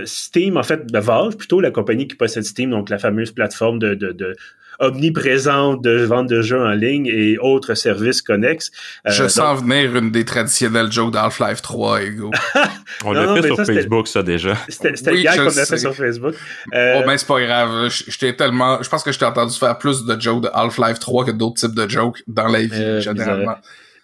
Steam, 0.08 0.56
en 0.56 0.64
fait, 0.64 0.90
Valve, 0.94 1.36
plutôt 1.36 1.60
la 1.60 1.72
compagnie 1.72 2.08
qui 2.08 2.16
possède 2.16 2.44
Steam, 2.44 2.70
donc 2.70 2.90
la 2.90 2.98
fameuse 2.98 3.32
plateforme 3.32 3.80
de, 3.80 3.96
de, 3.96 4.14
de 4.14 4.36
omniprésente 4.80 5.82
de 5.82 6.04
vente 6.04 6.28
de 6.28 6.42
jeux 6.42 6.60
en 6.60 6.72
ligne 6.72 7.08
et 7.08 7.38
autres 7.38 7.74
services 7.74 8.22
connexes. 8.22 8.72
Euh, 9.08 9.12
Je 9.12 9.28
sens 9.28 9.62
venir 9.62 9.96
une 9.96 10.12
des 10.12 10.26
traditionnelles 10.26 10.92
jokes 10.92 11.14
d'Half-Life 11.14 11.62
3, 11.62 12.04
Ego. 12.04 12.32
On 13.06 13.14
l'a 13.14 13.36
fait 13.36 13.48
sur 13.48 13.66
Facebook, 13.66 14.08
ça, 14.08 14.24
déjà. 14.24 14.58
C'était 14.68 15.12
oui, 15.12 15.18
le 15.18 15.24
gars 15.24 15.38
qu'on 15.38 15.58
a 15.58 15.66
fait 15.66 15.78
sur 15.78 15.96
Facebook. 15.96 16.36
Euh, 16.74 17.00
oh, 17.00 17.04
ben, 17.06 17.18
c'est 17.18 17.28
pas 17.28 17.42
grave. 17.42 17.90
J'étais 18.08 18.36
tellement, 18.36 18.82
je 18.82 18.90
pense 18.90 19.04
que 19.04 19.12
je 19.12 19.20
t'ai 19.20 19.26
entendu 19.26 19.58
faire 19.58 19.78
plus 19.78 20.06
de 20.06 20.20
jokes 20.20 20.44
de 20.44 20.50
Half-Life 20.54 21.00
3 21.00 21.26
que 21.26 21.32
d'autres 21.32 21.56
types 21.56 21.76
de 21.76 21.90
jokes 21.90 22.24
dans 22.28 22.48
la 22.48 22.62
vie, 22.62 22.70
euh, 22.74 23.02
généralement. 23.02 23.56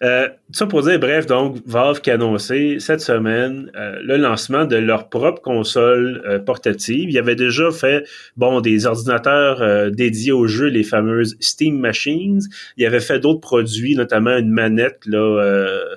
Euh, 0.02 0.28
ça 0.52 0.66
pour 0.66 0.82
dire, 0.82 0.98
bref, 0.98 1.26
donc, 1.26 1.58
Valve 1.66 2.00
qui 2.00 2.10
a 2.10 2.14
annoncé 2.14 2.78
cette 2.80 3.02
semaine 3.02 3.70
euh, 3.76 4.00
le 4.02 4.16
lancement 4.16 4.64
de 4.64 4.76
leur 4.76 5.10
propre 5.10 5.42
console 5.42 6.22
euh, 6.26 6.38
portative. 6.38 7.10
Il 7.10 7.12
y 7.12 7.18
avait 7.18 7.36
déjà 7.36 7.70
fait, 7.70 8.04
bon, 8.36 8.62
des 8.62 8.86
ordinateurs 8.86 9.60
euh, 9.60 9.90
dédiés 9.90 10.32
aux 10.32 10.46
jeux, 10.46 10.68
les 10.68 10.84
fameuses 10.84 11.36
Steam 11.40 11.78
Machines. 11.78 12.40
Il 12.78 12.82
y 12.82 12.86
avait 12.86 13.00
fait 13.00 13.20
d'autres 13.20 13.40
produits, 13.40 13.94
notamment 13.94 14.38
une 14.38 14.50
manette, 14.50 15.04
là, 15.04 15.18
euh, 15.18 15.96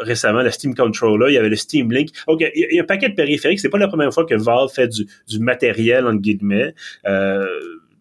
récemment, 0.00 0.40
la 0.40 0.50
Steam 0.50 0.74
Controller. 0.74 1.26
Il 1.30 1.34
y 1.34 1.38
avait 1.38 1.50
le 1.50 1.56
Steam 1.56 1.92
Link. 1.92 2.10
OK, 2.26 2.50
il 2.54 2.74
y 2.74 2.78
a 2.78 2.82
un 2.82 2.86
paquet 2.86 3.10
de 3.10 3.14
périphériques. 3.14 3.60
C'est 3.60 3.68
pas 3.68 3.78
la 3.78 3.88
première 3.88 4.12
fois 4.12 4.24
que 4.24 4.34
Valve 4.34 4.70
fait 4.72 4.88
du, 4.88 5.06
du 5.28 5.38
matériel, 5.38 6.06
entre 6.06 6.20
guillemets 6.20 6.74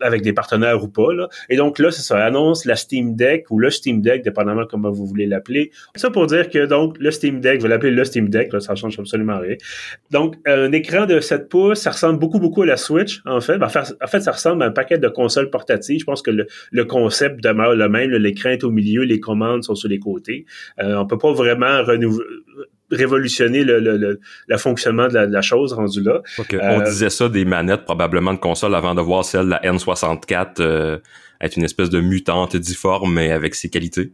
avec 0.03 0.21
des 0.21 0.33
partenaires 0.33 0.83
ou 0.83 0.87
pas. 0.87 1.13
Là. 1.13 1.29
Et 1.49 1.55
donc 1.55 1.79
là, 1.79 1.91
c'est 1.91 2.01
ça, 2.01 2.23
annonce 2.23 2.65
la 2.65 2.75
Steam 2.75 3.15
Deck 3.15 3.45
ou 3.49 3.59
le 3.59 3.69
Steam 3.69 4.01
Deck, 4.01 4.23
dépendamment 4.23 4.65
comment 4.69 4.91
vous 4.91 5.05
voulez 5.05 5.25
l'appeler. 5.25 5.71
Ça 5.95 6.09
pour 6.09 6.27
dire 6.27 6.49
que 6.49 6.65
donc 6.65 6.97
le 6.99 7.11
Steam 7.11 7.39
Deck, 7.39 7.61
vous 7.61 7.67
l'appeler 7.67 7.91
le 7.91 8.03
Steam 8.03 8.29
Deck, 8.29 8.53
là, 8.53 8.59
ça 8.59 8.75
change 8.75 8.99
absolument 8.99 9.39
rien. 9.39 9.55
Donc 10.11 10.35
un 10.45 10.71
écran 10.71 11.05
de 11.05 11.19
7 11.19 11.49
pouces, 11.49 11.79
ça 11.79 11.91
ressemble 11.91 12.19
beaucoup 12.19 12.39
beaucoup 12.39 12.61
à 12.61 12.65
la 12.65 12.77
Switch 12.77 13.21
en 13.25 13.41
fait. 13.41 13.57
Ben, 13.57 13.67
en 13.67 14.07
fait, 14.07 14.19
ça 14.19 14.31
ressemble 14.31 14.63
à 14.63 14.67
un 14.67 14.71
paquet 14.71 14.97
de 14.97 15.07
consoles 15.07 15.49
portatives. 15.49 15.99
Je 15.99 16.05
pense 16.05 16.21
que 16.21 16.31
le, 16.31 16.47
le 16.71 16.85
concept 16.85 17.43
demeure 17.43 17.75
le 17.75 17.89
même. 17.89 18.11
L'écran 18.11 18.49
est 18.49 18.63
au 18.63 18.71
milieu, 18.71 19.03
les 19.03 19.19
commandes 19.19 19.63
sont 19.63 19.75
sur 19.75 19.89
les 19.89 19.99
côtés. 19.99 20.45
Euh, 20.81 20.95
on 20.95 21.05
peut 21.05 21.17
pas 21.17 21.31
vraiment 21.31 21.83
renouveler 21.83 22.25
révolutionner 22.95 23.63
le, 23.63 23.79
le, 23.79 23.97
le, 23.97 24.19
le 24.47 24.57
fonctionnement 24.57 25.07
de 25.07 25.13
la, 25.13 25.27
de 25.27 25.33
la, 25.33 25.41
chose 25.41 25.73
rendu 25.73 26.01
là. 26.01 26.21
Okay. 26.37 26.57
Euh, 26.57 26.77
On 26.77 26.81
disait 26.81 27.09
ça 27.09 27.29
des 27.29 27.45
manettes 27.45 27.85
probablement 27.85 28.33
de 28.33 28.39
console 28.39 28.75
avant 28.75 28.95
de 28.95 29.01
voir 29.01 29.25
celle 29.25 29.45
de 29.45 29.49
la 29.51 29.61
N64 29.61 30.47
euh, 30.59 30.97
être 31.41 31.57
une 31.57 31.63
espèce 31.63 31.89
de 31.89 31.99
mutante 31.99 32.55
difforme 32.55 33.13
mais 33.13 33.31
avec 33.31 33.55
ses 33.55 33.69
qualités. 33.69 34.11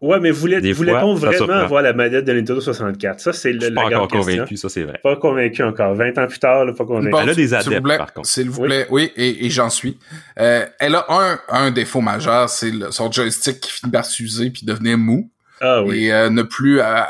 Ouais, 0.00 0.20
mais 0.20 0.30
voulait, 0.30 0.60
voulait-on 0.72 1.14
vraiment 1.14 1.54
avoir 1.54 1.80
la 1.80 1.94
manette 1.94 2.26
de 2.26 2.32
Nintendo 2.32 2.60
64? 2.60 3.18
Ça, 3.18 3.32
c'est 3.32 3.52
le, 3.52 3.70
la 3.70 3.82
pas 3.82 3.86
encore 3.86 4.08
convaincu, 4.08 4.56
ça, 4.58 4.68
c'est 4.68 4.82
vrai. 4.82 5.00
Pas 5.02 5.16
convaincu 5.16 5.62
encore. 5.62 5.94
20 5.94 6.18
ans 6.18 6.26
plus 6.26 6.38
tard, 6.38 6.66
là, 6.66 6.74
pas 6.74 6.84
convaincu. 6.84 7.10
Bon, 7.10 7.20
elle 7.20 7.30
a 7.30 7.34
des 7.34 7.54
adeptes, 7.54 7.96
par 7.96 8.12
contre. 8.12 8.28
S'il 8.28 8.50
vous 8.50 8.64
plaît, 8.64 8.86
oui, 8.90 9.10
oui 9.16 9.24
et, 9.24 9.46
et 9.46 9.50
j'en 9.50 9.70
suis. 9.70 9.98
Euh, 10.38 10.66
elle 10.80 10.96
a 10.96 11.06
un, 11.08 11.38
un 11.48 11.70
défaut 11.70 12.02
majeur, 12.02 12.50
c'est 12.50 12.72
son 12.90 13.10
joystick 13.10 13.58
qui 13.58 13.70
finit 13.70 13.90
par 13.90 14.04
s'user 14.04 14.50
puis 14.50 14.66
devenir 14.66 14.98
mou. 14.98 15.30
Ah, 15.62 15.82
oui. 15.82 16.04
Et 16.04 16.12
euh, 16.12 16.28
ne 16.28 16.42
plus, 16.42 16.80
euh, 16.80 17.00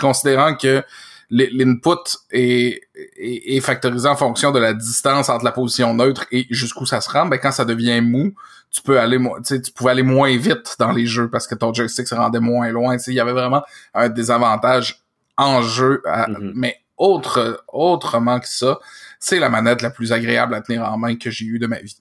considérant 0.00 0.54
que 0.54 0.82
l'input 1.30 2.18
est, 2.30 2.80
est, 2.94 3.56
est, 3.56 3.60
factorisé 3.60 4.08
en 4.08 4.16
fonction 4.16 4.52
de 4.52 4.60
la 4.60 4.72
distance 4.72 5.28
entre 5.28 5.44
la 5.44 5.52
position 5.52 5.92
neutre 5.92 6.26
et 6.30 6.46
jusqu'où 6.50 6.86
ça 6.86 7.00
se 7.00 7.10
rend, 7.10 7.26
ben 7.26 7.38
quand 7.38 7.50
ça 7.50 7.64
devient 7.64 8.00
mou, 8.00 8.32
tu 8.70 8.80
peux 8.82 9.00
aller, 9.00 9.18
tu 9.44 9.60
tu 9.60 9.72
pouvais 9.72 9.90
aller 9.90 10.02
moins 10.02 10.36
vite 10.36 10.76
dans 10.78 10.92
les 10.92 11.06
jeux 11.06 11.28
parce 11.28 11.46
que 11.46 11.54
ton 11.54 11.74
joystick 11.74 12.06
se 12.06 12.14
rendait 12.14 12.40
moins 12.40 12.70
loin. 12.70 12.96
Il 13.06 13.14
y 13.14 13.20
avait 13.20 13.32
vraiment 13.32 13.64
un 13.94 14.08
désavantage 14.08 15.02
en 15.36 15.62
jeu, 15.62 16.02
à, 16.06 16.28
mm 16.28 16.34
-hmm. 16.34 16.52
mais 16.54 16.76
autre, 16.96 17.64
autrement 17.68 18.40
que 18.40 18.48
ça, 18.48 18.78
c'est 19.18 19.38
la 19.38 19.48
manette 19.48 19.82
la 19.82 19.90
plus 19.90 20.12
agréable 20.12 20.54
à 20.54 20.60
tenir 20.60 20.82
en 20.84 20.96
main 20.98 21.16
que 21.16 21.30
j'ai 21.30 21.44
eue 21.44 21.58
de 21.58 21.66
ma 21.66 21.80
vie. 21.80 21.96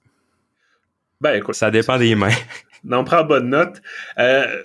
Ben 1.21 1.33
écoute, 1.35 1.55
ça 1.55 1.71
dépend 1.71 1.97
des 1.97 2.15
mains. 2.15 2.37
On 2.91 3.03
prend 3.03 3.23
bonne 3.23 3.49
note. 3.49 3.81
Euh, 4.19 4.61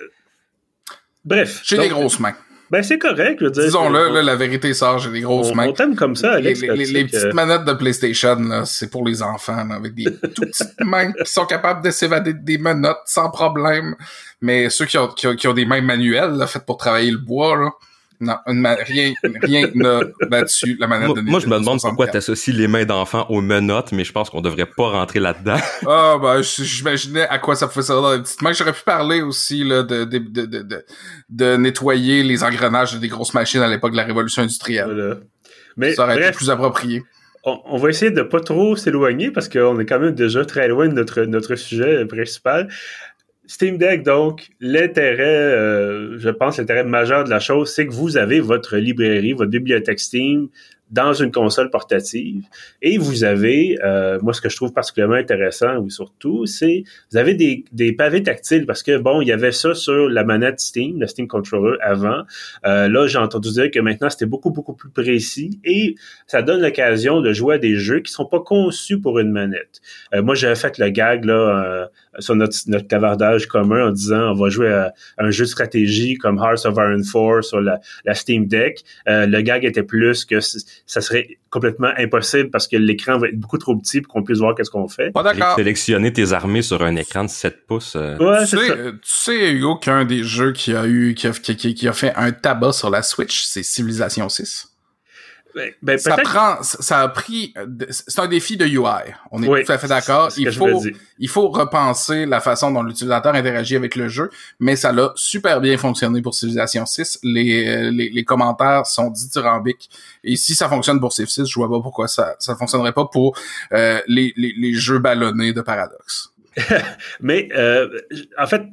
bref. 1.25 1.61
J'ai 1.63 1.77
des 1.77 1.89
grosses 1.89 2.19
mains. 2.19 2.35
Ben, 2.71 2.81
c'est 2.81 2.97
correct, 2.97 3.39
je 3.41 3.45
veux 3.45 3.51
dire. 3.51 3.63
Disons-le, 3.65 4.13
là, 4.13 4.21
la 4.21 4.35
vérité 4.37 4.73
sort, 4.73 4.97
j'ai 4.97 5.11
des 5.11 5.19
grosses 5.19 5.49
on, 5.51 5.55
mains. 5.55 5.67
On 5.67 5.73
t'aime 5.73 5.93
comme 5.93 6.15
ça, 6.15 6.31
Alex. 6.35 6.61
Les, 6.61 6.69
les, 6.69 6.85
les 6.85 7.03
petites 7.03 7.25
euh... 7.25 7.33
manettes 7.33 7.65
de 7.65 7.73
PlayStation, 7.73 8.35
là, 8.35 8.63
c'est 8.65 8.89
pour 8.89 9.05
les 9.05 9.21
enfants, 9.21 9.65
là, 9.67 9.75
avec 9.75 9.93
des 9.93 10.05
tout 10.33 10.43
petites 10.45 10.79
mains 10.79 11.11
qui 11.11 11.29
sont 11.29 11.45
capables 11.45 11.83
de 11.83 11.91
s'évader 11.91 12.33
des 12.33 12.57
menottes 12.57 13.01
sans 13.05 13.29
problème. 13.29 13.95
Mais 14.39 14.69
ceux 14.69 14.85
qui 14.85 14.97
ont, 14.97 15.09
qui 15.09 15.27
ont, 15.27 15.35
qui 15.35 15.49
ont 15.49 15.53
des 15.53 15.65
mains 15.65 15.81
manuelles, 15.81 16.31
là, 16.31 16.47
faites 16.47 16.65
pour 16.65 16.77
travailler 16.77 17.11
le 17.11 17.17
bois, 17.17 17.57
là, 17.57 17.71
non, 18.21 18.35
rien, 18.45 19.13
rien 19.41 19.67
là-dessus, 20.29 20.77
la 20.79 20.85
manette 20.85 21.07
moi, 21.07 21.17
de 21.17 21.21
Moi, 21.21 21.39
je 21.39 21.47
me 21.47 21.57
demande 21.57 21.79
pourquoi 21.81 22.07
tu 22.07 22.17
associes 22.17 22.53
les 22.53 22.67
mains 22.67 22.85
d'enfants 22.85 23.25
aux 23.29 23.41
menottes, 23.41 23.91
mais 23.93 24.03
je 24.03 24.11
pense 24.11 24.29
qu'on 24.29 24.41
devrait 24.41 24.67
pas 24.67 24.89
rentrer 24.89 25.19
là-dedans. 25.19 25.57
Ah, 25.87 26.17
ben, 26.21 26.41
j'imaginais 26.41 27.27
à 27.27 27.39
quoi 27.39 27.55
ça 27.55 27.67
pouvait 27.67 27.81
servir 27.81 28.03
dans 28.03 28.13
les 28.13 28.21
petites 28.21 28.41
mains. 28.41 28.53
J'aurais 28.53 28.73
pu 28.73 28.83
parler 28.85 29.21
aussi, 29.21 29.63
là, 29.63 29.81
de, 29.81 30.05
de, 30.05 30.19
de, 30.19 30.45
de, 30.45 30.85
de 31.29 31.55
nettoyer 31.55 32.21
les 32.21 32.43
engrenages 32.43 32.93
des 32.99 33.07
grosses 33.07 33.33
machines 33.33 33.61
à 33.61 33.67
l'époque 33.67 33.91
de 33.91 33.97
la 33.97 34.03
révolution 34.03 34.43
industrielle. 34.43 34.85
Voilà. 34.85 35.15
Mais, 35.75 35.93
ça 35.93 36.03
aurait 36.03 36.15
bref, 36.15 36.29
été 36.29 36.37
plus 36.37 36.49
approprié. 36.51 37.03
On, 37.43 37.59
on, 37.65 37.77
va 37.77 37.89
essayer 37.89 38.11
de 38.11 38.21
pas 38.21 38.39
trop 38.39 38.75
s'éloigner 38.75 39.31
parce 39.31 39.49
qu'on 39.49 39.79
est 39.79 39.85
quand 39.85 39.99
même 39.99 40.13
déjà 40.13 40.45
très 40.45 40.67
loin 40.67 40.87
de 40.87 40.93
notre, 40.93 41.21
notre 41.23 41.55
sujet 41.55 42.05
principal. 42.05 42.69
Steam 43.51 43.77
Deck, 43.77 44.03
donc, 44.03 44.47
l'intérêt, 44.61 45.25
euh, 45.25 46.17
je 46.17 46.29
pense, 46.29 46.57
l'intérêt 46.57 46.85
majeur 46.85 47.25
de 47.25 47.29
la 47.29 47.41
chose, 47.41 47.69
c'est 47.69 47.85
que 47.85 47.91
vous 47.91 48.15
avez 48.15 48.39
votre 48.39 48.77
librairie, 48.77 49.33
votre 49.33 49.51
bibliothèque 49.51 49.99
Steam 49.99 50.47
dans 50.89 51.13
une 51.13 51.31
console 51.31 51.69
portative. 51.69 52.43
Et 52.81 52.97
vous 52.97 53.25
avez, 53.25 53.77
euh, 53.83 54.19
moi, 54.21 54.33
ce 54.33 54.39
que 54.39 54.47
je 54.47 54.55
trouve 54.55 54.71
particulièrement 54.71 55.15
intéressant, 55.15 55.77
ou 55.79 55.89
surtout, 55.89 56.45
c'est 56.45 56.83
vous 57.11 57.17
avez 57.17 57.33
des, 57.33 57.93
pavés 57.93 58.23
tactiles 58.23 58.65
parce 58.65 58.83
que, 58.83 58.97
bon, 58.97 59.21
il 59.21 59.27
y 59.27 59.33
avait 59.33 59.51
ça 59.51 59.73
sur 59.73 60.07
la 60.07 60.23
manette 60.23 60.61
Steam, 60.61 60.99
le 60.99 61.07
Steam 61.07 61.27
Controller 61.27 61.77
avant. 61.81 62.23
Euh, 62.65 62.87
là, 62.87 63.07
j'ai 63.07 63.17
entendu 63.17 63.51
dire 63.51 63.69
que 63.69 63.79
maintenant, 63.79 64.09
c'était 64.09 64.25
beaucoup, 64.25 64.51
beaucoup 64.51 64.73
plus 64.73 64.89
précis 64.89 65.59
et 65.65 65.95
ça 66.25 66.41
donne 66.41 66.61
l'occasion 66.61 67.19
de 67.19 67.33
jouer 67.33 67.55
à 67.55 67.57
des 67.57 67.75
jeux 67.75 67.99
qui 67.99 68.13
sont 68.13 68.25
pas 68.25 68.39
conçus 68.39 68.99
pour 68.99 69.19
une 69.19 69.31
manette. 69.31 69.81
Euh, 70.13 70.21
moi, 70.21 70.35
j'avais 70.35 70.55
fait 70.55 70.77
le 70.77 70.89
gag, 70.89 71.25
là, 71.25 71.89
sur 72.19 72.35
notre, 72.35 72.55
notre 72.67 72.87
cavardage 72.87 73.47
commun 73.47 73.87
en 73.87 73.91
disant 73.91 74.31
on 74.31 74.35
va 74.35 74.49
jouer 74.49 74.71
à, 74.71 74.93
à 75.17 75.25
un 75.25 75.31
jeu 75.31 75.45
de 75.45 75.49
stratégie 75.49 76.15
comme 76.15 76.37
Hearts 76.37 76.65
of 76.65 76.75
Iron 76.77 77.01
4 77.01 77.43
sur 77.43 77.61
la, 77.61 77.79
la 78.05 78.13
Steam 78.13 78.47
Deck. 78.47 78.83
Euh, 79.07 79.25
le 79.25 79.41
gag 79.41 79.65
était 79.65 79.83
plus 79.83 80.25
que 80.25 80.39
ça 80.39 81.01
serait 81.01 81.37
complètement 81.49 81.91
impossible 81.97 82.49
parce 82.49 82.67
que 82.67 82.77
l'écran 82.77 83.17
va 83.17 83.27
être 83.27 83.39
beaucoup 83.39 83.57
trop 83.57 83.75
petit 83.75 84.01
pour 84.01 84.13
qu'on 84.13 84.23
puisse 84.23 84.39
voir 84.39 84.55
qu'est-ce 84.55 84.71
qu'on 84.71 84.87
fait. 84.87 85.11
Pas 85.11 85.23
d'accord. 85.23 85.55
Sélectionner 85.55 86.11
tes 86.13 86.33
armées 86.33 86.61
sur 86.61 86.81
un 86.81 86.95
écran 86.95 87.25
de 87.25 87.29
7 87.29 87.65
pouces. 87.67 87.95
Euh... 87.95 88.17
Ouais, 88.17 88.45
tu, 88.45 88.57
sais, 88.57 88.67
tu 88.75 88.99
sais, 89.03 89.51
Hugo, 89.53 89.75
qu'un 89.75 90.05
des 90.05 90.23
jeux 90.23 90.53
qui 90.53 90.73
a 90.73 90.85
eu, 90.85 91.13
qui 91.13 91.27
a, 91.27 91.31
qui, 91.31 91.73
qui 91.73 91.87
a 91.87 91.93
fait 91.93 92.13
un 92.15 92.31
tabac 92.31 92.73
sur 92.73 92.89
la 92.89 93.01
Switch, 93.01 93.43
c'est 93.43 93.63
Civilization 93.63 94.27
6. 94.29 94.70
Ben, 95.55 95.71
ben, 95.81 95.97
ça 95.97 96.17
prend, 96.17 96.57
ça 96.61 97.01
a 97.01 97.07
pris, 97.09 97.53
c'est 97.89 98.19
un 98.19 98.27
défi 98.27 98.57
de 98.57 98.65
UI. 98.65 99.13
On 99.31 99.43
est 99.43 99.47
oui, 99.47 99.63
tout 99.63 99.71
à 99.71 99.77
fait 99.77 99.87
d'accord. 99.87 100.29
Il 100.37 100.51
faut, 100.51 100.83
il 101.19 101.29
faut 101.29 101.49
repenser 101.49 102.25
la 102.25 102.39
façon 102.39 102.71
dont 102.71 102.83
l'utilisateur 102.83 103.35
interagit 103.35 103.75
avec 103.75 103.95
le 103.95 104.07
jeu, 104.07 104.29
mais 104.59 104.75
ça 104.75 104.91
l'a 104.91 105.11
super 105.15 105.61
bien 105.61 105.77
fonctionné 105.77 106.21
pour 106.21 106.35
Civilization 106.35 106.85
6. 106.85 107.19
Les, 107.23 107.91
les, 107.91 108.09
les, 108.09 108.23
commentaires 108.23 108.85
sont 108.85 109.09
dithyrambiques. 109.09 109.89
Et 110.23 110.35
si 110.35 110.55
ça 110.55 110.69
fonctionne 110.69 110.99
pour 110.99 111.13
Civ 111.13 111.27
6, 111.27 111.45
je 111.45 111.55
vois 111.55 111.69
pas 111.69 111.81
pourquoi 111.81 112.07
ça, 112.07 112.35
ça 112.39 112.55
fonctionnerait 112.55 112.93
pas 112.93 113.05
pour 113.05 113.37
euh, 113.73 113.99
les, 114.07 114.33
les, 114.37 114.53
les, 114.57 114.73
jeux 114.73 114.99
ballonnés 114.99 115.53
de 115.53 115.61
Paradox. 115.61 116.33
mais, 117.21 117.49
euh, 117.55 117.89
en 118.37 118.47
fait, 118.47 118.63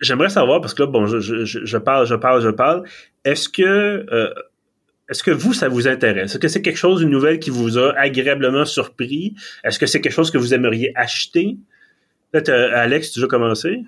j'aimerais 0.00 0.30
savoir, 0.30 0.60
parce 0.60 0.74
que 0.74 0.82
là, 0.82 0.88
bon, 0.88 1.06
je, 1.06 1.20
je, 1.20 1.44
je 1.44 1.78
parle, 1.78 2.06
je 2.06 2.14
parle, 2.14 2.42
je 2.42 2.50
parle. 2.50 2.84
Est-ce 3.24 3.48
que, 3.48 3.62
euh, 3.62 4.32
est-ce 5.12 5.22
que 5.22 5.30
vous, 5.30 5.52
ça 5.52 5.68
vous 5.68 5.86
intéresse? 5.86 6.30
Est-ce 6.30 6.38
que 6.38 6.48
c'est 6.48 6.62
quelque 6.62 6.78
chose, 6.78 7.02
une 7.02 7.10
nouvelle 7.10 7.38
qui 7.38 7.50
vous 7.50 7.76
a 7.76 7.92
agréablement 7.98 8.64
surpris? 8.64 9.34
Est-ce 9.62 9.78
que 9.78 9.84
c'est 9.84 10.00
quelque 10.00 10.14
chose 10.14 10.30
que 10.30 10.38
vous 10.38 10.54
aimeriez 10.54 10.90
acheter? 10.96 11.58
Peut-être, 12.30 12.48
euh, 12.48 12.74
Alex, 12.74 13.10
tu 13.10 13.20
veux 13.20 13.26
commencer? 13.26 13.84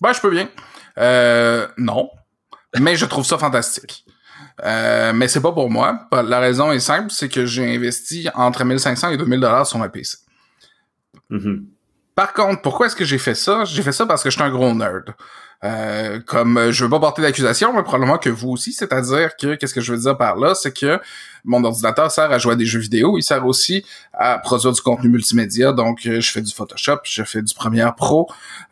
Ben, 0.00 0.12
je 0.12 0.20
peux 0.20 0.30
bien. 0.30 0.48
Euh, 0.98 1.66
non. 1.78 2.08
Mais 2.78 2.94
je 2.94 3.06
trouve 3.06 3.26
ça 3.26 3.38
fantastique. 3.38 4.04
Euh, 4.64 5.12
mais 5.12 5.26
c'est 5.26 5.40
pas 5.40 5.50
pour 5.50 5.68
moi. 5.68 6.08
La 6.12 6.38
raison 6.38 6.70
est 6.70 6.78
simple, 6.78 7.10
c'est 7.10 7.28
que 7.28 7.44
j'ai 7.44 7.74
investi 7.74 8.28
entre 8.34 8.64
1500 8.64 9.10
et 9.10 9.16
2000 9.16 9.40
dollars 9.40 9.66
sur 9.66 9.82
un 9.82 9.88
PC. 9.88 10.18
Mm 11.30 11.38
-hmm. 11.38 11.64
Par 12.14 12.32
contre, 12.32 12.62
pourquoi 12.62 12.86
est-ce 12.86 12.96
que 12.96 13.04
j'ai 13.04 13.18
fait 13.18 13.34
ça? 13.34 13.64
J'ai 13.64 13.82
fait 13.82 13.96
ça 14.00 14.06
parce 14.06 14.22
que 14.22 14.30
je 14.30 14.36
suis 14.36 14.44
un 14.44 14.50
gros 14.50 14.72
nerd. 14.74 15.06
Euh, 15.64 16.20
comme 16.24 16.70
je 16.70 16.84
veux 16.84 16.90
pas 16.90 17.00
porter 17.00 17.20
d'accusation, 17.20 17.72
mais 17.72 17.82
probablement 17.82 18.18
que 18.18 18.30
vous 18.30 18.50
aussi, 18.50 18.72
c'est-à-dire 18.72 19.36
que 19.36 19.56
qu'est-ce 19.56 19.74
que 19.74 19.80
je 19.80 19.92
veux 19.92 19.98
dire 19.98 20.16
par 20.16 20.36
là, 20.36 20.54
c'est 20.54 20.72
que 20.72 21.00
mon 21.44 21.64
ordinateur 21.64 22.12
sert 22.12 22.30
à 22.30 22.38
jouer 22.38 22.52
à 22.52 22.56
des 22.56 22.64
jeux 22.64 22.78
vidéo, 22.78 23.18
il 23.18 23.24
sert 23.24 23.44
aussi 23.44 23.84
à 24.12 24.38
produire 24.38 24.70
du 24.70 24.80
contenu 24.80 25.08
multimédia, 25.08 25.72
donc 25.72 25.98
je 26.02 26.20
fais 26.20 26.42
du 26.42 26.54
Photoshop, 26.54 26.98
je 27.02 27.24
fais 27.24 27.42
du 27.42 27.52
Premiere 27.54 27.96
Pro, 27.96 28.28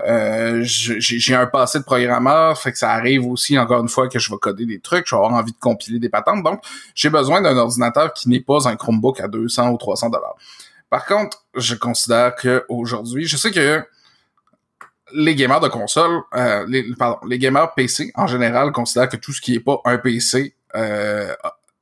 euh, 0.07 0.61
j'ai 0.62 1.35
un 1.35 1.46
passé 1.46 1.81
de 1.81 1.85
programmeur, 1.85 2.57
fait 2.57 2.70
que 2.70 2.79
ça 2.79 2.92
arrive 2.92 3.27
aussi 3.27 3.59
encore 3.59 3.83
une 3.83 3.88
fois 3.88 4.09
que 4.09 4.20
je 4.20 4.31
vais 4.31 4.38
coder 4.38 4.64
des 4.64 4.79
trucs, 4.79 5.09
je 5.09 5.16
vais 5.16 5.20
avoir 5.20 5.35
envie 5.35 5.53
de 5.53 5.59
compiler 5.59 5.99
des 5.99 6.09
patentes, 6.09 6.44
donc 6.44 6.61
j'ai 6.94 7.11
besoin 7.11 7.40
d'un 7.40 7.57
ordinateur 7.57 8.12
qui 8.12 8.29
n'est 8.29 8.40
pas 8.40 8.68
un 8.68 8.77
Chromebook 8.77 9.18
à 9.20 9.27
200 9.27 9.70
ou 9.70 9.77
300 9.77 10.11
dollars. 10.11 10.37
Par 10.88 11.05
contre, 11.05 11.44
je 11.57 11.75
considère 11.75 12.37
que 12.37 12.64
aujourd'hui, 12.68 13.27
je 13.27 13.37
sais 13.37 13.51
que 13.51 13.85
les 15.12 15.34
gamers 15.34 15.60
de 15.60 15.68
console, 15.68 16.22
euh, 16.34 16.64
les, 16.68 16.84
pardon, 16.94 17.18
les 17.26 17.38
gamers 17.38 17.72
PC 17.74 18.12
en 18.14 18.26
général 18.26 18.72
considèrent 18.72 19.08
que 19.08 19.16
tout 19.16 19.32
ce 19.32 19.40
qui 19.40 19.54
est 19.54 19.60
pas 19.60 19.80
un 19.84 19.98
PC 19.98 20.54
euh, 20.74 21.32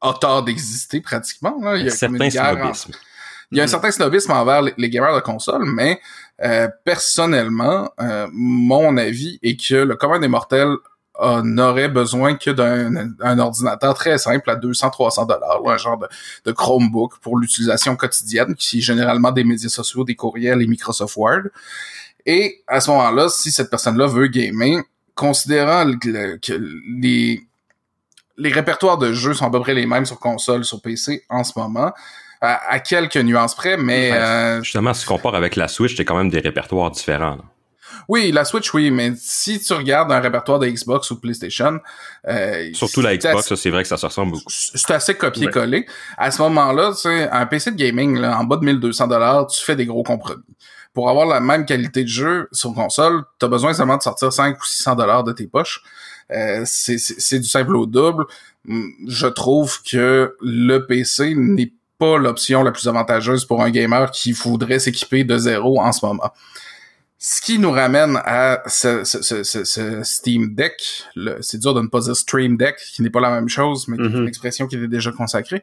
a 0.00 0.14
tort 0.14 0.42
d'exister 0.42 1.00
pratiquement. 1.00 1.56
Là. 1.62 1.76
Il 1.76 1.84
y 1.84 1.88
a 1.88 1.92
un 1.92 1.96
certain 1.96 2.30
snobisme. 2.30 2.92
En... 2.92 2.98
Il 3.50 3.58
y 3.58 3.60
a 3.60 3.64
un 3.64 3.68
certain 3.68 3.90
snobisme 3.90 4.32
envers 4.32 4.62
les, 4.62 4.74
les 4.76 4.90
gamers 4.90 5.14
de 5.14 5.20
console, 5.20 5.64
mais 5.64 6.00
euh, 6.42 6.68
personnellement, 6.84 7.90
euh, 8.00 8.26
mon 8.32 8.96
avis 8.96 9.38
est 9.42 9.56
que 9.56 9.74
le 9.74 9.96
commun 9.96 10.18
des 10.18 10.28
mortels 10.28 10.74
n'aurait 11.44 11.88
besoin 11.88 12.34
que 12.34 12.50
d'un 12.50 13.38
ordinateur 13.38 13.94
très 13.94 14.18
simple 14.18 14.50
à 14.50 14.56
200-300 14.56 15.28
dollars, 15.28 15.60
un 15.64 15.76
genre 15.76 15.96
de, 15.96 16.08
de, 16.44 16.50
Chromebook 16.50 17.20
pour 17.20 17.38
l'utilisation 17.38 17.94
quotidienne, 17.94 18.56
qui 18.56 18.78
est 18.78 18.80
généralement 18.80 19.30
des 19.30 19.44
médias 19.44 19.68
sociaux, 19.68 20.02
des 20.02 20.16
courriels 20.16 20.60
et 20.60 20.66
Microsoft 20.66 21.14
Word. 21.16 21.42
Et 22.26 22.62
à 22.66 22.80
ce 22.80 22.90
moment-là, 22.90 23.28
si 23.28 23.50
cette 23.50 23.70
personne-là 23.70 24.06
veut 24.06 24.28
gamer, 24.28 24.82
considérant 25.14 25.90
que 25.98 26.60
les 27.00 27.42
les 28.36 28.50
répertoires 28.50 28.98
de 28.98 29.12
jeux 29.12 29.34
sont 29.34 29.46
à 29.46 29.50
peu 29.50 29.60
près 29.60 29.74
les 29.74 29.86
mêmes 29.86 30.06
sur 30.06 30.18
console, 30.18 30.64
sur 30.64 30.80
PC 30.80 31.24
en 31.28 31.44
ce 31.44 31.52
moment, 31.56 31.92
à, 32.40 32.78
quelques 32.80 33.16
nuances 33.16 33.54
près, 33.54 33.76
mais... 33.78 34.12
Euh, 34.12 34.62
justement, 34.62 34.92
si 34.92 35.02
tu 35.02 35.06
compares 35.06 35.34
avec 35.34 35.56
la 35.56 35.66
Switch, 35.66 35.96
t'as 35.96 36.04
quand 36.04 36.16
même 36.16 36.28
des 36.28 36.40
répertoires 36.40 36.90
différents. 36.90 37.38
Oui, 38.06 38.32
la 38.32 38.44
Switch, 38.44 38.74
oui, 38.74 38.90
mais 38.90 39.12
si 39.16 39.58
tu 39.60 39.72
regardes 39.72 40.12
un 40.12 40.20
répertoire 40.20 40.58
de 40.58 40.66
Xbox 40.66 41.10
ou 41.10 41.20
PlayStation... 41.20 41.80
Euh, 42.28 42.68
Surtout 42.74 43.00
la 43.00 43.16
Xbox, 43.16 43.54
c'est 43.54 43.70
vrai 43.70 43.82
que 43.82 43.88
ça 43.88 43.96
se 43.96 44.04
ressemble 44.04 44.32
beaucoup. 44.32 44.44
C'est 44.48 44.90
assez 44.90 45.14
copié-collé. 45.14 45.86
À 46.18 46.30
ce 46.30 46.42
moment-là, 46.42 46.92
tu 46.92 47.02
sais, 47.02 47.30
un 47.30 47.46
PC 47.46 47.70
de 47.70 47.76
gaming, 47.76 48.18
là, 48.18 48.38
en 48.38 48.44
bas 48.44 48.56
de 48.56 48.64
1200 48.66 49.46
tu 49.46 49.64
fais 49.64 49.76
des 49.76 49.86
gros 49.86 50.02
compromis. 50.02 50.42
Pour 50.94 51.10
avoir 51.10 51.26
la 51.26 51.40
même 51.40 51.66
qualité 51.66 52.04
de 52.04 52.08
jeu 52.08 52.48
sur 52.52 52.72
console, 52.72 53.24
t'as 53.38 53.48
besoin 53.48 53.74
seulement 53.74 53.96
de 53.96 54.02
sortir 54.02 54.32
5 54.32 54.56
ou 54.56 54.64
600 54.64 54.94
dollars 54.94 55.24
de 55.24 55.32
tes 55.32 55.46
poches. 55.46 55.82
Euh, 56.30 56.62
c'est 56.64 57.38
du 57.38 57.48
simple 57.48 57.76
au 57.76 57.84
double. 57.84 58.24
Hum, 58.68 58.90
je 59.06 59.26
trouve 59.26 59.82
que 59.82 60.36
le 60.40 60.86
PC 60.86 61.34
n'est 61.34 61.72
pas 61.98 62.16
l'option 62.16 62.62
la 62.62 62.72
plus 62.72 62.88
avantageuse 62.88 63.44
pour 63.44 63.62
un 63.62 63.70
gamer 63.70 64.10
qui 64.10 64.32
voudrait 64.32 64.78
s'équiper 64.78 65.24
de 65.24 65.36
zéro 65.36 65.80
en 65.80 65.92
ce 65.92 66.06
moment. 66.06 66.32
Ce 67.18 67.40
qui 67.40 67.58
nous 67.58 67.70
ramène 67.70 68.20
à 68.24 68.62
ce, 68.66 69.02
ce, 69.04 69.22
ce, 69.22 69.64
ce 69.64 70.02
Steam 70.02 70.54
Deck, 70.54 70.74
c'est 71.40 71.58
dur 71.58 71.72
de 71.72 71.80
ne 71.80 71.86
pas 71.86 72.00
dire 72.00 72.14
Stream 72.14 72.56
Deck, 72.56 72.76
qui 72.92 73.02
n'est 73.02 73.10
pas 73.10 73.20
la 73.20 73.30
même 73.30 73.48
chose, 73.48 73.88
mais 73.88 73.96
qui 73.96 74.02
est 74.02 74.06
une 74.06 74.24
mm-hmm. 74.24 74.28
expression 74.28 74.66
qui 74.66 74.76
était 74.76 74.88
déjà 74.88 75.10
consacrée. 75.10 75.62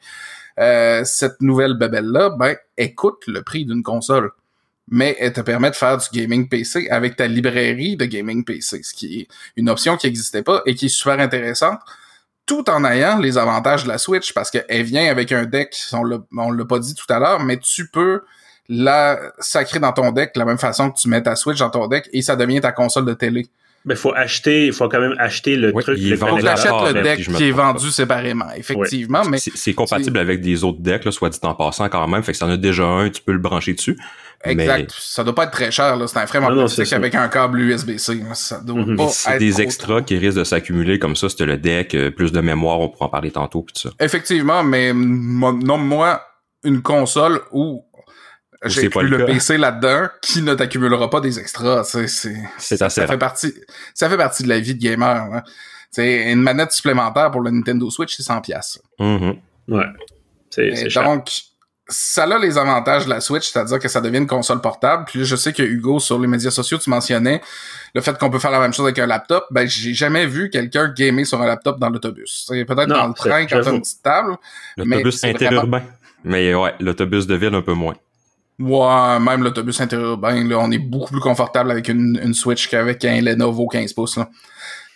Euh, 0.60 1.04
cette 1.06 1.42
nouvelle 1.42 1.76
babelle-là, 1.76 2.32
ben, 2.32 2.56
écoute 2.78 3.24
le 3.28 3.44
prix 3.44 3.66
d'une 3.66 3.84
console 3.84 4.32
mais 4.88 5.16
elle 5.20 5.34
te 5.34 5.42
permet 5.42 5.70
de 5.70 5.76
faire 5.76 5.98
du 5.98 6.08
gaming 6.12 6.50
PC 6.50 6.88
avec 6.90 7.16
ta 7.16 7.28
librairie 7.28 7.96
de 7.98 8.06
gaming 8.06 8.44
PC, 8.44 8.82
ce 8.84 8.94
qui 8.94 9.22
est 9.22 9.28
une 9.56 9.70
option 9.70 9.98
qui 9.98 10.08
n'existait 10.08 10.44
pas 10.44 10.62
et 10.66 10.76
qui 10.76 10.88
est 10.88 10.90
super 10.90 11.20
intéressante, 11.20 11.80
tout 12.46 12.70
en 12.70 12.84
ayant 12.84 13.20
les 13.20 13.38
avantages 13.38 13.84
de 13.84 13.88
la 13.88 13.98
Switch, 13.98 14.34
parce 14.34 14.52
qu'elle 14.52 14.84
vient 14.84 15.10
avec 15.10 15.32
un 15.32 15.46
deck, 15.46 15.76
on 15.94 16.04
l'a 16.04 16.66
pas 16.66 16.80
dit 16.80 16.96
tout 16.96 17.12
à 17.14 17.20
l'heure, 17.20 17.40
mais 17.40 17.58
tu 17.58 17.90
peux 17.90 18.24
la 18.68 19.20
sacrer 19.40 19.80
dans 19.80 19.94
ton 19.94 20.12
deck 20.12 20.34
de 20.34 20.40
la 20.40 20.46
même 20.46 20.58
façon 20.58 20.92
que 20.92 21.00
tu 21.00 21.08
mets 21.10 21.22
ta 21.22 21.36
Switch 21.36 21.60
dans 21.60 21.70
ton 21.70 21.88
deck 21.88 22.10
et 22.14 22.22
ça 22.22 22.36
devient 22.36 22.62
ta 22.62 22.72
console 22.72 23.06
de 23.06 23.14
télé. 23.14 23.48
Mais 23.84 23.96
faut 23.96 24.14
acheter, 24.14 24.68
il 24.68 24.74
faut 24.74 24.88
quand 24.90 25.00
même 25.00 25.16
acheter 25.18 25.56
le 25.56 25.74
truc. 25.74 25.98
Il 26.00 26.16
faut 26.16 26.26
que 26.28 26.94
le 26.94 27.02
deck 27.02 27.28
qui 27.36 27.48
est 27.48 27.52
vendu 27.52 27.90
séparément, 27.90 28.46
effectivement. 28.56 29.24
Mais 29.26 29.38
c'est 29.40 29.74
compatible 29.74 30.20
avec 30.20 30.42
des 30.42 30.64
autres 30.64 30.82
decks, 30.82 31.06
là, 31.06 31.12
soit 31.12 31.30
dit 31.30 31.40
en 31.42 31.56
passant 31.56 31.90
quand 31.90 32.08
même. 32.08 32.24
Fait 32.24 32.32
que 32.32 32.38
si 32.38 32.44
en 32.44 32.50
as 32.50 32.58
déjà 32.58 32.84
un, 32.84 33.10
tu 33.10 33.22
peux 33.22 33.32
le 33.32 33.40
brancher 33.40 33.74
dessus. 33.74 33.98
Exact. 34.44 34.92
Ça 34.98 35.24
doit 35.24 35.36
pas 35.36 35.44
être 35.44 35.52
très 35.52 35.72
cher, 35.72 35.96
là. 35.96 36.08
C'est 36.08 36.18
un 36.18 36.26
frame 36.26 36.46
en 36.46 36.52
plastique 36.52 36.94
avec 36.94 37.16
un 37.16 37.28
câble 37.28 37.60
USB-C. 37.60 38.24
Ça 38.34 38.60
doit 38.60 38.84
mhm. 38.84 38.98
pas 38.98 39.10
C'est 39.10 39.38
des 39.38 39.62
extras 39.62 40.02
qui 40.02 40.18
risquent 40.18 40.40
de 40.40 40.44
s'accumuler 40.44 41.00
comme 41.00 41.16
ça. 41.16 41.30
C'était 41.30 41.46
le 41.46 41.58
deck, 41.58 41.94
euh, 41.96 42.12
plus 42.12 42.32
de 42.32 42.42
mémoire, 42.42 42.80
on 42.80 42.90
pourra 42.90 43.06
en 43.06 43.10
parler 43.10 43.32
tantôt, 43.32 43.62
pis 43.62 43.74
tout 43.74 43.82
ça. 43.82 43.90
Effectivement, 44.00 44.64
mais 44.64 44.94
nomme-moi 44.94 46.22
une 46.64 46.82
console 46.82 47.42
où 47.52 47.86
j'ai 48.66 48.90
plus 48.90 49.08
le, 49.08 49.26
PC 49.26 49.58
là-dedans 49.58 50.08
qui 50.22 50.42
ne 50.42 50.54
t'accumulera 50.54 51.10
pas 51.10 51.20
des 51.20 51.40
extras. 51.40 51.84
C'est, 51.84 52.08
c'est, 52.08 52.78
ça, 52.78 52.90
fait 52.90 53.18
partie, 53.18 53.54
ça 53.94 54.10
fait 54.10 54.18
partie 54.18 54.44
de 54.44 54.50
la 54.50 54.60
vie 54.60 54.76
de 54.76 54.82
gamer. 54.82 55.30
Hein. 55.34 55.44
C'est 55.90 56.32
une 56.32 56.42
manette 56.42 56.72
supplémentaire 56.72 57.32
pour 57.32 57.42
le 57.42 57.52
Nintendo 57.52 57.90
Switch, 57.90 58.16
c'est 58.16 58.24
100 58.24 58.42
pièces. 58.42 58.80
Mm-hmm. 59.00 59.38
Ouais. 59.70 59.86
C'est, 60.50 60.94
donc, 60.94 61.30
ça 61.88 62.24
a 62.24 62.40
les 62.40 62.58
avantages 62.58 63.06
de 63.06 63.10
la 63.10 63.20
Switch, 63.20 63.50
c'est-à-dire 63.52 63.80
que 63.80 63.88
ça 63.88 64.00
devient 64.00 64.20
une 64.20 64.28
console 64.28 64.62
portable. 64.62 65.06
Puis 65.06 65.26
je 65.26 65.36
sais 65.36 65.54
que 65.54 65.64
Hugo, 65.64 66.00
sur 66.00 66.20
les 66.20 66.28
médias 66.28 66.52
sociaux, 66.52 66.78
tu 66.78 66.90
mentionnais 66.90 67.42
le 67.94 68.02
fait 68.02 68.18
qu'on 68.18 68.30
peut 68.30 68.40
faire 68.40 68.52
la 68.52 68.60
même 68.60 68.74
chose 68.74 68.86
avec 68.86 69.00
un 69.00 69.08
laptop. 69.08 69.46
Ben, 69.52 69.68
j'ai 69.68 69.94
jamais 69.94 70.26
vu 70.26 70.50
quelqu'un 70.50 70.88
gamer 70.96 71.26
sur 71.26 71.42
un 71.42 71.48
laptop 71.48 71.80
dans 71.80 71.90
l'autobus. 71.90 72.46
C'est 72.48 72.64
peut-être 72.66 72.90
dans 72.90 73.08
le 73.08 73.14
train 73.14 73.46
quand 73.46 73.62
t'as 73.62 73.72
une 73.72 73.82
petite 73.82 74.04
table. 74.04 74.38
L'autobus 74.78 75.24
interurbain. 75.24 75.84
Mais 76.24 76.54
ouais, 76.54 76.74
l'autobus 76.80 77.26
de 77.28 77.36
ville 77.36 77.56
un 77.56 77.62
peu 77.62 77.74
moins. 77.74 77.96
Ouais, 78.60 79.20
même 79.20 79.44
l'autobus 79.44 79.82
interurbain, 79.82 80.44
là, 80.48 80.60
on 80.60 80.72
est 80.72 80.78
beaucoup 80.78 81.12
plus 81.12 81.22
confortable 81.22 81.72
avec 81.72 81.88
une, 81.88 82.34
Switch 82.34 82.68
qu'avec 82.70 83.04
un 83.06 83.22
Lenovo 83.22 83.68
15 83.68 83.94
pouces. 83.94 84.18
Là. 84.18 84.30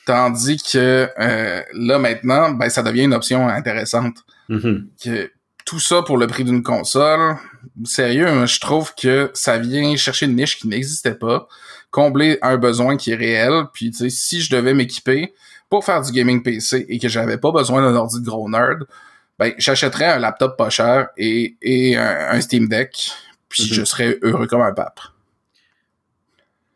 Tandis 0.06 0.58
que 0.58 1.10
euh, 1.20 1.62
là 1.74 1.98
maintenant, 1.98 2.52
ben 2.52 2.70
ça 2.70 2.84
devient 2.84 3.04
une 3.04 3.13
option 3.13 3.48
intéressante. 3.48 4.18
Mm-hmm. 4.50 4.84
que, 5.04 5.32
tout 5.65 5.80
ça 5.80 6.04
pour 6.04 6.18
le 6.18 6.28
prix 6.28 6.44
d'une 6.44 6.63
console. 6.63 7.38
Sérieux, 7.84 8.28
hein, 8.28 8.46
je 8.46 8.60
trouve 8.60 8.94
que 8.94 9.32
ça 9.34 9.58
vient 9.58 9.96
chercher 9.96 10.28
une 10.28 10.36
niche 10.36 10.60
qui 10.60 10.68
n'existait 10.68 11.15
pas, 11.15 11.48
combler 11.89 12.38
un 12.44 12.58
besoin 12.58 12.98
qui 12.98 13.12
est 13.12 13.15
réel. 13.15 13.63
Puis 13.74 13.91
tu 13.91 13.98
sais, 13.98 14.10
si 14.10 14.41
je 14.41 14.56
devais 14.56 14.76
m'équiper 14.76 15.34
pour 15.70 15.84
faire 15.84 16.02
du 16.02 16.12
gaming 16.12 16.44
PC 16.44 16.86
et 16.88 17.00
que 17.00 17.10
j'avais 17.10 17.38
pas 17.38 17.52
besoin 17.52 17.82
d'un 17.82 17.96
ordi 17.96 18.22
de 18.22 18.26
gros 18.26 18.48
nerd, 18.48 18.86
ben 19.39 19.54
j'achèterais 19.58 20.06
un 20.06 20.20
laptop 20.20 20.56
pas 20.56 20.70
cher 20.70 21.08
et, 21.18 21.58
et 21.62 21.98
un 21.98 22.39
Steam 22.39 22.70
Deck 22.70 23.12
puis 23.63 23.74
je 23.74 23.80
mhm. 23.80 23.86
serais 23.86 24.18
heureux 24.22 24.48
comme 24.48 24.62
un 24.62 24.74
pape. 24.74 25.00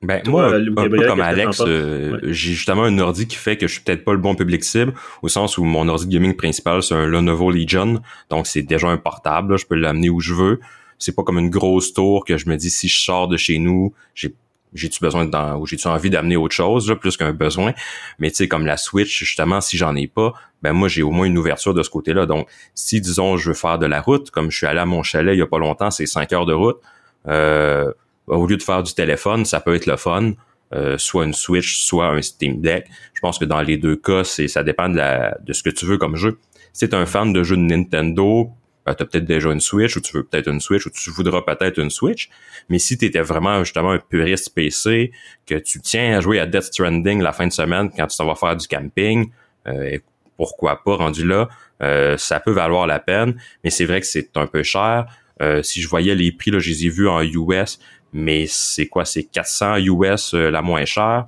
Ben, 0.01 0.21
moi, 0.27 0.55
un, 0.55 0.89
peu 0.89 1.05
comme 1.07 1.19
Alex, 1.19 1.61
euh, 1.67 2.19
j'ai 2.23 2.53
justement 2.53 2.83
un 2.83 2.99
ordi 2.99 3.27
qui 3.27 3.35
fait 3.35 3.57
que 3.57 3.67
je 3.67 3.73
suis 3.73 3.81
peut-être 3.81 4.05
pas 4.05 4.13
le 4.13 4.17
bon 4.17 4.33
public 4.33 4.63
cible, 4.63 4.93
au 5.21 5.27
sens 5.27 5.57
où 5.57 5.65
mon 5.65 5.89
ordi 5.89 6.07
gaming 6.07 6.35
principal, 6.35 6.81
c'est 6.81 6.95
un 6.95 7.05
Lenovo 7.05 7.51
Legion, 7.51 8.01
donc 8.29 8.47
c'est 8.47 8.61
déjà 8.61 8.87
un 8.87 8.97
portable, 8.97 9.59
je 9.59 9.65
peux 9.65 9.75
l'amener 9.75 10.09
où 10.09 10.21
je 10.21 10.33
veux. 10.33 10.61
C'est 10.99 11.13
pas 11.13 11.23
comme 11.23 11.37
une 11.37 11.49
grosse 11.49 11.93
tour 11.93 12.23
que 12.23 12.37
je 12.37 12.47
me 12.47 12.55
dis 12.55 12.69
si 12.69 12.87
je 12.87 13.01
sors 13.01 13.27
de 13.27 13.35
chez 13.35 13.59
nous, 13.59 13.93
j'ai 14.15 14.33
j'ai-tu 14.73 14.99
besoin 14.99 15.25
de, 15.25 15.55
ou 15.57 15.65
j'ai-tu 15.65 15.87
envie 15.87 16.09
d'amener 16.09 16.35
autre 16.37 16.55
chose, 16.55 16.95
plus 16.99 17.17
qu'un 17.17 17.33
besoin? 17.33 17.73
Mais 18.19 18.29
tu 18.29 18.37
sais, 18.37 18.47
comme 18.47 18.65
la 18.65 18.77
Switch, 18.77 19.19
justement, 19.19 19.61
si 19.61 19.77
j'en 19.77 19.95
ai 19.95 20.07
pas, 20.07 20.33
ben 20.61 20.73
moi, 20.73 20.87
j'ai 20.87 21.03
au 21.03 21.11
moins 21.11 21.25
une 21.25 21.37
ouverture 21.37 21.73
de 21.73 21.83
ce 21.83 21.89
côté-là. 21.89 22.25
Donc, 22.25 22.47
si, 22.75 23.01
disons, 23.01 23.37
je 23.37 23.49
veux 23.49 23.55
faire 23.55 23.79
de 23.79 23.85
la 23.85 24.01
route, 24.01 24.29
comme 24.31 24.51
je 24.51 24.57
suis 24.57 24.67
allé 24.67 24.79
à 24.79 24.85
mon 24.85 25.03
chalet 25.03 25.35
il 25.35 25.39
y 25.39 25.41
a 25.41 25.47
pas 25.47 25.59
longtemps, 25.59 25.91
c'est 25.91 26.05
cinq 26.05 26.33
heures 26.33 26.45
de 26.45 26.53
route, 26.53 26.79
euh, 27.27 27.91
au 28.27 28.45
lieu 28.45 28.57
de 28.57 28.63
faire 28.63 28.83
du 28.83 28.93
téléphone, 28.93 29.45
ça 29.45 29.59
peut 29.59 29.75
être 29.75 29.85
le 29.85 29.97
fun. 29.97 30.33
Euh, 30.71 30.99
soit 30.99 31.25
une 31.25 31.33
Switch, 31.33 31.79
soit 31.79 32.09
un 32.09 32.21
Steam 32.21 32.61
Deck. 32.61 32.85
Je 33.15 33.21
pense 33.21 33.39
que 33.39 33.45
dans 33.45 33.61
les 33.61 33.77
deux 33.77 33.95
cas, 33.95 34.23
c'est 34.23 34.47
ça 34.47 34.63
dépend 34.63 34.87
de, 34.87 34.97
la, 34.97 35.35
de 35.41 35.51
ce 35.51 35.63
que 35.63 35.71
tu 35.71 35.87
veux 35.87 35.97
comme 35.97 36.15
jeu. 36.15 36.37
Si 36.73 36.87
tu 36.87 36.95
un 36.95 37.07
fan 37.07 37.33
de 37.33 37.41
jeux 37.41 37.57
de 37.57 37.61
Nintendo, 37.61 38.51
ben, 38.85 38.93
tu 38.93 39.03
as 39.03 39.05
peut-être 39.05 39.25
déjà 39.25 39.51
une 39.51 39.59
Switch 39.59 39.95
ou 39.95 40.01
tu 40.01 40.15
veux 40.15 40.23
peut-être 40.23 40.47
une 40.47 40.59
Switch 40.59 40.85
ou 40.85 40.89
tu 40.89 41.09
voudras 41.11 41.41
peut-être 41.41 41.79
une 41.79 41.89
Switch. 41.89 42.29
Mais 42.69 42.79
si 42.79 42.97
tu 42.97 43.05
étais 43.05 43.21
vraiment 43.21 43.63
justement 43.63 43.91
un 43.91 43.99
puriste 43.99 44.53
PC, 44.53 45.11
que 45.45 45.55
tu 45.55 45.79
tiens 45.81 46.17
à 46.17 46.21
jouer 46.21 46.39
à 46.39 46.45
Death 46.45 46.63
Stranding 46.63 47.21
la 47.21 47.33
fin 47.33 47.47
de 47.47 47.53
semaine 47.53 47.89
quand 47.95 48.07
tu 48.07 48.17
t'en 48.17 48.25
vas 48.25 48.35
faire 48.35 48.55
du 48.55 48.67
camping, 48.67 49.31
euh, 49.67 49.97
pourquoi 50.37 50.83
pas 50.83 50.95
rendu 50.95 51.25
là, 51.25 51.49
euh, 51.81 52.17
ça 52.17 52.39
peut 52.39 52.51
valoir 52.51 52.87
la 52.87 52.99
peine. 52.99 53.39
Mais 53.63 53.69
c'est 53.69 53.85
vrai 53.85 53.99
que 53.99 54.07
c'est 54.07 54.35
un 54.37 54.47
peu 54.47 54.63
cher. 54.63 55.05
Euh, 55.41 55.61
si 55.61 55.81
je 55.81 55.87
voyais 55.87 56.15
les 56.15 56.31
prix, 56.31 56.51
là, 56.51 56.59
je 56.59 56.69
les 56.69 56.85
ai 56.85 56.89
vus 56.89 57.07
en 57.07 57.21
US, 57.21 57.79
mais 58.13 58.45
c'est 58.47 58.87
quoi? 58.87 59.05
C'est 59.05 59.23
400 59.23 59.77
US 59.77 60.33
la 60.33 60.61
moins 60.61 60.85
chère. 60.85 61.27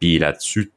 Puis 0.00 0.18
là-dessus, 0.18 0.70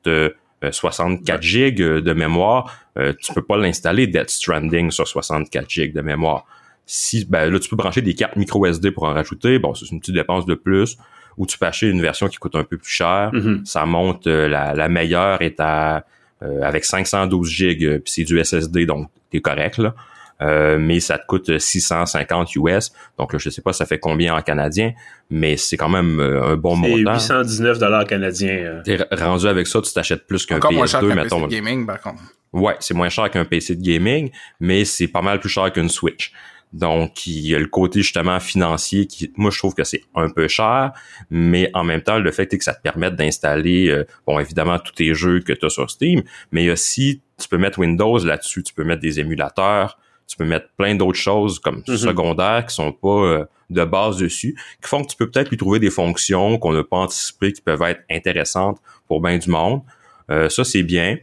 64 0.71 1.41
gigs 1.41 1.81
de 1.81 2.13
mémoire 2.13 2.85
euh, 2.97 3.13
tu 3.19 3.33
peux 3.33 3.41
pas 3.41 3.57
l'installer 3.57 4.07
Death 4.07 4.29
Stranding 4.29 4.89
sur 4.91 5.07
64 5.07 5.69
GB 5.69 5.93
de 5.93 6.01
mémoire. 6.01 6.45
Si 6.85 7.25
ben 7.25 7.51
là 7.51 7.59
tu 7.59 7.67
peux 7.69 7.75
brancher 7.75 8.01
des 8.01 8.13
cartes 8.13 8.35
micro 8.35 8.65
SD 8.65 8.91
pour 8.91 9.03
en 9.03 9.13
rajouter, 9.13 9.59
bon 9.59 9.73
c'est 9.73 9.89
une 9.91 9.99
petite 9.99 10.15
dépense 10.15 10.45
de 10.45 10.53
plus 10.53 10.97
ou 11.37 11.45
tu 11.45 11.57
peux 11.57 11.65
acheter 11.65 11.89
une 11.89 12.01
version 12.01 12.27
qui 12.27 12.37
coûte 12.37 12.55
un 12.55 12.63
peu 12.63 12.77
plus 12.77 12.91
cher, 12.91 13.31
mm-hmm. 13.33 13.65
ça 13.65 13.85
monte 13.85 14.27
euh, 14.27 14.47
la, 14.47 14.73
la, 14.73 14.87
meilleure 14.87 15.41
est 15.41 15.59
à 15.59 16.05
euh, 16.43 16.61
avec 16.61 16.85
512 16.85 17.49
GB 17.49 17.99
puis 17.99 18.13
c'est 18.13 18.23
du 18.23 18.41
SSD 18.41 18.85
donc 18.85 19.09
t'es 19.31 19.41
correct 19.41 19.77
là. 19.79 19.93
Euh, 20.41 20.77
mais 20.77 20.99
ça 20.99 21.17
te 21.17 21.25
coûte 21.25 21.59
650 21.59 22.55
US. 22.55 22.91
Donc 23.17 23.33
là, 23.33 23.39
je 23.39 23.49
sais 23.49 23.61
pas 23.61 23.73
ça 23.73 23.85
fait 23.85 23.99
combien 23.99 24.35
en 24.35 24.41
canadien, 24.41 24.93
mais 25.29 25.55
c'est 25.55 25.77
quand 25.77 25.89
même 25.89 26.19
euh, 26.19 26.43
un 26.43 26.57
bon 26.57 26.75
montant. 26.75 27.13
819 27.13 27.79
dollars 27.79 28.05
canadiens. 28.05 28.81
T'es 28.83 28.97
rendu 29.11 29.47
avec 29.47 29.67
ça, 29.67 29.81
tu 29.81 29.93
t'achètes 29.93 30.27
plus 30.27 30.45
qu'un 30.45 30.59
PS2, 30.59 31.13
mettons. 31.13 31.47
PC 31.47 31.47
de 31.47 31.47
gaming, 31.47 31.85
par 31.85 32.01
contre. 32.01 32.21
Ouais, 32.51 32.75
c'est 32.79 32.93
moins 32.93 33.09
cher 33.09 33.29
qu'un 33.29 33.45
PC 33.45 33.75
de 33.75 33.81
gaming, 33.81 34.29
mais 34.59 34.85
c'est 34.85 35.07
pas 35.07 35.21
mal 35.21 35.39
plus 35.39 35.49
cher 35.49 35.71
qu'une 35.71 35.89
Switch. 35.89 36.31
Donc, 36.73 37.25
il 37.25 37.47
y 37.47 37.55
a 37.55 37.59
le 37.59 37.67
côté 37.67 38.01
justement 38.01 38.37
financier 38.41 39.07
qui, 39.07 39.31
moi, 39.37 39.49
je 39.49 39.57
trouve 39.57 39.73
que 39.73 39.85
c'est 39.85 40.01
un 40.13 40.29
peu 40.29 40.49
cher, 40.49 40.91
mais 41.29 41.69
en 41.73 41.85
même 41.85 42.01
temps, 42.01 42.19
le 42.19 42.31
fait 42.31 42.53
est 42.53 42.57
que 42.57 42.63
ça 42.63 42.73
te 42.73 42.81
permette 42.81 43.15
d'installer, 43.15 43.87
euh, 43.87 44.05
bon, 44.27 44.39
évidemment, 44.39 44.77
tous 44.79 44.91
tes 44.91 45.13
jeux 45.13 45.39
que 45.39 45.53
tu 45.53 45.65
as 45.65 45.69
sur 45.69 45.89
Steam, 45.89 46.23
mais 46.51 46.69
aussi, 46.69 47.21
tu 47.41 47.47
peux 47.47 47.57
mettre 47.57 47.79
Windows 47.79 48.17
là-dessus, 48.17 48.63
tu 48.63 48.73
peux 48.73 48.83
mettre 48.83 49.01
des 49.01 49.21
émulateurs, 49.21 49.97
tu 50.27 50.37
peux 50.37 50.45
mettre 50.45 50.67
plein 50.77 50.95
d'autres 50.95 51.19
choses 51.19 51.59
comme 51.59 51.83
mhm. 51.87 51.97
secondaires 51.97 52.65
qui 52.65 52.75
sont 52.75 52.91
pas 52.91 53.07
euh, 53.07 53.45
de 53.69 53.83
base 53.83 54.17
dessus, 54.17 54.55
qui 54.81 54.89
font 54.89 55.03
que 55.03 55.11
tu 55.11 55.17
peux 55.17 55.29
peut-être 55.29 55.49
lui 55.49 55.57
trouver 55.57 55.79
des 55.79 55.89
fonctions 55.89 56.57
qu'on 56.57 56.73
n'a 56.73 56.83
pas 56.83 56.97
anticipées 56.97 57.53
qui 57.53 57.61
peuvent 57.61 57.81
être 57.83 58.01
intéressantes 58.09 58.79
pour 59.07 59.21
bien 59.21 59.37
du 59.37 59.49
monde. 59.49 59.81
ça, 60.29 60.63
c'est 60.63 60.83
bien. 60.83 61.17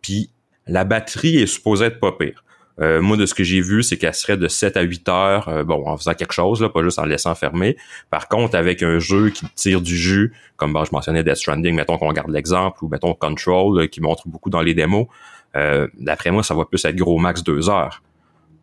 Puis 0.00 0.30
la 0.66 0.84
batterie 0.84 1.38
est 1.38 1.46
supposée 1.46 1.86
être 1.86 2.00
pas 2.00 2.12
pire. 2.12 2.44
Euh, 2.80 3.02
moi, 3.02 3.16
de 3.16 3.26
ce 3.26 3.34
que 3.34 3.44
j'ai 3.44 3.60
vu, 3.60 3.82
c'est 3.82 3.98
qu'elle 3.98 4.14
serait 4.14 4.38
de 4.38 4.48
7 4.48 4.76
à 4.76 4.82
8 4.82 5.08
heures, 5.08 5.48
euh, 5.48 5.64
bon, 5.64 5.86
en 5.86 5.96
faisant 5.98 6.14
quelque 6.14 6.32
chose, 6.32 6.62
là, 6.62 6.70
pas 6.70 6.82
juste 6.82 6.98
en 6.98 7.04
laissant 7.04 7.34
fermer. 7.34 7.76
Par 8.08 8.28
contre, 8.28 8.56
avec 8.56 8.82
un 8.82 8.98
jeu 8.98 9.30
qui 9.30 9.46
tire 9.54 9.82
du 9.82 9.96
jus, 9.96 10.32
comme 10.56 10.72
je 10.84 10.90
mentionnais 10.92 11.22
Death 11.22 11.36
Stranding, 11.36 11.74
mettons 11.74 11.98
qu'on 11.98 12.08
regarde 12.08 12.30
l'exemple, 12.30 12.82
ou 12.82 12.88
mettons 12.88 13.12
Control, 13.12 13.88
qui 13.88 14.00
montre 14.00 14.28
beaucoup 14.28 14.48
dans 14.48 14.62
les 14.62 14.72
démos, 14.72 15.08
euh, 15.56 15.88
d'après 15.98 16.30
moi, 16.30 16.42
ça 16.42 16.54
va 16.54 16.64
plus 16.64 16.82
être 16.84 16.96
gros 16.96 17.18
max 17.18 17.42
2 17.42 17.68
heures. 17.68 18.02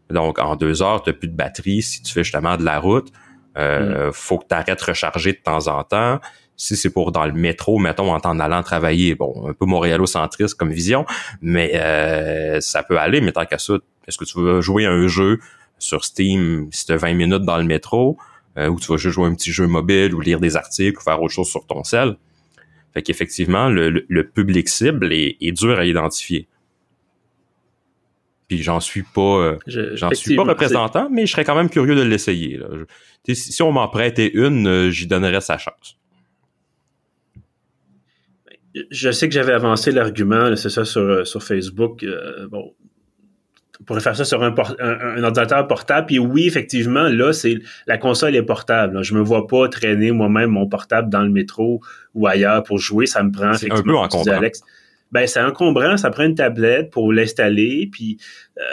Donc, 0.09 0.39
en 0.39 0.55
2 0.55 0.81
heures, 0.81 1.03
tu 1.03 1.13
plus 1.13 1.27
de 1.27 1.35
batterie 1.35 1.81
si 1.81 2.01
tu 2.01 2.13
fais 2.13 2.23
justement 2.23 2.57
de 2.57 2.63
la 2.63 2.79
route. 2.79 3.11
Euh, 3.57 4.09
mm. 4.09 4.13
Faut 4.13 4.37
que 4.37 4.45
tu 4.47 4.55
arrêtes 4.55 4.79
de 4.79 4.85
recharger 4.85 5.33
de 5.33 5.39
temps 5.43 5.67
en 5.67 5.83
temps 5.83 6.19
si 6.57 6.75
c'est 6.75 6.89
pour 6.89 7.11
dans 7.11 7.25
le 7.25 7.33
métro, 7.33 7.77
mettons, 7.77 8.11
en 8.11 8.19
t'en 8.19 8.39
allant 8.39 8.63
travailler, 8.63 9.13
bon, 9.15 9.47
un 9.47 9.53
peu 9.53 9.65
montréalocentriste 9.65 10.55
comme 10.55 10.71
vision, 10.71 11.05
mais 11.39 11.71
euh, 11.75 12.59
ça 12.61 12.81
peut 12.81 12.97
aller, 12.97 13.21
mais 13.21 13.31
tant 13.31 13.45
qu'à 13.45 13.59
ça, 13.59 13.75
est-ce 14.07 14.17
que 14.17 14.25
tu 14.25 14.39
veux 14.39 14.59
jouer 14.59 14.85
un 14.85 15.07
jeu 15.07 15.39
sur 15.77 16.03
Steam 16.03 16.67
si 16.71 16.87
tu 16.87 16.93
as 16.93 16.97
20 16.97 17.13
minutes 17.13 17.43
dans 17.43 17.57
le 17.57 17.63
métro, 17.63 18.17
euh, 18.57 18.69
ou 18.69 18.79
tu 18.79 18.91
vas 18.91 18.97
juste 18.97 19.13
jouer 19.13 19.27
un 19.27 19.35
petit 19.35 19.51
jeu 19.51 19.67
mobile 19.67 20.15
ou 20.15 20.19
lire 20.19 20.39
des 20.39 20.57
articles 20.57 20.97
ou 20.97 21.01
faire 21.01 21.21
autre 21.21 21.33
chose 21.33 21.47
sur 21.47 21.65
ton 21.67 21.83
cell? 21.83 22.15
Fait 22.95 23.03
qu'effectivement, 23.03 23.69
le, 23.69 24.05
le, 24.07 24.27
public 24.27 24.67
cible 24.67 25.13
est, 25.13 25.37
est, 25.39 25.51
dur 25.51 25.77
à 25.77 25.85
identifier. 25.85 26.47
Puis 28.47 28.63
j'en 28.63 28.79
suis 28.79 29.03
pas, 29.03 29.21
euh, 29.21 29.57
j'en 29.67 30.09
suis 30.11 30.35
pas 30.35 30.43
représentant, 30.43 31.09
mais 31.11 31.25
je 31.25 31.31
serais 31.31 31.43
quand 31.43 31.55
même 31.55 31.69
curieux 31.69 31.95
de 31.95 32.01
l'essayer. 32.01 32.59
Si 33.33 33.61
on 33.61 33.71
m'en 33.73 33.87
prêtait 33.89 34.31
une, 34.33 34.89
j'y 34.89 35.05
donnerais 35.05 35.41
sa 35.41 35.57
chance 35.57 35.97
je 38.91 39.11
sais 39.11 39.27
que 39.27 39.33
j'avais 39.33 39.53
avancé 39.53 39.91
l'argument, 39.91 40.55
c'est 40.55 40.69
ça, 40.69 40.85
sur, 40.85 41.01
euh, 41.01 41.25
sur 41.25 41.43
Facebook. 41.43 42.03
Euh, 42.03 42.47
bon, 42.47 42.73
on 43.79 43.83
pourrait 43.83 44.01
faire 44.01 44.15
ça 44.15 44.25
sur 44.25 44.41
un, 44.43 44.53
ordinateur 45.23 45.67
portable. 45.67 46.07
Puis 46.07 46.19
oui, 46.19 46.47
effectivement, 46.47 47.03
là, 47.03 47.31
c'est 47.33 47.59
la 47.85 47.97
console 47.97 48.35
est 48.35 48.43
portable. 48.43 49.03
Je 49.03 49.13
me 49.13 49.21
vois 49.21 49.47
pas 49.47 49.67
traîner 49.69 50.11
moi-même 50.11 50.51
mon 50.51 50.67
portable 50.67 51.09
dans 51.09 51.21
le 51.21 51.29
métro 51.29 51.81
ou 52.15 52.27
ailleurs 52.27 52.63
pour 52.63 52.79
jouer. 52.79 53.05
Ça 53.05 53.21
me 53.23 53.31
prend 53.31 53.53
effectivement. 53.53 54.03
Un 54.03 54.07
peu 54.07 54.31
Alex 54.31 54.61
ben 55.11 55.25
c'est 55.25 55.41
encombrant, 55.41 55.97
ça 55.97 56.09
prend 56.09 56.23
une 56.23 56.35
tablette 56.35 56.89
pour 56.91 57.13
l'installer, 57.13 57.89
puis 57.91 58.17
euh, 58.57 58.63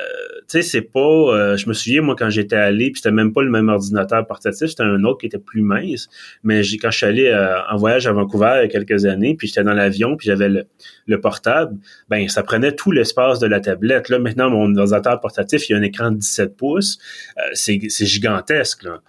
tu 0.48 0.60
sais 0.60 0.62
c'est 0.62 0.82
pas, 0.82 1.00
euh, 1.00 1.56
je 1.56 1.68
me 1.68 1.74
souviens 1.74 2.02
moi 2.02 2.16
quand 2.18 2.30
j'étais 2.30 2.56
allé, 2.56 2.90
puis 2.90 3.00
c'était 3.00 3.14
même 3.14 3.32
pas 3.32 3.42
le 3.42 3.50
même 3.50 3.68
ordinateur 3.68 4.26
portatif, 4.26 4.68
c'était 4.68 4.82
un 4.82 5.04
autre 5.04 5.20
qui 5.20 5.26
était 5.26 5.38
plus 5.38 5.62
mince, 5.62 6.08
mais 6.42 6.62
j'ai 6.62 6.78
quand 6.78 6.90
je 6.90 6.98
suis 6.98 7.06
allé 7.06 7.26
euh, 7.26 7.56
en 7.70 7.76
voyage 7.76 8.06
à 8.06 8.12
Vancouver 8.12 8.54
il 8.56 8.62
y 8.62 8.64
a 8.64 8.68
quelques 8.68 9.04
années, 9.04 9.34
puis 9.36 9.48
j'étais 9.48 9.64
dans 9.64 9.74
l'avion, 9.74 10.16
puis 10.16 10.26
j'avais 10.26 10.48
le, 10.48 10.64
le, 11.06 11.20
portable, 11.20 11.76
ben 12.08 12.28
ça 12.28 12.42
prenait 12.42 12.72
tout 12.72 12.90
l'espace 12.90 13.38
de 13.38 13.46
la 13.46 13.60
tablette. 13.60 14.08
Là 14.08 14.18
maintenant 14.18 14.50
mon 14.50 14.76
ordinateur 14.76 15.20
portatif, 15.20 15.68
il 15.68 15.72
y 15.72 15.74
a 15.76 15.78
un 15.78 15.82
écran 15.82 16.10
de 16.10 16.16
17 16.16 16.56
pouces, 16.56 16.98
c'est 17.52 17.78
gigantesque 18.06 18.82
là 18.82 19.00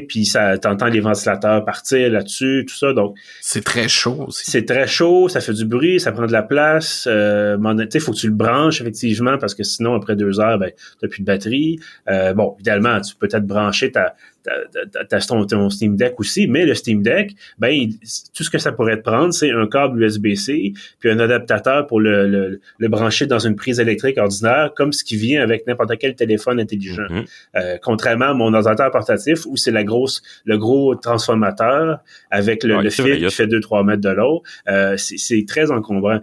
puis 0.00 0.24
ça 0.24 0.58
t'entends 0.58 0.86
les 0.86 1.00
ventilateurs 1.00 1.64
partir 1.64 2.10
là-dessus, 2.10 2.64
tout 2.68 2.74
ça. 2.74 2.92
Donc 2.92 3.16
c'est 3.40 3.64
très 3.64 3.88
chaud 3.88 4.26
aussi. 4.28 4.50
C'est 4.50 4.64
très 4.64 4.86
chaud, 4.86 5.28
ça 5.28 5.40
fait 5.40 5.52
du 5.52 5.64
bruit, 5.64 6.00
ça 6.00 6.12
prend 6.12 6.26
de 6.26 6.32
la 6.32 6.42
place. 6.42 7.08
Euh, 7.10 7.56
tu 7.90 8.00
faut 8.00 8.12
que 8.12 8.16
tu 8.16 8.28
le 8.28 8.34
branches 8.34 8.80
effectivement 8.80 9.38
parce 9.38 9.54
que 9.54 9.62
sinon 9.62 9.94
après 9.94 10.16
deux 10.16 10.40
heures, 10.40 10.58
ben 10.58 10.70
t'as 11.00 11.08
plus 11.08 11.20
de 11.20 11.26
batterie. 11.26 11.80
Euh, 12.08 12.32
bon, 12.34 12.56
idéalement, 12.60 13.00
tu 13.00 13.14
peux 13.16 13.28
peut-être 13.28 13.46
brancher 13.46 13.92
ta 13.92 14.14
t'as 14.42 15.20
ton, 15.20 15.44
ton, 15.46 15.70
Steam 15.70 15.96
Deck 15.96 16.18
aussi, 16.18 16.46
mais 16.46 16.64
le 16.64 16.74
Steam 16.74 17.02
Deck, 17.02 17.34
ben, 17.58 17.88
tout 18.34 18.42
ce 18.42 18.50
que 18.50 18.58
ça 18.58 18.72
pourrait 18.72 18.96
te 18.96 19.02
prendre, 19.02 19.32
c'est 19.32 19.50
un 19.50 19.66
câble 19.66 20.02
USB-C, 20.02 20.72
puis 20.98 21.10
un 21.10 21.18
adaptateur 21.18 21.86
pour 21.86 22.00
le, 22.00 22.28
le, 22.28 22.60
le, 22.78 22.88
brancher 22.88 23.26
dans 23.26 23.38
une 23.38 23.56
prise 23.56 23.80
électrique 23.80 24.18
ordinaire, 24.18 24.72
comme 24.74 24.92
ce 24.92 25.04
qui 25.04 25.16
vient 25.16 25.42
avec 25.42 25.66
n'importe 25.66 25.96
quel 25.98 26.14
téléphone 26.14 26.60
intelligent. 26.60 27.02
Mm-hmm. 27.02 27.26
euh, 27.56 27.78
contrairement 27.82 28.26
à 28.26 28.34
mon 28.34 28.52
ordinateur 28.52 28.90
portatif, 28.90 29.46
où 29.46 29.56
c'est 29.56 29.70
la 29.70 29.84
grosse, 29.84 30.22
le 30.44 30.58
gros 30.58 30.94
transformateur 30.94 32.00
avec 32.30 32.64
le, 32.64 32.90
fil 32.90 33.18
qui 33.18 33.30
fait 33.30 33.46
2-3 33.46 33.84
mètres 33.84 34.02
de 34.02 34.10
l'eau, 34.10 34.42
euh, 34.68 34.96
c'est 34.96 35.44
très 35.46 35.70
encombrant. 35.70 36.20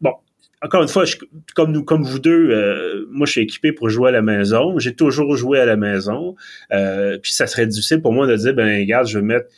Bon, 0.00 0.14
encore 0.62 0.82
une 0.82 0.88
fois, 0.88 1.04
comme 1.54 1.72
nous, 1.72 1.82
comme 1.82 2.04
vous 2.04 2.20
deux, 2.20 2.50
euh, 2.50 3.06
moi, 3.10 3.26
je 3.26 3.32
suis 3.32 3.40
équipé 3.40 3.72
pour 3.72 3.88
jouer 3.88 4.10
à 4.10 4.12
la 4.12 4.22
maison. 4.22 4.78
J'ai 4.78 4.94
toujours 4.94 5.36
joué 5.36 5.58
à 5.58 5.66
la 5.66 5.76
maison. 5.76 6.36
Euh, 6.72 7.18
puis 7.18 7.32
ça 7.32 7.46
serait 7.46 7.66
difficile 7.66 8.00
pour 8.00 8.12
moi 8.12 8.26
de 8.26 8.36
dire, 8.36 8.54
ben, 8.54 8.80
regarde, 8.80 9.08
je 9.08 9.18
vais 9.18 9.24
mettre 9.24 9.48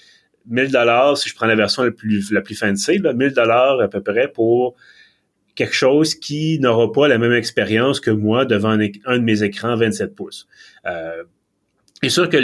1000 0.47 0.73
dollars 0.73 1.19
si 1.19 1.29
je 1.29 1.35
prends 1.35 1.47
la 1.47 1.57
version 1.57 1.83
la 1.83 1.91
plus 1.91 2.31
la 2.33 2.41
plus 2.41 2.55
fancy, 2.55 2.99
là, 2.99 3.13
1000 3.13 3.33
dollars 3.33 3.81
à 3.81 3.89
peu 3.89 4.03
près 4.03 4.29
pour 4.29 4.77
quelque 5.55 5.75
chose 5.75 6.15
qui 6.15 6.59
n'aura 6.59 6.91
pas 6.91 7.07
la 7.07 7.19
même 7.19 7.33
expérience 7.33 8.01
que 8.01 8.11
moi 8.11 8.45
devant 8.45 8.71
un, 8.71 8.89
un 9.07 9.19
de 9.19 9.25
mes 9.25 9.43
écrans 9.43 9.77
27 9.77 10.15
pouces. 10.15 10.49
Euh, 10.87 11.23
c'est 12.03 12.11
sûr 12.11 12.29
que 12.29 12.37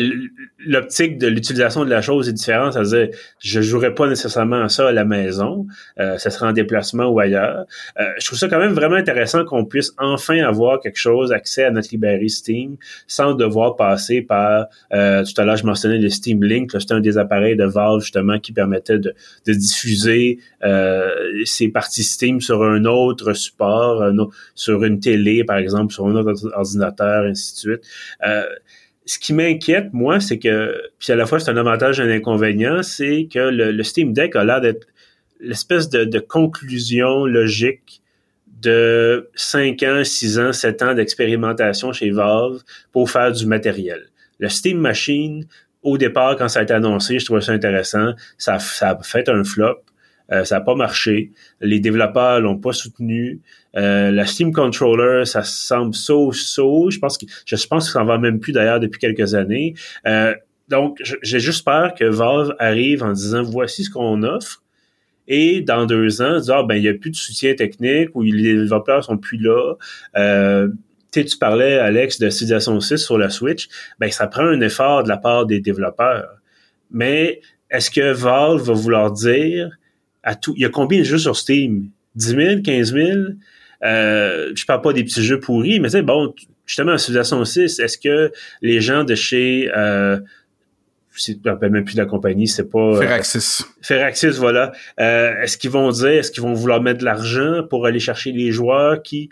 l'optique 0.64 1.18
de 1.18 1.26
l'utilisation 1.26 1.84
de 1.84 1.90
la 1.90 2.00
chose 2.00 2.28
est 2.28 2.32
différente. 2.32 2.72
C'est-à-dire, 2.72 3.08
je 3.40 3.60
jouerais 3.60 3.94
pas 3.94 4.08
nécessairement 4.08 4.62
à 4.62 4.68
ça 4.68 4.88
à 4.88 4.92
la 4.92 5.04
maison. 5.04 5.66
Euh, 5.98 6.16
ça 6.18 6.30
sera 6.30 6.48
en 6.48 6.52
déplacement 6.52 7.06
ou 7.06 7.18
ailleurs. 7.18 7.66
Euh, 7.98 8.04
je 8.18 8.26
trouve 8.26 8.38
ça 8.38 8.48
quand 8.48 8.58
même 8.58 8.72
vraiment 8.72 8.96
intéressant 8.96 9.44
qu'on 9.44 9.64
puisse 9.64 9.92
enfin 9.98 10.38
avoir 10.38 10.80
quelque 10.80 10.98
chose, 10.98 11.32
accès 11.32 11.64
à 11.64 11.70
notre 11.70 11.88
librairie 11.90 12.30
Steam, 12.30 12.76
sans 13.06 13.34
devoir 13.34 13.76
passer 13.76 14.22
par, 14.22 14.66
euh, 14.94 15.24
tout 15.24 15.38
à 15.38 15.44
l'heure, 15.44 15.56
je 15.56 15.66
mentionnais 15.66 15.98
le 15.98 16.08
Steam 16.08 16.42
Link. 16.42 16.70
C'était 16.72 16.94
un 16.94 17.00
des 17.00 17.18
appareils 17.18 17.56
de 17.56 17.64
Valve, 17.64 18.00
justement, 18.00 18.38
qui 18.38 18.52
permettait 18.52 18.98
de, 18.98 19.14
de 19.46 19.52
diffuser 19.52 20.38
euh, 20.64 21.10
ces 21.44 21.68
parties 21.68 22.04
Steam 22.04 22.40
sur 22.40 22.62
un 22.62 22.84
autre 22.86 23.34
support, 23.34 24.10
sur 24.54 24.84
une 24.84 25.00
télé, 25.00 25.44
par 25.44 25.58
exemple, 25.58 25.92
sur 25.92 26.06
un 26.06 26.14
autre 26.14 26.50
ordinateur, 26.54 27.24
ainsi 27.24 27.52
de 27.54 27.58
suite. 27.58 27.82
Ce 29.10 29.18
qui 29.18 29.32
m'inquiète, 29.32 29.92
moi, 29.92 30.20
c'est 30.20 30.38
que, 30.38 30.80
puis 31.00 31.12
à 31.12 31.16
la 31.16 31.26
fois 31.26 31.40
c'est 31.40 31.50
un 31.50 31.56
avantage 31.56 31.98
et 31.98 32.04
un 32.04 32.10
inconvénient, 32.10 32.84
c'est 32.84 33.26
que 33.28 33.40
le, 33.40 33.82
Steam 33.82 34.12
Deck 34.12 34.36
a 34.36 34.44
l'air 34.44 34.60
d'être 34.60 34.86
l'espèce 35.40 35.88
de, 35.88 36.20
conclusion 36.20 37.26
logique 37.26 38.02
de 38.46 39.28
5 39.34 39.82
ans, 39.82 40.04
6 40.04 40.38
ans, 40.38 40.52
7 40.52 40.82
ans 40.82 40.94
d'expérimentation 40.94 41.92
chez 41.92 42.12
Valve 42.12 42.62
pour 42.92 43.10
faire 43.10 43.32
du 43.32 43.46
matériel. 43.46 44.10
Le 44.38 44.48
Steam 44.48 44.78
Machine, 44.78 45.44
au 45.82 45.98
départ, 45.98 46.36
quand 46.36 46.48
ça 46.48 46.60
a 46.60 46.62
été 46.62 46.72
annoncé, 46.72 47.18
je 47.18 47.24
trouvais 47.24 47.40
ça 47.40 47.50
intéressant. 47.50 48.12
Ça 48.38 48.58
a 48.82 48.98
fait 49.02 49.28
un 49.28 49.42
flop. 49.42 49.82
Euh, 50.32 50.44
ça 50.44 50.56
n'a 50.56 50.60
pas 50.60 50.74
marché. 50.74 51.32
Les 51.60 51.80
développeurs 51.80 52.40
l'ont 52.40 52.58
pas 52.58 52.72
soutenu. 52.72 53.40
Euh, 53.76 54.10
la 54.10 54.26
Steam 54.26 54.52
Controller, 54.52 55.24
ça 55.24 55.42
semble 55.42 55.94
so-so. 55.94 56.90
Je 56.90 56.98
pense 56.98 57.18
que 57.18 57.26
je 57.44 57.66
pense 57.66 57.86
que 57.86 57.92
ça 57.92 58.02
en 58.02 58.04
va 58.04 58.18
même 58.18 58.40
plus 58.40 58.52
d'ailleurs 58.52 58.80
depuis 58.80 58.98
quelques 58.98 59.34
années. 59.34 59.74
Euh, 60.06 60.34
donc, 60.68 61.00
j'ai 61.22 61.40
juste 61.40 61.64
peur 61.64 61.94
que 61.94 62.04
Valve 62.04 62.54
arrive 62.58 63.02
en 63.02 63.12
disant 63.12 63.42
voici 63.42 63.84
ce 63.84 63.90
qu'on 63.90 64.22
offre. 64.22 64.62
Et 65.26 65.60
dans 65.60 65.86
deux 65.86 66.22
ans, 66.22 66.40
dire 66.40 66.54
ah, 66.56 66.62
ben 66.62 66.74
il 66.76 66.82
n'y 66.82 66.88
a 66.88 66.94
plus 66.94 67.10
de 67.10 67.16
soutien 67.16 67.54
technique 67.54 68.10
ou 68.14 68.22
les 68.22 68.54
développeurs 68.54 69.04
sont 69.04 69.16
plus 69.16 69.38
là. 69.38 69.74
Euh, 70.16 70.68
tu 71.12 71.38
parlais, 71.38 71.78
Alex, 71.78 72.18
de 72.18 72.30
Civilization 72.30 72.80
6 72.80 72.98
sur 72.98 73.18
la 73.18 73.30
Switch. 73.30 73.68
Ben, 73.98 74.10
ça 74.10 74.26
prend 74.26 74.44
un 74.44 74.60
effort 74.60 75.02
de 75.02 75.08
la 75.08 75.16
part 75.16 75.46
des 75.46 75.60
développeurs. 75.60 76.36
Mais 76.90 77.40
est-ce 77.70 77.90
que 77.90 78.12
Valve 78.12 78.62
va 78.62 78.72
vouloir 78.72 79.12
dire 79.12 79.70
à 80.22 80.34
tout. 80.34 80.54
Il 80.56 80.62
y 80.62 80.64
a 80.64 80.68
combien 80.68 81.00
de 81.00 81.04
jeux 81.04 81.18
sur 81.18 81.36
Steam? 81.36 81.90
10 82.16 82.26
000, 82.26 82.62
15 82.62 82.92
000? 82.92 83.08
Euh, 83.82 84.52
je 84.54 84.64
parle 84.66 84.82
pas 84.82 84.92
des 84.92 85.04
petits 85.04 85.22
jeux 85.22 85.40
pourris, 85.40 85.80
mais 85.80 85.88
tu 85.88 85.92
sais, 85.92 86.02
bon, 86.02 86.34
justement, 86.66 86.92
en 86.92 86.98
Civilization 86.98 87.44
6, 87.44 87.78
est-ce 87.78 87.98
que 87.98 88.32
les 88.62 88.80
gens 88.80 89.04
de 89.04 89.14
chez... 89.14 89.70
Euh, 89.76 90.18
je 91.12 91.32
ne 91.32 91.50
rappelle 91.50 91.70
même 91.70 91.84
plus 91.84 91.94
de 91.94 92.00
la 92.00 92.06
compagnie, 92.06 92.46
c'est 92.46 92.70
pas... 92.70 92.78
Euh, 92.78 93.00
Firaxis. 93.00 93.64
Firaxis, 93.82 94.38
voilà. 94.38 94.72
Euh, 95.00 95.42
est-ce 95.42 95.58
qu'ils 95.58 95.70
vont 95.70 95.90
dire, 95.90 96.08
est-ce 96.08 96.30
qu'ils 96.30 96.42
vont 96.42 96.54
vouloir 96.54 96.80
mettre 96.80 97.00
de 97.00 97.04
l'argent 97.04 97.64
pour 97.68 97.86
aller 97.86 97.98
chercher 97.98 98.32
les 98.32 98.52
joueurs 98.52 99.02
qui 99.02 99.28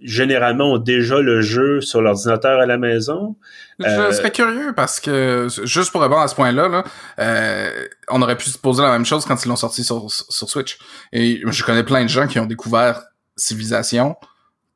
généralement 0.00 0.72
ont 0.74 0.78
déjà 0.78 1.20
le 1.20 1.40
jeu 1.40 1.80
sur 1.80 2.00
l'ordinateur 2.00 2.60
à 2.60 2.66
la 2.66 2.78
maison. 2.78 3.36
Je 3.78 3.86
euh, 3.86 4.12
serais 4.12 4.30
curieux 4.30 4.72
parce 4.74 5.00
que, 5.00 5.48
juste 5.64 5.92
pour 5.92 6.02
répondre 6.02 6.20
à 6.20 6.28
ce 6.28 6.34
point-là, 6.34 6.68
là, 6.68 6.84
euh, 7.20 7.70
on 8.08 8.22
aurait 8.22 8.36
pu 8.36 8.50
se 8.50 8.58
poser 8.58 8.82
la 8.82 8.92
même 8.92 9.06
chose 9.06 9.24
quand 9.24 9.44
ils 9.44 9.48
l'ont 9.48 9.56
sorti 9.56 9.84
sur, 9.84 10.10
sur 10.10 10.48
Switch. 10.48 10.78
Et 11.12 11.42
je 11.46 11.64
connais 11.64 11.84
plein 11.84 12.02
de 12.02 12.08
gens 12.08 12.26
qui 12.26 12.38
ont 12.38 12.46
découvert 12.46 13.02
Civilization 13.36 14.16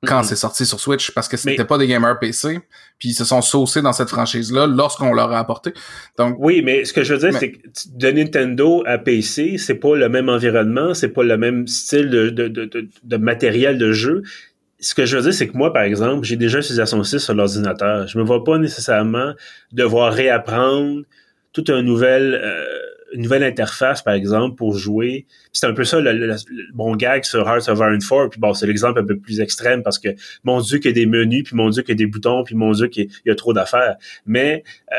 quand 0.04 0.22
c'est 0.24 0.36
sorti 0.36 0.66
sur 0.66 0.80
Switch 0.80 1.12
parce 1.12 1.28
que 1.28 1.36
c'était 1.36 1.64
pas 1.64 1.78
des 1.78 1.86
gamers 1.86 2.18
PC 2.18 2.58
puis 2.98 3.10
ils 3.10 3.14
se 3.14 3.24
sont 3.24 3.40
saucés 3.40 3.82
dans 3.82 3.92
cette 3.92 4.08
franchise 4.08 4.52
là 4.52 4.66
lorsqu'on 4.66 5.12
leur 5.12 5.30
a 5.30 5.38
apporté 5.38 5.72
donc 6.18 6.36
oui 6.38 6.60
mais 6.62 6.84
ce 6.84 6.92
que 6.92 7.04
je 7.04 7.14
veux 7.14 7.30
dire 7.30 7.38
c'est 7.38 7.52
que 7.52 7.58
de 7.94 8.10
Nintendo 8.10 8.82
à 8.84 8.98
PC 8.98 9.58
c'est 9.58 9.76
pas 9.76 9.94
le 9.94 10.08
même 10.08 10.28
environnement 10.28 10.92
c'est 10.94 11.10
pas 11.10 11.22
le 11.22 11.36
même 11.36 11.68
style 11.68 12.10
de, 12.10 12.30
de, 12.30 12.48
de, 12.48 12.88
de 13.02 13.16
matériel 13.16 13.78
de 13.78 13.92
jeu 13.92 14.22
ce 14.82 14.96
que 14.96 15.06
je 15.06 15.16
veux 15.16 15.22
dire, 15.22 15.32
c'est 15.32 15.46
que 15.46 15.56
moi, 15.56 15.72
par 15.72 15.84
exemple, 15.84 16.24
j'ai 16.24 16.36
déjà 16.36 16.60
Civilization 16.60 17.02
6 17.02 17.20
sur 17.20 17.34
l'ordinateur. 17.34 18.08
Je 18.08 18.18
me 18.18 18.24
vois 18.24 18.42
pas 18.42 18.58
nécessairement 18.58 19.32
devoir 19.70 20.12
réapprendre 20.12 21.02
tout 21.52 21.64
un 21.68 21.82
nouvel, 21.82 22.34
euh, 22.42 22.64
une 23.12 23.22
nouvelle 23.22 23.44
interface, 23.44 24.02
par 24.02 24.14
exemple, 24.14 24.56
pour 24.56 24.76
jouer. 24.76 25.26
C'est 25.52 25.66
un 25.66 25.72
peu 25.72 25.84
ça 25.84 26.00
le, 26.00 26.34
bon 26.74 26.96
gag 26.96 27.22
sur 27.22 27.46
Hearts 27.46 27.68
of 27.68 27.78
Iron 27.78 27.98
4. 27.98 28.30
Puis 28.30 28.40
bon, 28.40 28.54
c'est 28.54 28.66
l'exemple 28.66 28.98
un 28.98 29.04
peu 29.04 29.16
plus 29.16 29.40
extrême 29.40 29.84
parce 29.84 30.00
que 30.00 30.08
mon 30.42 30.60
Dieu 30.60 30.78
qu'il 30.78 30.90
y 30.90 30.90
a 30.90 30.94
des 30.94 31.06
menus, 31.06 31.44
puis 31.44 31.54
mon 31.54 31.70
Dieu 31.70 31.82
qu'il 31.82 31.92
y 31.92 31.96
a 31.96 32.04
des 32.04 32.06
boutons, 32.06 32.42
puis 32.42 32.56
mon 32.56 32.72
Dieu 32.72 32.88
qu'il 32.88 33.08
y, 33.24 33.30
a 33.30 33.34
trop 33.36 33.52
d'affaires. 33.52 33.94
Mais 34.26 34.64
euh, 34.92 34.96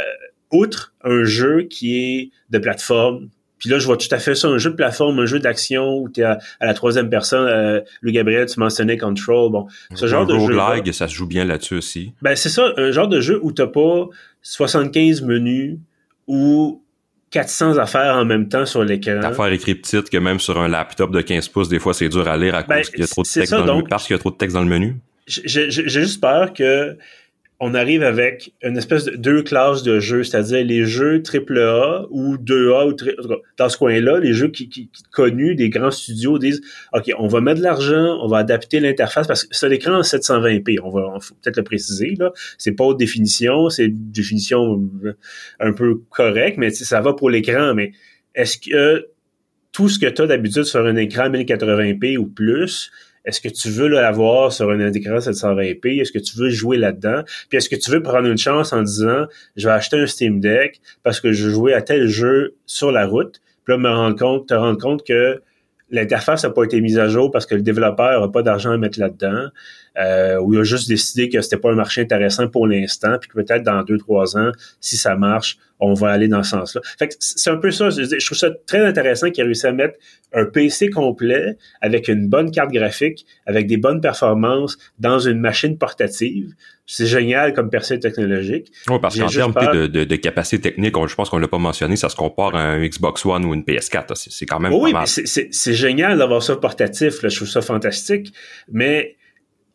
outre 0.54 0.94
un 1.04 1.26
jeu 1.26 1.64
qui 1.64 1.98
est 1.98 2.32
de 2.52 2.58
plateforme, 2.58 3.28
puis 3.64 3.70
là, 3.70 3.80
je 3.80 3.86
vois 3.86 3.96
tout 3.96 4.10
à 4.12 4.20
fait 4.20 4.36
ça, 4.36 4.50
un 4.50 4.58
jeu 4.58 4.72
de 4.72 4.76
plateforme, 4.76 5.20
un 5.20 5.26
jeu 5.26 5.40
d'action 5.40 5.98
où 5.98 6.10
tu 6.10 6.20
es 6.20 6.26
à, 6.26 6.38
la 6.60 6.74
troisième 6.74 7.10
personne. 7.10 7.48
Euh, 7.48 7.80
le 8.02 8.12
Gabriel, 8.12 8.46
tu 8.46 8.60
mentionnais 8.60 8.98
Control. 8.98 9.54
Bon, 9.54 9.68
ce 9.96 10.06
genre 10.06 10.26
de 10.26 10.38
jeu. 10.38 10.92
ça 10.92 11.08
se 11.08 11.14
joue 11.14 11.28
bien 11.28 11.46
là-dessus 11.46 11.76
aussi. 11.76 12.12
Ben, 12.22 12.36
c'est 12.36 12.50
ça, 12.50 12.74
un 12.76 12.92
genre 12.92 13.08
de 13.08 13.22
jeu 13.22 13.40
où 13.42 13.54
t'as 13.54 13.68
pas 13.68 14.10
75 14.42 15.22
menus 15.22 15.78
ou 16.28 16.84
400 17.32 17.78
affaires 17.78 18.18
en 18.18 18.26
même 18.26 18.50
temps 18.50 18.66
sur 18.66 18.84
l'écran. 18.84 19.22
D'affaires 19.22 19.54
écrites 19.54 19.82
petites 19.82 20.10
que 20.10 20.18
même 20.18 20.42
sur 20.42 20.60
un 20.60 20.68
laptop 20.68 21.12
de 21.12 21.22
15 21.22 21.48
pouces, 21.48 21.70
des 21.70 21.80
fois, 21.80 21.94
c'est 21.94 22.10
dur 22.10 22.28
à 22.28 22.36
lire 22.36 22.56
à 22.56 22.64
ben, 22.64 22.80
cause 22.80 22.90
qu'il 22.90 23.00
y 23.00 23.04
a 23.04 23.08
trop 23.08 23.24
de 23.24 23.30
texte 23.30 23.54
dans 23.54 23.66
le 23.66 23.74
menu, 23.76 23.84
parce 23.90 24.06
qu'il 24.06 24.14
y 24.14 24.18
a 24.18 24.20
trop 24.20 24.32
de 24.32 24.36
texte 24.36 24.56
dans 24.56 24.64
le 24.64 24.68
menu. 24.68 24.98
J'ai 25.26 25.70
juste 25.70 26.20
peur 26.20 26.52
que 26.52 26.98
on 27.60 27.74
arrive 27.74 28.04
avec 28.04 28.54
une 28.62 28.78
espèce 28.78 29.06
de 29.06 29.16
deux 29.16 29.42
classes 29.44 29.84
de 29.84 30.00
jeux, 30.00 30.24
c'est-à-dire 30.24 30.66
les 30.66 30.86
jeux 30.86 31.22
AAA 31.24 32.08
ou 32.10 32.36
2A 32.36 32.92
ou 32.92 33.36
dans 33.58 33.70
ce 33.70 33.78
coin-là, 33.78 34.20
les 34.20 34.34
jeux 34.34 34.50
qui, 34.50 34.90
connus 35.12 35.56
des 35.56 35.70
grands 35.70 35.92
studios 35.92 36.40
disent 36.40 36.62
OK, 36.94 37.12
on 37.18 37.28
va 37.28 37.42
mettre 37.42 37.60
de 37.60 37.64
l'argent, 37.64 38.20
on 38.22 38.28
va 38.28 38.40
adapter 38.40 38.80
l'interface 38.80 39.28
parce 39.28 39.46
que 39.46 39.56
c'est 39.56 39.70
l'écran 39.70 39.94
en 39.94 40.02
720p, 40.02 40.80
on 40.84 40.90
va 40.90 41.18
peut-être 41.42 41.58
le 41.58 41.64
préciser 41.64 42.16
là, 42.20 42.32
c'est 42.58 42.74
pas 42.74 42.84
haute 42.84 42.98
définition, 42.98 43.70
c'est 43.70 43.86
une 43.86 44.12
définition 44.12 44.84
un 45.60 45.74
peu 45.74 46.02
correcte 46.10 46.58
mais 46.58 46.70
ça 46.72 47.02
va 47.02 47.14
pour 47.14 47.30
l'écran 47.30 47.74
mais 47.74 47.92
est-ce 48.36 48.58
que 48.58 49.08
tout 49.72 49.90
ce 49.90 50.00
que 50.00 50.06
tu 50.06 50.22
as 50.22 50.28
d'habitude 50.28 50.64
sur 50.64 50.86
un 50.86 50.96
écran 50.96 51.30
1080p 51.30 52.18
ou 52.18 52.28
plus, 52.28 52.92
est-ce 53.26 53.40
que 53.40 53.50
tu 53.50 53.70
veux 53.70 53.88
l'avoir 53.88 54.52
sur 54.52 54.70
un 54.70 54.80
écran 54.92 55.18
720p? 55.18 56.02
Est-ce 56.02 56.12
que 56.12 56.20
tu 56.20 56.38
veux 56.38 56.50
jouer 56.50 56.78
là-dedans? 56.78 57.24
Puis 57.50 57.58
est-ce 57.58 57.70
que 57.70 57.76
tu 57.76 57.90
veux 57.92 58.02
prendre 58.02 58.28
une 58.28 58.38
chance 58.38 58.74
en 58.74 58.82
disant 58.82 59.26
je 59.56 59.68
vais 59.68 59.74
acheter 59.74 59.98
un 59.98 60.08
Steam 60.08 60.40
Deck 60.40 60.82
parce 61.04 61.20
que 61.20 61.32
je 61.32 61.50
jouer 61.50 61.74
à 61.74 61.82
tel 61.82 62.08
jeu 62.08 62.56
sur 62.66 62.92
la 62.92 63.06
route? 63.06 63.42
Puis 63.64 63.74
là, 63.74 63.78
me 63.78 63.90
rendre 63.90 64.18
compte, 64.18 64.50
te 64.50 64.54
rendre 64.54 64.78
compte 64.78 65.06
que 65.06 65.42
l'interface 65.90 66.44
n'a 66.44 66.50
pas 66.50 66.64
été 66.64 66.82
mise 66.82 67.00
à 67.00 67.08
jour 67.08 67.32
parce 67.32 67.46
que 67.46 67.56
le 67.56 67.62
développeur 67.62 68.22
n'a 68.22 68.28
pas 68.28 68.42
d'argent 68.42 68.72
à 68.72 68.78
mettre 68.78 69.00
là-dedans, 69.00 69.50
euh, 69.98 70.38
ou 70.40 70.54
il 70.54 70.60
a 70.60 70.64
juste 70.64 70.88
décidé 70.88 71.30
que 71.30 71.42
c'était 71.42 71.58
pas 71.58 71.72
un 71.72 71.76
marché 71.76 72.02
intéressant 72.02 72.48
pour 72.48 72.68
l'instant, 72.68 73.18
puis 73.20 73.30
que 73.30 73.36
peut-être 73.36 73.64
dans 73.64 73.84
deux, 73.84 73.98
trois 73.98 74.38
ans, 74.38 74.52
si 74.80 74.98
ça 74.98 75.16
marche, 75.16 75.58
on 75.80 75.94
va 75.94 76.10
aller 76.10 76.28
dans 76.28 76.44
ce 76.44 76.52
sens-là. 76.52 76.82
Fait 76.98 77.10
que 77.10 77.16
c'est 77.20 77.50
un 77.50 77.58
peu 77.58 77.70
ça. 77.70 77.90
Je, 77.90 78.26
trouve 78.26 78.38
ça 78.38 78.50
très 78.66 78.86
intéressant 78.86 79.30
qu'il 79.30 79.42
ait 79.42 79.46
réussi 79.46 79.68
à 79.68 79.74
mettre 79.74 79.96
un 80.32 80.46
PC 80.46 80.90
complet 80.90 81.58
avec 81.82 82.08
une 82.08 82.30
bonne 82.30 82.52
carte 82.52 82.72
graphique, 82.72 83.26
avec 83.46 83.68
des 83.68 83.78
bonnes 83.78 84.00
performances 84.00 84.78
dans 85.00 85.20
une 85.20 85.40
machine 85.40 85.78
portative. 85.78 86.54
C'est 86.86 87.06
génial 87.06 87.54
comme 87.54 87.70
percée 87.70 88.00
technologique. 88.00 88.72
Oui, 88.90 88.98
parce 89.02 89.18
qu'en 89.18 89.28
termes 89.28 89.54
de, 89.74 89.88
de, 89.88 90.04
de, 90.04 90.16
capacité 90.16 90.62
technique, 90.62 90.96
je 91.08 91.16
pense 91.16 91.30
qu'on 91.30 91.38
l'a 91.38 91.48
pas 91.48 91.58
mentionné, 91.58 91.96
ça 91.96 92.10
se 92.10 92.16
compare 92.16 92.56
à 92.56 92.62
un 92.62 92.86
Xbox 92.86 93.26
One 93.26 93.46
ou 93.46 93.54
une 93.54 93.64
PS4. 93.64 94.16
C'est 94.16 94.46
quand 94.46 94.60
même 94.60 94.74
oui, 94.74 94.92
pas 94.92 95.00
mal. 95.00 95.08
c'est 95.08 95.74
génial 95.74 96.18
d'avoir 96.18 96.42
ça 96.42 96.56
portatif. 96.56 97.22
Là, 97.22 97.30
je 97.30 97.36
trouve 97.36 97.50
ça 97.50 97.62
fantastique. 97.62 98.34
Mais 98.72 99.18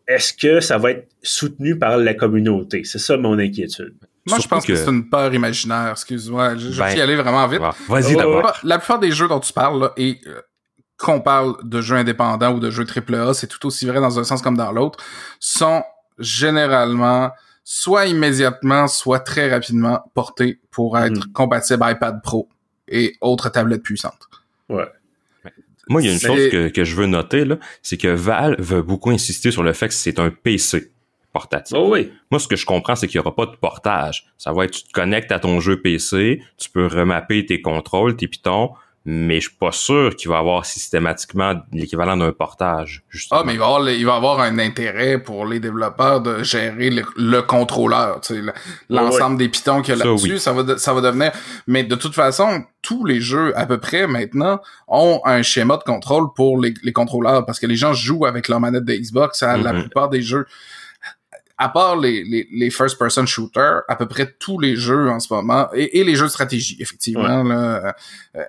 est-ce 0.08 0.32
que 0.32 0.60
ça 0.60 0.78
va 0.78 0.92
être 0.92 1.08
soutenu 1.22 1.78
par 1.78 1.98
la 1.98 2.14
communauté? 2.14 2.82
C'est 2.84 2.98
ça 2.98 3.16
mon 3.18 3.38
inquiétude. 3.38 3.94
Moi, 4.26 4.38
je 4.40 4.48
pense 4.48 4.64
que, 4.64 4.74
c'est 4.74 4.90
une 4.90 5.08
peur 5.08 5.32
imaginaire. 5.32 5.90
Excuse-moi, 5.92 6.56
je, 6.56 6.68
vais 6.68 6.78
ben, 6.78 6.96
y 6.96 7.00
aller 7.00 7.16
vraiment 7.16 7.46
vite. 7.46 7.60
Vas-y 7.88 8.16
d'abord. 8.16 8.58
La 8.62 8.78
plupart 8.78 8.98
des 8.98 9.12
jeux 9.12 9.28
dont 9.28 9.40
tu 9.40 9.52
parles, 9.52 9.80
là, 9.80 9.92
et 9.96 10.20
euh, 10.26 10.40
qu'on 10.98 11.20
parle 11.20 11.56
de 11.62 11.80
jeux 11.80 11.96
indépendants 11.96 12.54
ou 12.54 12.60
de 12.60 12.70
jeux 12.70 12.84
AAA, 12.84 13.34
c'est 13.34 13.46
tout 13.46 13.64
aussi 13.66 13.86
vrai 13.86 14.00
dans 14.00 14.18
un 14.18 14.24
sens 14.24 14.42
comme 14.42 14.56
dans 14.56 14.72
l'autre, 14.72 14.98
sont 15.40 15.82
généralement 16.18 17.30
soit 17.64 18.06
immédiatement, 18.06 18.88
soit 18.88 19.20
très 19.20 19.50
rapidement 19.50 20.10
portés 20.14 20.60
pour 20.70 20.96
mhm. 20.96 21.04
être 21.04 21.32
compatibles 21.32 21.84
iPad 21.86 22.22
Pro 22.22 22.48
et 22.88 23.14
autres 23.20 23.50
tablettes 23.50 23.82
puissantes. 23.82 24.28
Ouais. 24.68 24.88
Moi, 25.88 26.02
il 26.02 26.06
y 26.06 26.08
a 26.08 26.12
une 26.12 26.20
chose 26.20 26.48
que, 26.50 26.68
que 26.68 26.84
je 26.84 26.94
veux 26.94 27.06
noter, 27.06 27.44
là, 27.44 27.58
c'est 27.82 27.96
que 27.96 28.08
Valve 28.08 28.56
veut 28.58 28.82
beaucoup 28.82 29.10
insister 29.10 29.50
sur 29.50 29.62
le 29.62 29.72
fait 29.72 29.88
que 29.88 29.94
c'est 29.94 30.18
un 30.18 30.30
PC 30.30 30.90
portatif. 31.32 31.76
Oh 31.76 31.90
oui. 31.92 32.10
Moi, 32.30 32.40
ce 32.40 32.48
que 32.48 32.56
je 32.56 32.66
comprends, 32.66 32.96
c'est 32.96 33.06
qu'il 33.06 33.18
n'y 33.18 33.26
aura 33.26 33.34
pas 33.34 33.46
de 33.46 33.56
portage. 33.56 34.26
Ça 34.38 34.52
va 34.52 34.64
être, 34.64 34.72
tu 34.72 34.82
te 34.84 34.92
connectes 34.92 35.32
à 35.32 35.38
ton 35.38 35.60
jeu 35.60 35.80
PC, 35.80 36.42
tu 36.56 36.70
peux 36.70 36.86
remapper 36.86 37.44
tes 37.46 37.60
contrôles, 37.60 38.16
tes 38.16 38.28
pitons, 38.28 38.70
mais 39.04 39.36
je 39.36 39.48
suis 39.48 39.56
pas 39.58 39.72
sûr 39.72 40.14
qu'il 40.16 40.28
va 40.28 40.38
avoir 40.38 40.66
systématiquement 40.66 41.54
l'équivalent 41.72 42.16
d'un 42.16 42.32
portage. 42.32 43.04
Ah, 43.30 43.42
mais 43.46 43.54
il 43.54 43.58
va, 43.58 43.66
avoir, 43.66 43.88
il 43.88 44.04
va 44.04 44.16
avoir 44.16 44.40
un 44.40 44.58
intérêt 44.58 45.18
pour 45.18 45.46
les 45.46 45.60
développeurs 45.60 46.20
de 46.20 46.42
gérer 46.42 46.90
le, 46.90 47.40
contrôleur, 47.40 48.20
tu 48.20 48.34
sais, 48.34 48.52
l'ensemble 48.90 49.38
des 49.38 49.48
pitons 49.48 49.80
qu'il 49.80 49.96
y 49.96 50.00
a 50.00 50.04
là-dessus, 50.04 50.38
ça, 50.38 50.52
va, 50.52 50.76
ça 50.76 50.92
va 50.92 51.00
devenir... 51.00 51.32
Mais 51.66 51.84
de 51.84 51.94
toute 51.94 52.14
façon, 52.14 52.64
tous 52.82 53.04
les 53.04 53.20
jeux, 53.20 53.56
à 53.58 53.66
peu 53.66 53.78
près, 53.78 54.06
maintenant, 54.06 54.60
ont 54.88 55.20
un 55.24 55.42
schéma 55.42 55.76
de 55.78 55.84
contrôle 55.84 56.32
pour 56.34 56.60
les, 56.60 56.74
contrôleurs, 56.92 57.46
parce 57.46 57.60
que 57.60 57.66
les 57.66 57.76
gens 57.76 57.94
jouent 57.94 58.26
avec 58.26 58.48
leur 58.48 58.60
manette 58.60 58.84
de 58.84 58.94
Xbox 58.94 59.42
à 59.42 59.56
la 59.56 59.72
mm-hmm. 59.72 59.80
plupart 59.80 60.08
des 60.10 60.22
jeux 60.22 60.46
à 61.58 61.68
part 61.68 61.96
les, 61.96 62.24
les, 62.24 62.48
les 62.52 62.70
first-person 62.70 63.26
shooters, 63.26 63.82
à 63.88 63.96
peu 63.96 64.06
près 64.06 64.34
tous 64.38 64.58
les 64.60 64.76
jeux 64.76 65.08
en 65.10 65.20
ce 65.20 65.32
moment, 65.32 65.68
et, 65.74 65.98
et 65.98 66.04
les 66.04 66.14
jeux 66.14 66.26
de 66.26 66.30
stratégie, 66.30 66.76
effectivement, 66.80 67.42
là, 67.42 67.94
euh, 68.36 68.42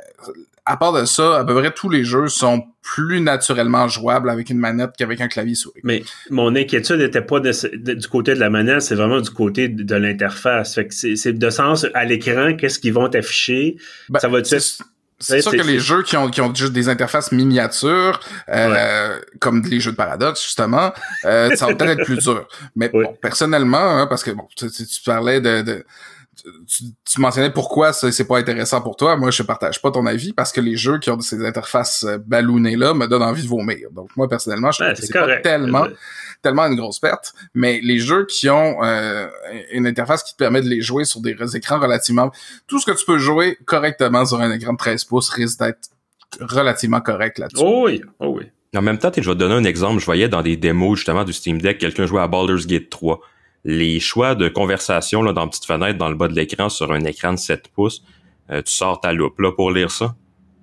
à 0.69 0.77
part 0.77 0.93
de 0.93 1.03
ça, 1.05 1.39
à 1.39 1.43
peu 1.43 1.55
près 1.55 1.71
tous 1.71 1.89
les 1.89 2.03
jeux 2.03 2.27
sont 2.27 2.63
plus 2.83 3.21
naturellement 3.21 3.87
jouables 3.87 4.29
avec 4.29 4.51
une 4.51 4.59
manette 4.59 4.91
qu'avec 4.97 5.19
un 5.19 5.27
clavier 5.27 5.55
souris. 5.55 5.81
Mais 5.83 6.03
mon 6.29 6.55
inquiétude 6.55 6.99
n'était 6.99 7.23
pas 7.23 7.39
du 7.39 8.07
côté 8.07 8.35
de 8.35 8.39
la 8.39 8.51
manette, 8.51 8.83
c'est 8.83 8.93
vraiment 8.93 9.19
du 9.19 9.31
côté 9.31 9.67
de, 9.67 9.95
l'interface. 9.95 10.75
Fait 10.75 10.87
que 10.87 10.93
c'est 10.93 11.33
de 11.33 11.49
sens 11.49 11.87
à 11.95 12.05
l'écran, 12.05 12.55
qu'est-ce 12.55 12.77
qu'ils 12.77 12.93
vont 12.93 13.07
afficher. 13.07 13.77
Ben, 14.09 14.19
ça 14.19 14.27
va 14.27 14.39
être 14.39 14.47
c'est 15.19 15.41
sûr 15.41 15.51
que 15.51 15.57
les 15.57 15.79
jeux 15.79 16.03
qui 16.03 16.15
ont, 16.15 16.29
qui 16.29 16.41
ont 16.41 16.53
juste 16.53 16.73
des 16.73 16.87
interfaces 16.87 17.31
miniatures, 17.31 18.19
euh, 18.49 19.19
comme 19.39 19.61
les 19.63 19.79
jeux 19.79 19.91
de 19.91 19.97
paradoxe, 19.97 20.41
justement, 20.41 20.91
euh, 21.25 21.53
ça 21.55 21.67
va 21.67 21.75
peut-être 21.75 21.99
être 21.99 22.05
plus 22.05 22.17
dur. 22.17 22.47
Mais 22.75 22.89
bon, 22.89 23.15
personnellement, 23.21 23.97
hein, 23.99 24.07
parce 24.07 24.23
que 24.23 24.31
bon, 24.31 24.47
tu, 24.55 24.69
tu, 24.71 25.01
parlais 25.05 25.41
de, 25.41 25.61
de 25.61 25.85
tu, 26.67 26.83
tu, 27.05 27.19
mentionnais 27.19 27.49
pourquoi 27.49 27.91
c'est 27.91 28.27
pas 28.27 28.37
intéressant 28.37 28.81
pour 28.81 28.95
toi. 28.95 29.17
Moi, 29.17 29.31
je 29.31 29.43
partage 29.43 29.81
pas 29.81 29.91
ton 29.91 30.05
avis 30.05 30.31
parce 30.31 30.53
que 30.53 30.61
les 30.61 30.77
jeux 30.77 30.99
qui 30.99 31.09
ont 31.09 31.19
ces 31.19 31.45
interfaces 31.45 32.05
euh, 32.05 32.17
ballonnées 32.17 32.77
là 32.77 32.93
me 32.93 33.07
donnent 33.07 33.23
envie 33.23 33.43
de 33.43 33.47
vomir. 33.49 33.89
Donc 33.91 34.09
moi, 34.15 34.29
personnellement, 34.29 34.71
je 34.71 34.83
trouve 34.83 34.93
que 34.95 35.05
c'est 35.05 35.13
pas 35.13 35.37
tellement 35.41 35.85
tellement 36.41 36.65
une 36.65 36.75
grosse 36.75 36.99
perte. 36.99 37.33
Mais 37.53 37.79
les 37.81 37.99
jeux 37.99 38.25
qui 38.25 38.49
ont 38.49 38.83
euh, 38.83 39.27
une 39.71 39.87
interface 39.87 40.23
qui 40.23 40.33
te 40.33 40.37
permet 40.37 40.61
de 40.61 40.69
les 40.69 40.81
jouer 40.81 41.05
sur 41.05 41.21
des 41.21 41.35
écrans 41.55 41.79
relativement... 41.79 42.31
Tout 42.67 42.79
ce 42.79 42.85
que 42.85 42.97
tu 42.97 43.05
peux 43.05 43.17
jouer 43.17 43.57
correctement 43.65 44.25
sur 44.25 44.39
un 44.39 44.51
écran 44.51 44.73
de 44.73 44.77
13 44.77 45.05
pouces 45.05 45.29
risque 45.29 45.59
d'être 45.59 45.89
relativement 46.39 47.01
correct 47.01 47.39
là-dessus. 47.39 47.63
Oh 47.65 47.85
oui, 47.85 48.01
oh 48.19 48.35
oui. 48.37 48.45
En 48.75 48.81
même 48.81 48.99
temps, 48.99 49.11
je 49.15 49.21
vais 49.21 49.35
te 49.35 49.39
donner 49.39 49.55
un 49.55 49.63
exemple. 49.63 49.99
Je 49.99 50.05
voyais 50.05 50.29
dans 50.29 50.43
des 50.43 50.55
démos 50.55 50.97
justement 50.97 51.23
du 51.23 51.33
Steam 51.33 51.59
Deck, 51.59 51.79
quelqu'un 51.79 52.05
jouait 52.05 52.21
à 52.21 52.27
Baldur's 52.27 52.67
Gate 52.67 52.89
3. 52.89 53.19
Les 53.65 53.99
choix 53.99 54.35
de 54.35 54.47
conversation 54.47 55.21
là, 55.21 55.33
dans 55.33 55.43
une 55.43 55.49
petite 55.49 55.65
fenêtre 55.65 55.97
dans 55.97 56.09
le 56.09 56.15
bas 56.15 56.27
de 56.27 56.35
l'écran 56.35 56.69
sur 56.69 56.91
un 56.91 57.03
écran 57.03 57.33
de 57.33 57.39
7 57.39 57.69
pouces, 57.69 58.03
euh, 58.51 58.61
tu 58.61 58.73
sors 58.73 59.01
ta 59.01 59.11
loupe 59.11 59.39
là 59.39 59.51
pour 59.51 59.71
lire 59.71 59.91
ça. 59.91 60.15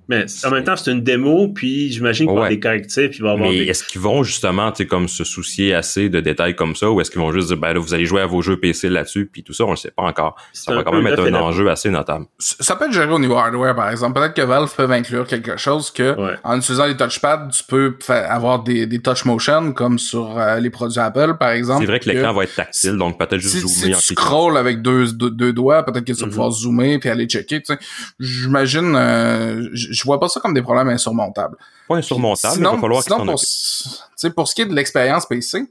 Mais 0.08 0.24
en 0.44 0.50
même 0.50 0.64
temps, 0.64 0.76
c'est 0.76 0.92
une 0.92 1.02
démo, 1.02 1.48
puis 1.48 1.90
j'imagine 1.92 2.26
qu'il 2.26 2.34
va 2.34 2.34
y 2.34 2.36
avoir 2.36 2.48
des 2.50 2.60
correctifs, 2.60 3.10
puis 3.10 3.18
il 3.18 3.24
va 3.24 3.32
avoir 3.32 3.50
Mais 3.50 3.66
est-ce 3.66 3.84
qu'ils 3.84 4.00
vont 4.00 4.22
justement, 4.22 4.70
tu 4.70 4.78
sais, 4.78 4.86
comme 4.86 5.08
se 5.08 5.24
soucier 5.24 5.74
assez 5.74 6.08
de 6.08 6.20
détails 6.20 6.54
comme 6.54 6.76
ça, 6.76 6.90
ou 6.90 7.00
est-ce 7.00 7.10
qu'ils 7.10 7.20
vont 7.20 7.32
juste 7.32 7.48
dire, 7.48 7.56
ben 7.56 7.72
là, 7.72 7.80
vous 7.80 7.94
allez 7.94 8.06
jouer 8.06 8.20
à 8.20 8.26
vos 8.26 8.42
jeux 8.42 8.58
PC 8.58 8.88
là-dessus, 8.88 9.28
puis 9.32 9.42
tout 9.42 9.52
ça, 9.52 9.64
on 9.64 9.70
le 9.70 9.76
sait 9.76 9.90
pas 9.90 10.04
encore. 10.04 10.36
Ça 10.52 10.74
va 10.74 10.84
quand 10.84 10.92
même 10.92 11.06
être 11.06 11.26
un 11.26 11.34
enjeu 11.34 11.68
assez 11.70 11.90
notable. 11.90 12.26
Ça 12.38 12.76
peut 12.76 12.86
être 12.86 12.92
géré 12.92 13.12
au 13.12 13.18
niveau 13.18 13.36
hardware, 13.36 13.74
par 13.74 13.90
exemple. 13.90 14.18
Peut-être 14.20 14.34
que 14.34 14.42
Valve 14.42 14.72
peut 14.74 14.90
inclure 14.90 15.26
quelque 15.26 15.56
chose 15.56 15.90
que, 15.90 16.14
en 16.44 16.58
utilisant 16.58 16.86
les 16.86 16.96
touchpads, 16.96 17.48
tu 17.56 17.64
peux 17.64 17.96
avoir 18.08 18.62
des, 18.62 18.86
des 18.86 19.00
touch 19.00 19.24
motion, 19.24 19.72
comme 19.72 19.98
sur 19.98 20.38
euh, 20.38 20.58
les 20.60 20.70
produits 20.70 21.00
Apple, 21.00 21.34
par 21.38 21.50
exemple. 21.50 21.80
C'est 21.80 21.86
vrai 21.86 22.00
que 22.00 22.08
l'écran 22.08 22.32
va 22.32 22.44
être 22.44 22.54
tactile, 22.54 22.96
donc 22.96 23.18
peut-être 23.18 23.38
juste 23.38 23.66
zoomer. 23.66 23.94
Si 23.94 24.08
tu 24.08 24.14
scrolls 24.14 24.56
avec 24.56 24.82
deux, 24.82 25.12
deux, 25.12 25.52
doigts, 25.52 25.84
peut-être 25.84 26.04
que 26.04 26.12
tu 26.12 26.20
vas 26.20 26.26
mm-hmm. 26.26 26.30
pouvoir 26.30 26.50
zoomer 26.50 26.98
puis 26.98 27.08
aller 27.08 27.26
checker, 27.26 27.62
tu 27.62 27.74
sais. 27.74 27.78
J'imagine, 28.18 28.94
euh, 28.96 29.68
je 29.96 30.04
vois 30.04 30.20
pas 30.20 30.28
ça 30.28 30.40
comme 30.40 30.54
des 30.54 30.62
problèmes 30.62 30.88
insurmontable. 30.88 31.56
Pas 31.88 31.96
insurmontable, 31.96 32.56
il 32.58 32.62
va 32.62 32.78
falloir 32.78 33.02
sinon, 33.02 33.24
pour, 33.24 34.34
pour 34.34 34.48
ce 34.48 34.54
qui 34.54 34.62
est 34.62 34.66
de 34.66 34.74
l'expérience 34.74 35.26
PC, 35.26 35.66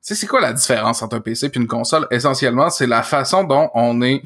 c'est 0.00 0.26
quoi 0.26 0.40
la 0.40 0.52
différence 0.52 1.02
entre 1.02 1.16
un 1.16 1.20
PC 1.20 1.46
et 1.46 1.56
une 1.56 1.68
console? 1.68 2.06
Essentiellement, 2.10 2.70
c'est 2.70 2.86
la 2.86 3.02
façon 3.02 3.44
dont 3.44 3.70
on 3.74 4.02
est 4.02 4.22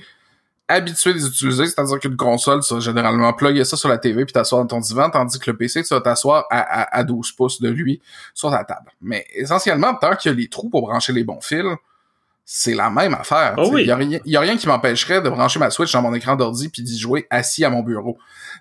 habitué 0.69 1.13
de 1.13 1.19
les 1.19 1.27
utiliser, 1.27 1.67
c'est-à-dire 1.67 2.01
qu'une 2.01 2.17
console, 2.17 2.61
tu 2.61 2.75
vas 2.75 2.81
généralement 2.81 3.33
plugger 3.33 3.65
ça 3.65 3.77
sur 3.77 3.89
la 3.89 3.99
TV 3.99 4.25
puis 4.25 4.33
t'asseoir 4.33 4.63
dans 4.63 4.67
ton 4.67 4.81
divan, 4.81 5.11
tandis 5.11 5.39
que 5.39 5.51
le 5.51 5.57
PC, 5.57 5.85
tu 5.85 5.95
vas 5.95 6.01
t'asseoir 6.01 6.45
à, 6.51 6.97
à, 6.97 7.05
12 7.05 7.33
pouces 7.33 7.61
de 7.61 7.69
lui 7.69 8.01
sur 8.35 8.51
ta 8.51 8.65
table. 8.65 8.91
Mais 9.01 9.25
essentiellement, 9.35 9.95
tant 9.95 10.17
qu'il 10.17 10.33
y 10.33 10.35
a 10.35 10.37
les 10.37 10.49
trous 10.49 10.69
pour 10.69 10.83
brancher 10.83 11.13
les 11.13 11.23
bons 11.23 11.41
fils, 11.41 11.63
c'est 12.49 12.75
la 12.75 12.91
même 12.91 13.13
affaire. 13.13 13.55
Oh 13.59 13.71
oui. 13.73 13.83
Il 13.83 13.89
y, 13.89 13.91
a 13.91 13.97
rien- 13.97 14.21
y 14.25 14.37
a 14.37 14.41
rien 14.41 14.57
qui 14.57 14.69
m'empêcherait 14.69 15.21
de 15.21 15.29
brancher 15.29 15.59
ma 15.59 15.69
Switch 15.71 15.93
dans 15.93 16.01
mon 16.01 16.15
écran 16.15 16.37
d'ordi 16.37 16.69
puis 16.69 16.81
d'y 16.83 16.97
jouer 16.97 17.27
assis 17.29 17.65
à 17.65 17.71
mon 17.71 17.83
bureau. 17.83 18.19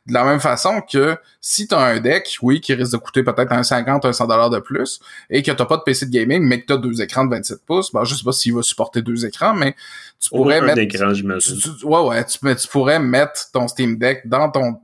De 0.08 0.14
la 0.14 0.24
même 0.24 0.40
façon 0.40 0.82
que 0.82 1.16
si 1.40 1.68
t'as 1.68 1.80
un 1.86 2.00
deck, 2.00 2.38
oui, 2.42 2.62
qui 2.62 2.74
risque 2.74 2.94
de 2.94 2.98
coûter 2.98 3.22
peut-être 3.24 3.52
un 3.52 3.62
50, 3.62 4.04
un 4.06 4.12
100 4.12 4.26
dollars 4.28 4.50
de 4.50 4.58
plus, 4.60 5.00
et 5.30 5.44
que 5.44 5.52
t'as 5.52 5.66
pas 5.66 5.78
de 5.78 5.84
PC 5.84 6.08
de 6.08 6.12
gaming, 6.12 6.42
mais 6.44 6.62
que 6.62 6.66
t'as 6.66 6.78
deux 6.78 7.00
écrans 7.02 7.26
de 7.26 7.30
27 7.30 7.60
pouces, 7.66 7.92
ben, 7.94 8.04
je 8.04 8.16
sais 8.16 8.24
pas 8.24 8.32
s'il 8.32 8.56
va 8.56 8.64
supporter 8.64 9.04
deux 9.04 9.24
écrans, 9.26 9.54
mais 9.54 9.76
tu 10.20 10.30
pourrais 10.30 10.60
mettre... 10.62 10.80
écran, 10.80 11.10
tu- 11.10 11.16
j'imagine. 11.18 11.58
tu- 11.80 11.86
ouais, 11.86 12.02
ouais, 12.02 12.26
tu, 12.26 12.40
mais 12.42 12.56
tu 12.56 12.68
pourrais 12.68 13.00
mettre 13.00 13.52
ton 13.54 13.68
Steam 13.68 13.98
Deck 13.98 14.28
dans 14.28 14.50
ton 14.50 14.80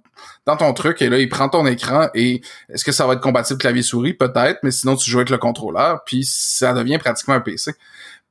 dans 0.45 0.56
ton 0.58 0.72
truc 0.74 1.02
et 1.02 1.10
là 1.10 1.18
il 1.18 1.30
prend 1.30 1.49
ton 1.49 1.66
écran 1.66 2.08
et 2.14 2.41
est-ce 2.70 2.84
que 2.84 2.91
ça 2.91 3.08
va 3.08 3.14
être 3.14 3.22
compatible 3.22 3.60
clavier 3.60 3.82
souris 3.82 4.14
peut-être 4.14 4.60
mais 4.64 4.70
sinon 4.72 4.95
tu 4.95 5.10
joues 5.10 5.18
avec 5.20 5.30
le 5.32 5.38
contrôleur 5.39 6.04
puis 6.06 6.24
ça 6.26 6.74
devient 6.74 6.97
pratiquement 6.99 7.34
un 7.36 7.39
PC. 7.41 7.74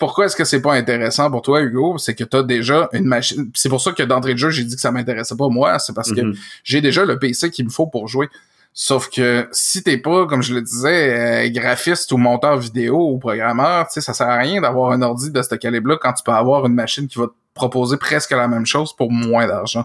Pourquoi 0.01 0.25
est-ce 0.25 0.35
que 0.35 0.45
c'est 0.45 0.63
pas 0.63 0.73
intéressant 0.75 1.31
pour 1.31 1.43
toi 1.43 1.61
Hugo? 1.61 1.97
C'est 1.99 2.15
que 2.17 2.25
tu 2.25 2.37
as 2.37 2.43
déjà 2.43 2.89
une 2.93 3.05
machine 3.05 3.51
c'est 3.55 3.69
pour 3.69 3.81
ça 3.81 3.93
que 3.93 4.03
d'entrée 4.03 4.33
de 4.33 4.39
jeu, 4.39 4.51
j'ai 4.51 4.65
dit 4.65 4.75
que 4.75 4.81
ça 4.81 4.91
m'intéressait 4.91 5.37
pas 5.37 5.49
moi, 5.49 5.79
c'est 5.79 5.95
parce 5.95 6.11
que 6.11 6.21
Mhm. 6.23 6.35
j'ai 6.65 6.81
déjà 6.81 7.05
le 7.05 7.19
PC 7.19 7.51
qu'il 7.51 7.67
me 7.67 7.71
faut 7.71 7.87
pour 7.87 8.09
jouer. 8.09 8.29
Sauf 8.73 9.11
que 9.11 9.47
si 9.53 9.83
t'es 9.83 9.99
pas, 9.99 10.27
comme 10.27 10.43
je 10.43 10.55
le 10.55 10.63
disais, 10.63 11.45
euh, 11.47 11.51
graphiste 11.51 12.11
ou 12.13 12.17
monteur 12.17 12.57
vidéo 12.57 13.11
ou 13.13 13.19
programmeur, 13.19 13.87
tu 13.89 13.95
sais, 13.95 14.01
ça 14.01 14.15
sert 14.15 14.29
à 14.29 14.39
rien 14.39 14.61
d'avoir 14.61 14.93
un 14.93 15.03
ordi 15.03 15.31
de 15.31 15.43
ce 15.43 15.55
calibre-là 15.57 15.99
quand 16.01 16.13
tu 16.15 16.23
peux 16.25 16.33
avoir 16.33 16.65
une 16.67 16.75
machine 16.75 17.07
qui 17.09 17.19
va 17.19 17.27
te 17.27 17.33
proposer 17.53 17.97
presque 17.97 18.31
la 18.31 18.47
même 18.49 18.65
chose 18.67 18.95
pour 18.97 19.11
moins 19.13 19.47
d'argent. 19.47 19.85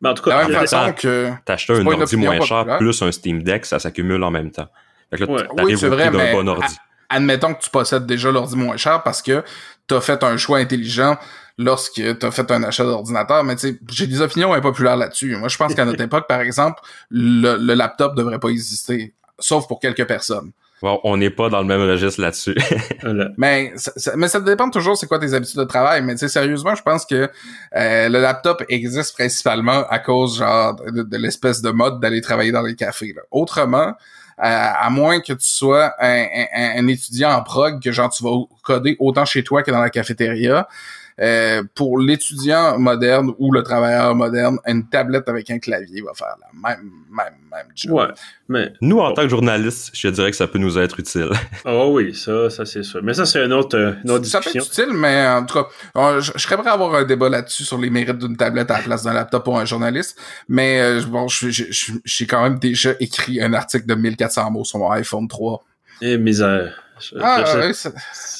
Mais 0.00 0.10
en 0.10 0.14
tout 0.14 0.22
De 0.24 0.30
la 0.30 0.42
cas, 0.42 0.48
même 0.48 0.60
façon 0.66 0.92
que... 0.96 1.28
T'acheter 1.44 1.72
un 1.74 1.84
ordi 1.86 2.16
moins 2.16 2.40
cher 2.40 2.58
populaire. 2.58 2.78
plus 2.78 3.02
un 3.02 3.10
Steam 3.12 3.42
Deck, 3.42 3.66
ça 3.66 3.78
s'accumule 3.80 4.22
en 4.22 4.30
même 4.30 4.52
temps. 4.52 4.68
Fait 5.10 5.16
que 5.18 5.24
là, 5.24 5.42
Oui, 5.64 5.76
c'est 5.76 5.88
vrai, 5.88 6.08
prix 6.08 6.16
d'un 6.16 6.24
mais 6.24 6.32
bon 6.32 6.46
ordi. 6.48 6.76
Admettons 7.10 7.54
que 7.54 7.62
tu 7.62 7.70
possèdes 7.70 8.06
déjà 8.06 8.30
l'ordi 8.30 8.56
moins 8.56 8.76
cher 8.76 9.02
parce 9.02 9.22
que 9.22 9.42
t'as 9.86 10.00
fait 10.00 10.22
un 10.22 10.36
choix 10.36 10.58
intelligent 10.58 11.16
lorsque 11.56 12.00
t'as 12.18 12.30
fait 12.30 12.50
un 12.52 12.62
achat 12.62 12.84
d'ordinateur, 12.84 13.42
mais 13.44 13.56
tu 13.56 13.68
sais, 13.68 13.78
j'ai 13.90 14.06
des 14.06 14.20
opinions 14.20 14.52
impopulaires 14.52 14.96
là-dessus. 14.96 15.34
Moi, 15.36 15.48
je 15.48 15.56
pense 15.56 15.74
qu'à 15.74 15.84
notre 15.84 16.00
époque, 16.08 16.26
par 16.28 16.40
exemple, 16.40 16.80
le, 17.10 17.56
le 17.56 17.74
laptop 17.74 18.14
devrait 18.14 18.38
pas 18.38 18.48
exister, 18.48 19.14
sauf 19.38 19.66
pour 19.66 19.80
quelques 19.80 20.06
personnes. 20.06 20.52
Bon, 20.80 21.00
on 21.02 21.16
n'est 21.16 21.30
pas 21.30 21.48
dans 21.48 21.58
le 21.58 21.66
même 21.66 21.80
registre 21.80 22.20
là-dessus. 22.20 22.54
voilà. 23.02 23.30
Mais 23.36 23.72
ça, 23.74 23.90
ça- 23.96 24.12
mais 24.14 24.28
ça 24.28 24.38
dépend 24.38 24.70
toujours 24.70 24.96
c'est 24.96 25.08
quoi 25.08 25.18
tes 25.18 25.34
habitudes 25.34 25.58
de 25.58 25.64
travail. 25.64 26.02
Mais 26.02 26.12
tu 26.14 26.20
sais, 26.20 26.28
sérieusement, 26.28 26.76
je 26.76 26.82
pense 26.82 27.04
que 27.04 27.28
euh, 27.74 28.08
le 28.08 28.20
laptop 28.20 28.62
existe 28.68 29.14
principalement 29.16 29.84
à 29.88 29.98
cause 29.98 30.38
genre 30.38 30.76
de, 30.76 31.02
de 31.02 31.16
l'espèce 31.16 31.62
de 31.62 31.70
mode 31.70 31.98
d'aller 31.98 32.20
travailler 32.20 32.52
dans 32.52 32.62
les 32.62 32.76
cafés. 32.76 33.12
là. 33.16 33.22
Autrement, 33.32 33.88
euh, 33.88 33.92
à 34.40 34.90
moins 34.90 35.20
que 35.20 35.32
tu 35.32 35.46
sois 35.46 35.94
un, 35.98 36.26
un- 36.54 36.78
un 36.78 36.86
étudiant 36.88 37.32
en 37.32 37.42
prog, 37.42 37.82
que 37.82 37.92
genre 37.92 38.10
tu 38.10 38.22
vas 38.24 38.30
coder 38.62 38.96
autant 39.00 39.24
chez 39.24 39.42
toi 39.44 39.62
que 39.62 39.70
dans 39.70 39.80
la 39.80 39.90
cafétéria. 39.90 40.68
Euh, 41.20 41.62
pour 41.74 41.98
l'étudiant 41.98 42.78
moderne 42.78 43.32
ou 43.38 43.52
le 43.52 43.62
travailleur 43.62 44.14
moderne, 44.14 44.58
une 44.66 44.88
tablette 44.88 45.28
avec 45.28 45.50
un 45.50 45.58
clavier 45.58 46.00
va 46.02 46.12
faire 46.14 46.36
la 46.40 46.46
même, 46.76 46.90
même, 47.10 47.34
même 47.50 47.66
job. 47.74 47.92
Ouais. 47.92 48.06
Mais, 48.48 48.72
Nous, 48.80 48.98
en 48.98 49.08
Bon. 49.08 49.14
tant 49.14 49.22
que 49.22 49.28
journaliste, 49.28 49.90
je 49.94 50.08
te 50.08 50.14
dirais 50.14 50.30
que 50.30 50.36
ça 50.36 50.46
peut 50.46 50.58
nous 50.58 50.78
être 50.78 51.00
utile. 51.00 51.30
oh 51.64 51.90
oui, 51.94 52.14
ça, 52.14 52.48
ça 52.50 52.64
c'est 52.64 52.82
sûr. 52.82 53.02
Mais 53.02 53.14
ça, 53.14 53.26
c'est 53.26 53.44
une 53.44 53.52
autre, 53.52 53.76
euh, 53.76 53.92
une 54.04 54.10
autre 54.12 54.24
Ça 54.26 54.38
peut 54.40 54.50
discussion. 54.50 54.84
être 54.84 54.88
utile, 54.90 54.98
mais 55.00 55.26
en 55.26 55.44
tout 55.44 55.54
cas, 55.62 56.20
je, 56.20 56.30
je 56.34 56.38
serais 56.38 56.56
prêt 56.56 56.68
à 56.70 56.74
avoir 56.74 56.94
un 56.94 57.04
débat 57.04 57.28
là-dessus 57.28 57.64
sur 57.64 57.78
les 57.78 57.90
mérites 57.90 58.18
d'une 58.18 58.36
tablette 58.36 58.70
à 58.70 58.78
la 58.78 58.82
place 58.84 59.02
d'un 59.02 59.12
laptop 59.12 59.44
pour 59.44 59.58
un 59.58 59.64
journaliste. 59.64 60.18
Mais 60.48 60.80
euh, 60.80 61.02
bon, 61.08 61.26
je- 61.28 61.50
je- 61.50 61.64
je- 61.70 61.92
j'ai 62.04 62.26
quand 62.26 62.42
même 62.42 62.58
déjà 62.58 62.90
écrit 63.00 63.40
un 63.42 63.52
article 63.54 63.86
de 63.86 63.94
1400 63.94 64.50
mots 64.50 64.64
sur 64.64 64.78
mon 64.78 64.90
iPhone 64.92 65.26
3. 65.28 65.64
Eh, 66.00 66.16
misère. 66.16 66.80
Ah, 67.20 67.42
ouais, 67.56 67.72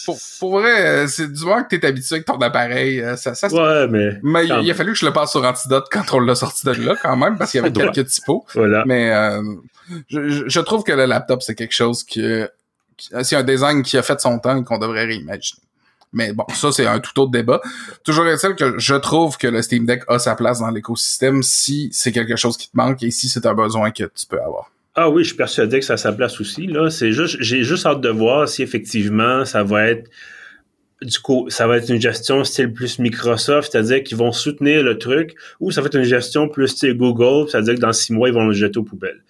pour, 0.05 0.19
pour 0.41 0.51
vrai, 0.61 0.87
euh, 0.87 1.07
c'est 1.07 1.31
du 1.33 1.45
moins 1.45 1.63
que 1.65 1.77
t'es 1.77 1.87
habitué 1.87 2.17
avec 2.17 2.27
ton 2.27 2.39
appareil. 2.39 3.01
euh, 3.01 3.17
Ça, 3.17 3.35
ça, 3.35 3.49
Ouais, 3.49 3.87
mais. 3.89 4.19
Mais 4.23 4.47
il, 4.47 4.71
a 4.71 4.75
fallu 4.75 4.93
que 4.93 4.99
je 4.99 5.07
le 5.07 5.13
passe 5.13 5.31
sur 5.33 5.45
Antidote 5.45 5.87
quand 5.91 6.13
on 6.15 6.21
l'a 6.21 6.35
sorti 6.35 6.67
de 6.67 6.73
là, 6.73 6.95
quand 7.03 7.17
même, 7.17 7.37
parce 7.39 7.51
qu'il 7.51 7.61
y 7.61 7.65
avait 7.65 7.73
quelques 7.93 8.09
typos. 8.09 8.45
Voilà. 8.55 8.85
Mais 8.87 9.13
euh, 9.13 9.43
je, 10.09 10.49
je- 10.49 10.61
trouve 10.61 10.83
que 10.85 10.93
le 10.93 11.05
laptop, 11.07 11.43
c'est 11.43 11.55
quelque 11.55 11.75
chose 11.75 12.05
que... 12.05 12.51
qui- 12.97 13.11
C'est 13.23 13.37
un 13.37 13.43
design 13.43 13.83
qui 13.83 13.97
a 13.99 14.03
fait 14.03 14.21
son 14.21 14.39
temps 14.39 14.57
et 14.57 14.65
qu'on 14.65 14.79
devrait 14.79 15.05
réimaginer. 15.05 15.61
Mais 16.13 16.33
bon, 16.33 16.45
ça, 16.55 16.73
c'est 16.73 16.87
un 16.87 17.01
tout 17.01 17.21
autre 17.21 17.31
débat. 17.33 17.61
Toujours 18.03 18.27
est-il 18.29 18.55
que 18.55 18.79
je 18.79 18.95
trouve 18.95 19.37
que 19.37 19.47
le 19.47 19.61
Steam 19.61 19.85
Deck 19.85 20.05
a 20.09 20.19
sa 20.19 20.35
place 20.35 20.61
dans 20.61 20.71
l'écosystème 20.71 21.43
si 21.43 21.91
c'est 21.93 22.13
quelque 22.13 22.35
chose 22.37 22.57
qui 22.57 22.71
te 22.71 22.77
manque 22.79 23.03
et 23.03 23.11
si 23.11 23.29
c'est 23.29 23.45
un 23.45 23.53
besoin 23.53 23.91
que 23.91 24.05
tu 24.05 24.27
peux 24.27 24.41
avoir. 24.41 24.71
Ah 25.01 25.09
oui, 25.09 25.23
je 25.23 25.29
suis 25.29 25.37
persuadé 25.37 25.79
que 25.79 25.85
ça 25.85 25.93
a 25.93 25.97
sa 25.97 26.13
place 26.13 26.41
aussi. 26.41 26.67
Là, 26.67 26.91
c'est 26.91 27.13
juste, 27.13 27.37
j'ai 27.39 27.63
juste 27.63 27.87
hâte 27.87 28.01
de 28.01 28.09
voir 28.09 28.49
si 28.49 28.65
effectivement 28.65 29.45
ça 29.45 29.63
va 29.63 29.87
être 29.87 30.11
du 31.03 31.19
coup, 31.21 31.47
ça 31.49 31.67
va 31.67 31.77
être 31.77 31.89
une 31.91 32.01
gestion 32.01 32.43
style 32.45 32.73
plus 32.73 32.99
Microsoft, 32.99 33.71
c'est-à-dire 33.73 34.03
qu'ils 34.03 34.17
vont 34.17 34.33
soutenir 34.33 34.83
le 34.83 34.99
truc, 34.99 35.35
ou 35.61 35.71
ça 35.71 35.81
va 35.81 35.87
être 35.87 35.97
une 35.97 36.03
gestion 36.05 36.49
plus 36.49 36.69
style 36.69 36.95
Google, 36.97 37.49
c'est-à-dire 37.49 37.75
que 37.77 37.81
dans 37.81 37.93
six 37.93 38.13
mois 38.13 38.29
ils 38.29 38.35
vont 38.35 38.47
le 38.47 38.53
jeter 38.53 38.79
aux 38.79 38.83
poubelles. 38.85 39.21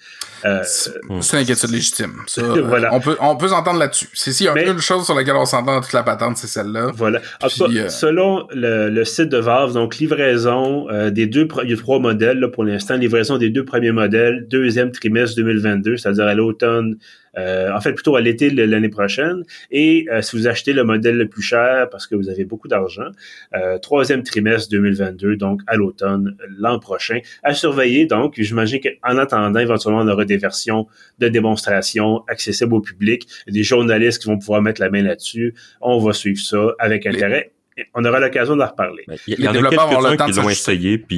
Euh, 0.45 0.61
C'est 0.64 0.93
Hmm. 1.09 1.21
c'est 1.21 1.37
une 1.37 1.43
inquiétude 1.43 1.71
légitime. 1.71 2.12
Ça, 2.29 2.41
euh, 2.57 2.62
Voilà. 2.62 2.95
On 2.95 3.01
peut, 3.01 3.16
on 3.21 3.37
peut 3.37 3.49
s'entendre 3.49 3.81
là-dessus. 3.81 4.09
C'est 4.14 4.33
s'il 4.33 4.47
y 4.47 4.49
a 4.49 4.55
Mais- 4.55 4.66
une 4.69 4.79
chose 4.79 5.05
sur 5.05 5.14
laquelle 5.14 5.35
on 5.35 5.45
s'entend 5.45 5.75
dans 5.75 5.81
toute 5.81 5.93
la 5.93 6.05
patente, 6.05 6.37
c'est 6.37 6.47
celle-là. 6.47 6.93
Voilà. 6.95 7.21
Puis, 7.41 7.59
cas, 7.59 7.64
euh, 7.69 7.89
selon 7.89 8.47
le, 8.55 8.89
le 8.89 9.05
site 9.05 9.29
de 9.29 9.39
Valve, 9.39 9.73
donc 9.75 9.97
livraison 9.99 10.89
euh, 10.91 11.11
des 11.11 11.27
deux 11.27 11.47
il 11.64 11.71
y 11.71 11.73
a 11.75 11.77
trois 11.77 11.99
modèles 11.99 12.39
là, 12.39 12.49
pour 12.49 12.64
l'instant, 12.64 12.95
livraison 12.97 13.37
des 13.37 13.51
deux 13.51 13.64
premiers 13.64 13.93
modèles, 13.93 14.47
deuxième 14.49 14.93
trimestre 14.93 15.35
2022, 15.37 15.97
c'est-à-dire 15.97 16.25
à 16.27 16.35
l'automne, 16.35 16.97
euh, 17.39 17.72
en 17.72 17.80
fait 17.80 17.93
plutôt 17.93 18.16
à 18.16 18.20
l'été 18.20 18.51
de 18.51 18.62
l'année 18.62 18.89
prochaine. 18.89 19.45
Et 19.70 20.07
euh, 20.11 20.22
si 20.22 20.36
vous 20.36 20.47
achetez 20.47 20.72
le 20.72 20.84
modèle 20.84 21.16
le 21.16 21.28
plus 21.28 21.43
cher 21.43 21.89
parce 21.91 22.07
que 22.07 22.14
vous 22.14 22.28
avez 22.28 22.45
beaucoup 22.45 22.68
d'argent, 22.68 23.11
euh, 23.55 23.78
troisième 23.78 24.22
trimestre 24.22 24.70
2022, 24.70 25.36
donc 25.36 25.61
à 25.66 25.76
l'automne 25.76 26.36
l'an 26.59 26.78
prochain. 26.78 27.20
À 27.43 27.55
surveiller 27.55 28.07
donc, 28.07 28.34
j'imagine 28.36 28.80
qu'en 28.80 29.16
attendant, 29.18 29.61
éventuellement, 29.61 30.01
on 30.01 30.09
aura 30.09 30.24
des 30.24 30.36
versions 30.36 30.86
de 31.18 31.28
démonstration 31.28 32.24
accessibles 32.28 32.74
au 32.74 32.80
public, 32.80 33.26
des 33.47 33.62
journalistes 33.62 34.22
qui 34.22 34.28
vont 34.28 34.39
pouvoir 34.39 34.62
mettre 34.62 34.80
la 34.80 34.91
main 34.91 35.03
là-dessus. 35.03 35.55
On 35.80 35.99
va 35.99 36.12
suivre 36.12 36.41
ça 36.41 36.74
avec 36.78 37.07
intérêt. 37.07 37.53
On 37.95 38.05
aura 38.05 38.20
l'occasion 38.20 38.57
d'en 38.57 38.66
reparler. 38.66 39.05
Ben, 39.09 39.16
Il 39.26 39.35
y, 39.35 39.43
Les 39.43 39.49
en 39.49 39.51
a 39.51 39.55
quelques-uns 39.55 40.16
temps 40.16 40.26
qui 40.26 40.33
de 40.33 40.37
l'ont 40.41 40.49
essayé, 40.51 40.99
puis 40.99 41.16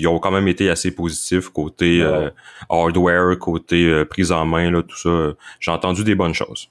ils 0.00 0.06
ont 0.06 0.18
quand 0.18 0.30
même 0.30 0.48
été 0.48 0.70
assez 0.70 0.90
positifs 0.94 1.48
côté 1.50 2.00
Ouais. 2.02 2.06
euh, 2.06 2.30
hardware, 2.70 3.38
côté 3.38 3.84
euh, 3.86 4.04
prise 4.04 4.32
en 4.32 4.44
main, 4.44 4.70
là, 4.70 4.82
tout 4.82 4.96
ça. 4.98 5.34
J'ai 5.60 5.70
entendu 5.70 6.04
des 6.04 6.14
bonnes 6.14 6.34
choses, 6.34 6.68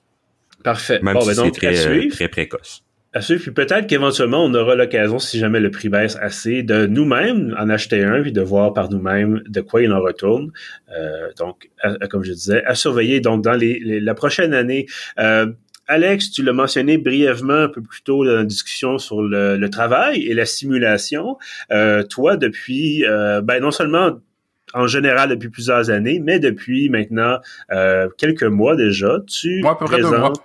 Parfait. 0.64 1.00
même 1.02 1.14
bon, 1.16 1.22
si 1.22 1.28
ben 1.28 1.34
c'est 1.46 1.52
très, 1.52 1.68
à 1.68 1.72
euh, 1.90 1.94
suivre. 2.00 2.16
très 2.16 2.28
précoce. 2.28 2.82
À 3.14 3.22
suivre. 3.22 3.42
Puis 3.44 3.52
peut-être 3.52 3.88
qu'éventuellement, 3.88 4.44
on 4.44 4.54
aura 4.54 4.76
l'occasion, 4.76 5.20
si 5.20 5.40
jamais 5.40 5.62
le 5.62 5.72
prix 5.72 5.88
baisse 5.88 6.18
assez, 6.20 6.64
de 6.64 6.86
nous-mêmes 6.86 7.56
en 7.58 7.70
acheter 7.70 8.04
un, 8.04 8.22
puis 8.22 8.34
de 8.34 8.42
voir 8.42 8.74
par 8.74 8.92
nous-mêmes 8.92 9.42
de 9.48 9.62
quoi 9.62 9.82
il 9.82 9.94
en 9.94 10.02
retourne. 10.02 10.52
Euh, 10.94 11.30
donc, 11.40 11.70
à- 11.82 11.96
à- 12.02 12.08
comme 12.08 12.26
je 12.26 12.34
disais, 12.34 12.62
à 12.66 12.76
surveiller 12.76 13.22
donc 13.22 13.42
dans 13.42 13.54
les, 13.54 13.80
les- 13.80 14.02
la 14.02 14.16
prochaine 14.16 14.54
année. 14.54 14.86
Euh, 15.18 15.46
Alex, 15.88 16.32
tu 16.32 16.44
l'as 16.44 16.54
mentionné 16.54 16.98
brièvement 16.98 17.54
un 17.54 17.70
peu 17.70 17.82
plus 17.82 18.02
tôt 18.02 18.26
dans 18.26 18.36
la 18.36 18.44
discussion 18.44 18.98
sur 18.98 19.22
le, 19.22 19.58
le 19.58 19.70
travail 19.70 20.24
et 20.24 20.34
la 20.34 20.46
simulation. 20.46 21.38
Euh, 21.72 22.04
toi, 22.04 22.38
depuis, 22.38 23.06
euh, 23.06 23.42
ben 23.42 23.62
non 23.62 23.72
seulement 23.72 24.20
en 24.74 24.88
général 24.88 25.30
depuis 25.30 25.50
plusieurs 25.50 25.90
années, 25.90 26.20
mais 26.20 26.40
depuis 26.40 26.90
maintenant 26.90 27.38
euh, 27.72 28.10
quelques 28.18 28.44
mois 28.44 28.76
déjà, 28.76 29.20
tu 29.28 29.62
Moi, 29.62 29.72
à 29.72 29.76
peu 29.76 29.86
près 29.86 29.98
deux 29.98 30.10
mois. 30.10 30.32
présentes 30.32 30.44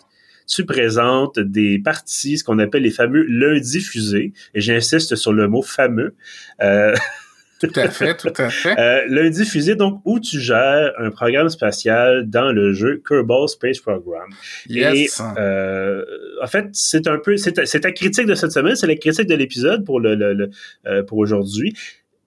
tu 0.51 0.65
présentes 0.65 1.39
des 1.39 1.79
parties, 1.79 2.39
ce 2.39 2.45
qu'on 2.45 2.59
appelle 2.59 2.83
les 2.83 2.91
fameux 2.91 3.23
lundis 3.23 3.81
fusées, 3.81 4.33
et 4.55 4.61
j'insiste 4.61 5.15
sur 5.15 5.33
le 5.33 5.47
mot 5.47 5.63
fameux. 5.63 6.15
Euh, 6.61 6.95
Tout 7.61 7.71
à 7.77 7.89
fait, 7.91 8.17
tout 8.17 8.33
à 8.39 8.49
fait. 8.49 8.75
euh, 8.79 9.01
lundi 9.09 9.45
fusée, 9.45 9.75
donc, 9.75 10.01
où 10.07 10.19
tu 10.19 10.41
gères 10.41 10.93
un 10.99 11.11
programme 11.11 11.49
spatial 11.51 12.25
dans 12.29 12.53
le 12.53 12.73
jeu 12.73 13.03
Kerbal 13.07 13.49
Space 13.49 13.79
Program. 13.81 14.29
Yes. 14.69 15.21
Et, 15.21 15.23
euh, 15.39 16.03
en 16.43 16.47
fait, 16.47 16.67
c'est 16.73 17.07
un 17.07 17.19
peu, 17.19 17.37
c'est 17.37 17.53
ta, 17.53 17.67
c'est 17.67 17.81
ta 17.81 17.93
critique 17.93 18.27
de 18.27 18.35
cette 18.35 18.53
semaine, 18.53 18.77
c'est 18.77 18.87
la 18.87 18.97
critique 18.97 19.27
de 19.29 19.35
l'épisode 19.35 19.85
pour 19.85 20.01
le, 20.01 20.15
le- 20.15 20.33
le, 20.33 20.51
euh, 20.87 21.03
pour 21.03 21.19
aujourd'hui. 21.19 21.75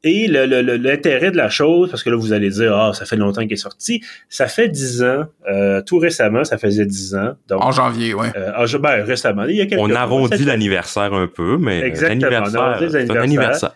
Et 0.05 0.27
le- 0.27 0.45
le- 0.45 0.61
le- 0.61 0.75
l'intérêt 0.75 1.31
de 1.31 1.37
la 1.37 1.49
chose, 1.49 1.89
parce 1.89 2.03
que 2.03 2.09
là, 2.09 2.17
vous 2.17 2.33
allez 2.33 2.49
dire, 2.49 2.75
ah, 2.75 2.93
ça 2.93 3.05
fait 3.05 3.15
longtemps 3.15 3.41
qu'il 3.43 3.53
est 3.53 3.55
sorti. 3.55 4.03
Ça 4.27 4.47
fait 4.47 4.67
dix 4.67 5.01
ans, 5.01 5.23
euh, 5.49 5.81
tout 5.81 5.97
récemment, 5.97 6.43
ça 6.43 6.57
faisait 6.57 6.85
dix 6.85 7.15
ans. 7.15 7.35
Donc, 7.47 7.63
en 7.63 7.71
janvier, 7.71 8.13
ouais. 8.13 8.27
euh, 8.35 8.51
ah, 8.53 8.65
ben, 8.79 9.01
récemment, 9.03 9.45
il 9.45 9.55
y 9.55 9.61
a 9.61 9.65
quelques 9.65 9.81
On 9.81 9.89
arrondit 9.95 10.43
l'anniversaire 10.43 11.13
un 11.13 11.27
peu, 11.27 11.57
mais 11.57 11.81
euh, 11.81 11.85
Exactement, 11.85 12.27
on 12.27 12.29
l'anniversaire, 12.31 12.91
c'est 12.91 13.11
un 13.11 13.15
anniversaire. 13.15 13.75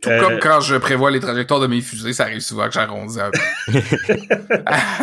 Tout 0.00 0.10
Euh, 0.10 0.20
comme 0.20 0.38
quand 0.38 0.60
je 0.60 0.76
prévois 0.76 1.10
les 1.10 1.20
trajectoires 1.20 1.60
de 1.60 1.66
mes 1.66 1.80
fusées, 1.80 2.12
ça 2.12 2.24
arrive 2.24 2.40
souvent 2.40 2.66
que 2.66 2.72
j'arrondis 2.72 3.20
un 3.20 3.30
peu. 3.30 3.72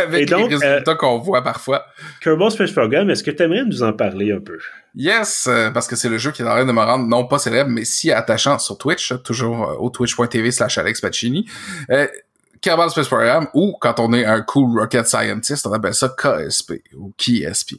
Avec 0.01 0.21
Et 0.21 0.25
donc, 0.25 0.49
les 0.49 0.57
résultats 0.57 0.95
qu'on 0.95 1.19
voit 1.19 1.43
parfois. 1.43 1.85
Kerbal 2.21 2.51
Space 2.51 2.71
Program, 2.71 3.09
est-ce 3.09 3.23
que 3.23 3.31
tu 3.31 3.43
aimerais 3.43 3.65
nous 3.65 3.83
en 3.83 3.93
parler 3.93 4.31
un 4.31 4.39
peu? 4.39 4.57
Yes, 4.95 5.47
euh, 5.47 5.71
parce 5.71 5.87
que 5.87 5.95
c'est 5.95 6.07
le 6.07 6.17
jeu 6.17 6.31
qui 6.31 6.41
est 6.41 6.45
en 6.45 6.51
train 6.51 6.65
de 6.65 6.71
me 6.71 6.79
rendre 6.79 7.05
non 7.05 7.25
pas 7.25 7.37
célèbre, 7.37 7.69
mais 7.69 7.83
si 7.83 8.11
attachant 8.11 8.57
sur 8.59 8.77
Twitch, 8.77 9.13
toujours 9.23 9.69
euh, 9.69 9.75
au 9.79 9.89
twitch.tv 9.89 10.51
slash 10.51 10.77
Alex 10.77 11.01
Pacini. 11.01 11.45
Euh, 11.91 12.07
Kerbal 12.61 12.89
Space 12.89 13.07
Program, 13.07 13.47
ou 13.53 13.77
quand 13.79 13.99
on 13.99 14.13
est 14.13 14.25
un 14.25 14.41
cool 14.41 14.79
rocket 14.79 15.05
scientist, 15.05 15.67
on 15.67 15.73
appelle 15.73 15.93
ça 15.93 16.09
KSP 16.17 16.81
ou 16.95 17.13
KSP. 17.17 17.75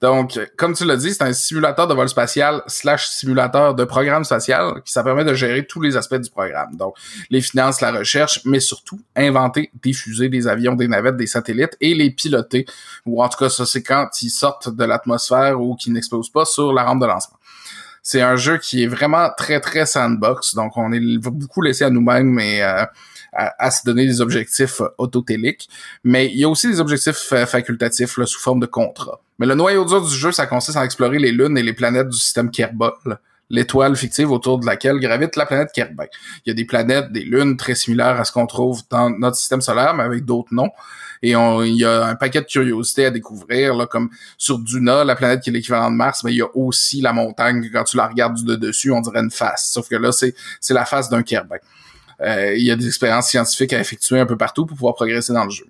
Donc, 0.00 0.38
comme 0.56 0.74
tu 0.74 0.84
l'as 0.84 0.96
dit, 0.96 1.12
c'est 1.12 1.22
un 1.22 1.32
simulateur 1.32 1.86
de 1.86 1.94
vol 1.94 2.08
spatial 2.08 2.62
slash 2.66 3.08
simulateur 3.08 3.74
de 3.74 3.84
programme 3.84 4.24
spatial 4.24 4.82
qui 4.84 4.92
ça 4.92 5.02
permet 5.02 5.24
de 5.24 5.34
gérer 5.34 5.66
tous 5.66 5.80
les 5.80 5.96
aspects 5.96 6.16
du 6.16 6.30
programme. 6.30 6.76
Donc, 6.76 6.94
les 7.30 7.40
finances, 7.40 7.80
la 7.80 7.92
recherche, 7.92 8.40
mais 8.44 8.60
surtout 8.60 9.00
inventer, 9.16 9.70
diffuser 9.82 10.28
des 10.28 10.46
avions, 10.46 10.74
des 10.74 10.88
navettes, 10.88 11.16
des 11.16 11.26
satellites 11.26 11.76
et 11.80 11.94
les 11.94 12.10
piloter. 12.10 12.66
Ou 13.06 13.22
en 13.22 13.28
tout 13.28 13.38
cas, 13.38 13.48
ça 13.48 13.66
c'est 13.66 13.82
quand 13.82 14.08
ils 14.22 14.30
sortent 14.30 14.74
de 14.74 14.84
l'atmosphère 14.84 15.60
ou 15.60 15.74
qu'ils 15.76 15.92
n'explosent 15.92 16.30
pas 16.30 16.44
sur 16.44 16.72
la 16.72 16.84
rampe 16.84 17.00
de 17.00 17.06
lancement. 17.06 17.38
C'est 18.02 18.20
un 18.20 18.36
jeu 18.36 18.58
qui 18.58 18.82
est 18.82 18.86
vraiment 18.86 19.30
très 19.34 19.60
très 19.60 19.86
sandbox, 19.86 20.54
donc 20.54 20.76
on 20.76 20.92
est 20.92 21.00
beaucoup 21.18 21.62
laissé 21.62 21.84
à 21.84 21.90
nous-mêmes 21.90 22.38
et 22.38 22.62
euh, 22.62 22.84
à, 23.34 23.70
se 23.70 23.84
donner 23.84 24.06
des 24.06 24.20
objectifs 24.20 24.80
euh, 24.80 24.88
autotéliques. 24.98 25.68
Mais 26.04 26.26
il 26.26 26.38
y 26.38 26.44
a 26.44 26.48
aussi 26.48 26.68
des 26.68 26.80
objectifs 26.80 27.32
euh, 27.32 27.46
facultatifs 27.46 28.22
sous 28.24 28.40
forme 28.40 28.60
de 28.60 28.66
contrat. 28.66 29.20
Mais 29.38 29.46
le 29.46 29.54
noyau 29.54 29.84
dur 29.84 30.02
du 30.02 30.14
jeu, 30.14 30.32
ça 30.32 30.46
consiste 30.46 30.76
à 30.76 30.84
explorer 30.84 31.18
les 31.18 31.32
lunes 31.32 31.58
et 31.58 31.62
les 31.62 31.72
planètes 31.72 32.08
du 32.08 32.18
système 32.18 32.50
Kerbal 32.50 32.92
l'étoile 33.50 33.96
fictive 33.96 34.30
autour 34.30 34.58
de 34.58 34.66
laquelle 34.66 34.98
gravite 34.98 35.36
la 35.36 35.46
planète 35.46 35.70
Kerbal. 35.72 36.08
Il 36.44 36.50
y 36.50 36.52
a 36.52 36.54
des 36.54 36.64
planètes, 36.64 37.12
des 37.12 37.24
lunes 37.24 37.56
très 37.56 37.74
similaires 37.74 38.18
à 38.20 38.24
ce 38.24 38.32
qu'on 38.32 38.46
trouve 38.46 38.82
dans 38.90 39.10
notre 39.10 39.36
système 39.36 39.60
solaire, 39.60 39.94
mais 39.94 40.02
avec 40.02 40.24
d'autres 40.24 40.52
noms. 40.52 40.70
Et 41.22 41.30
il 41.30 41.76
y 41.76 41.84
a 41.84 42.04
un 42.04 42.16
paquet 42.16 42.40
de 42.40 42.46
curiosités 42.46 43.06
à 43.06 43.10
découvrir, 43.10 43.74
là, 43.74 43.86
comme 43.86 44.10
sur 44.36 44.58
Duna, 44.58 45.04
la 45.04 45.16
planète 45.16 45.40
qui 45.40 45.48
est 45.48 45.52
l'équivalent 45.54 45.90
de 45.90 45.96
Mars, 45.96 46.22
mais 46.22 46.32
il 46.32 46.36
y 46.36 46.42
a 46.42 46.48
aussi 46.54 47.00
la 47.00 47.14
montagne, 47.14 47.70
quand 47.72 47.84
tu 47.84 47.96
la 47.96 48.08
regardes 48.08 48.34
du 48.34 48.58
dessus, 48.58 48.90
on 48.92 49.00
dirait 49.00 49.20
une 49.20 49.30
face. 49.30 49.70
Sauf 49.72 49.88
que 49.88 49.96
là, 49.96 50.12
c'est, 50.12 50.34
la 50.70 50.84
face 50.84 51.08
d'un 51.08 51.22
Kerbal. 51.22 51.60
Euh, 52.20 52.54
il 52.56 52.64
y 52.64 52.70
a 52.70 52.76
des 52.76 52.86
expériences 52.86 53.28
scientifiques 53.28 53.72
à 53.72 53.80
effectuer 53.80 54.20
un 54.20 54.26
peu 54.26 54.36
partout 54.36 54.66
pour 54.66 54.76
pouvoir 54.76 54.94
progresser 54.94 55.32
dans 55.32 55.44
le 55.44 55.50
jeu. 55.50 55.66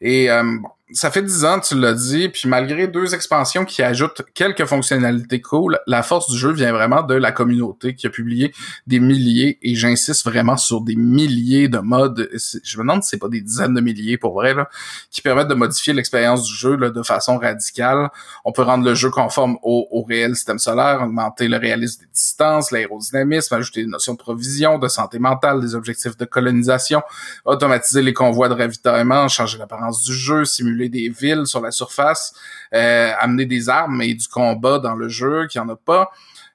Et 0.00 0.30
euh, 0.30 0.42
bon, 0.42 0.68
ça 0.92 1.10
fait 1.10 1.22
dix 1.22 1.44
ans, 1.44 1.58
tu 1.58 1.78
l'as 1.78 1.94
dit, 1.94 2.28
puis 2.28 2.48
malgré 2.48 2.86
deux 2.86 3.12
expansions 3.12 3.64
qui 3.64 3.82
ajoutent 3.82 4.22
quelques 4.34 4.64
fonctionnalités 4.66 5.40
cool, 5.40 5.80
la 5.88 6.04
force 6.04 6.30
du 6.30 6.38
jeu 6.38 6.52
vient 6.52 6.72
vraiment 6.72 7.02
de 7.02 7.14
la 7.14 7.32
communauté 7.32 7.96
qui 7.96 8.06
a 8.06 8.10
publié 8.10 8.54
des 8.86 9.00
milliers, 9.00 9.58
et 9.62 9.74
j'insiste 9.74 10.24
vraiment 10.24 10.56
sur 10.56 10.80
des 10.82 10.94
milliers 10.94 11.66
de 11.66 11.78
modes, 11.78 12.28
je 12.32 12.78
me 12.78 12.82
demande 12.82 13.02
si 13.02 13.10
c'est 13.10 13.18
pas 13.18 13.28
des 13.28 13.40
dizaines 13.40 13.74
de 13.74 13.80
milliers 13.80 14.16
pour 14.16 14.34
vrai, 14.34 14.54
là, 14.54 14.68
qui 15.10 15.22
permettent 15.22 15.48
de 15.48 15.54
modifier 15.54 15.92
l'expérience 15.92 16.44
du 16.44 16.54
jeu 16.54 16.76
là, 16.76 16.90
de 16.90 17.02
façon 17.02 17.36
radicale. 17.36 18.08
On 18.44 18.52
peut 18.52 18.62
rendre 18.62 18.84
le 18.84 18.94
jeu 18.94 19.10
conforme 19.10 19.58
au, 19.64 19.88
au 19.90 20.04
réel 20.04 20.36
système 20.36 20.60
solaire, 20.60 21.02
augmenter 21.02 21.48
le 21.48 21.56
réalisme 21.56 22.02
des 22.02 22.10
distances, 22.14 22.70
l'aérodynamisme, 22.70 23.54
ajouter 23.54 23.82
des 23.82 23.90
notions 23.90 24.12
de 24.12 24.18
provision, 24.18 24.78
de 24.78 24.86
santé 24.86 25.18
mentale, 25.18 25.60
des 25.60 25.74
objectifs 25.74 26.16
de 26.16 26.24
colonisation, 26.24 27.02
automatiser 27.44 28.02
les 28.02 28.12
convois 28.12 28.48
de 28.48 28.54
ravitaillement, 28.54 29.26
changer 29.26 29.58
l'apparence 29.58 30.04
du 30.04 30.14
jeu, 30.14 30.44
simuler 30.44 30.75
des 30.88 31.08
villes 31.08 31.46
sur 31.46 31.60
la 31.60 31.70
surface, 31.70 32.34
euh, 32.74 33.12
amener 33.18 33.46
des 33.46 33.68
armes 33.68 34.02
et 34.02 34.14
du 34.14 34.28
combat 34.28 34.78
dans 34.78 34.94
le 34.94 35.08
jeu, 35.08 35.46
qu'il 35.46 35.60
n'y 35.60 35.68
en 35.68 35.72
a 35.72 35.76
pas. 35.76 36.10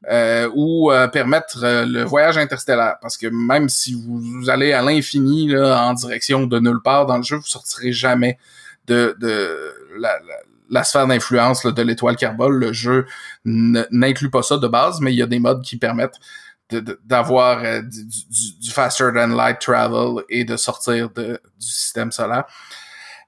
Euh, 0.10 0.50
ou 0.56 0.92
euh, 0.92 1.08
permettre 1.08 1.60
le 1.62 2.04
voyage 2.04 2.38
interstellaire. 2.38 2.96
Parce 3.02 3.18
que 3.18 3.28
même 3.28 3.70
si 3.70 3.94
vous, 3.94 4.50
allez 4.50 4.74
à 4.74 4.82
l'infini 4.82 5.56
en 5.56 5.94
direction 5.94 6.48
de 6.48 6.60
nulle 6.60 6.82
part 6.84 7.06
dans 7.06 7.18
le 7.18 7.24
jeu, 7.24 7.36
vous 7.36 7.46
sortirez 7.46 7.92
jamais 7.92 8.40
de, 8.88 9.16
de 9.20 9.76
la, 10.70 10.84
sphère 10.84 11.06
d'influence 11.06 11.68
de 11.68 11.82
l'étoile 11.84 12.16
carbone. 12.16 12.54
Le 12.54 12.74
jeu 12.74 13.06
n'inclut 13.46 14.32
pas 14.32 14.42
ça 14.42 14.58
de 14.58 14.68
base, 14.68 15.02
mais 15.02 15.14
il 15.14 15.18
y 15.18 15.22
a 15.22 15.28
des 15.28 15.40
modes 15.40 15.62
qui 15.62 15.78
permettent 15.78 16.20
d'avoir 17.06 17.62
du, 17.84 18.72
faster 18.72 19.10
than 19.14 19.28
light 19.28 19.60
travel 19.60 20.24
et 20.30 20.46
de 20.46 20.58
sortir 20.58 21.10
du 21.12 21.38
système 21.60 22.12
solaire. 22.12 22.46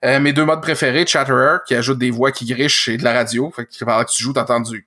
Euh, 0.04 0.20
mes 0.20 0.34
deux 0.34 0.44
modes 0.44 0.62
préférés, 0.62 1.06
Chatterer, 1.06 1.60
qui 1.66 1.76
ajoute 1.76 1.98
des 1.98 2.12
voix 2.12 2.32
qui 2.32 2.46
grichent 2.46 2.90
et 2.90 2.98
de 2.98 3.04
la 3.04 3.14
radio. 3.14 3.52
Fait 3.56 3.66
que 3.66 3.86
pendant 3.86 4.04
que 4.04 4.12
tu 4.12 4.22
joues, 4.22 4.34
t'entends 4.34 4.60
du 4.60 4.86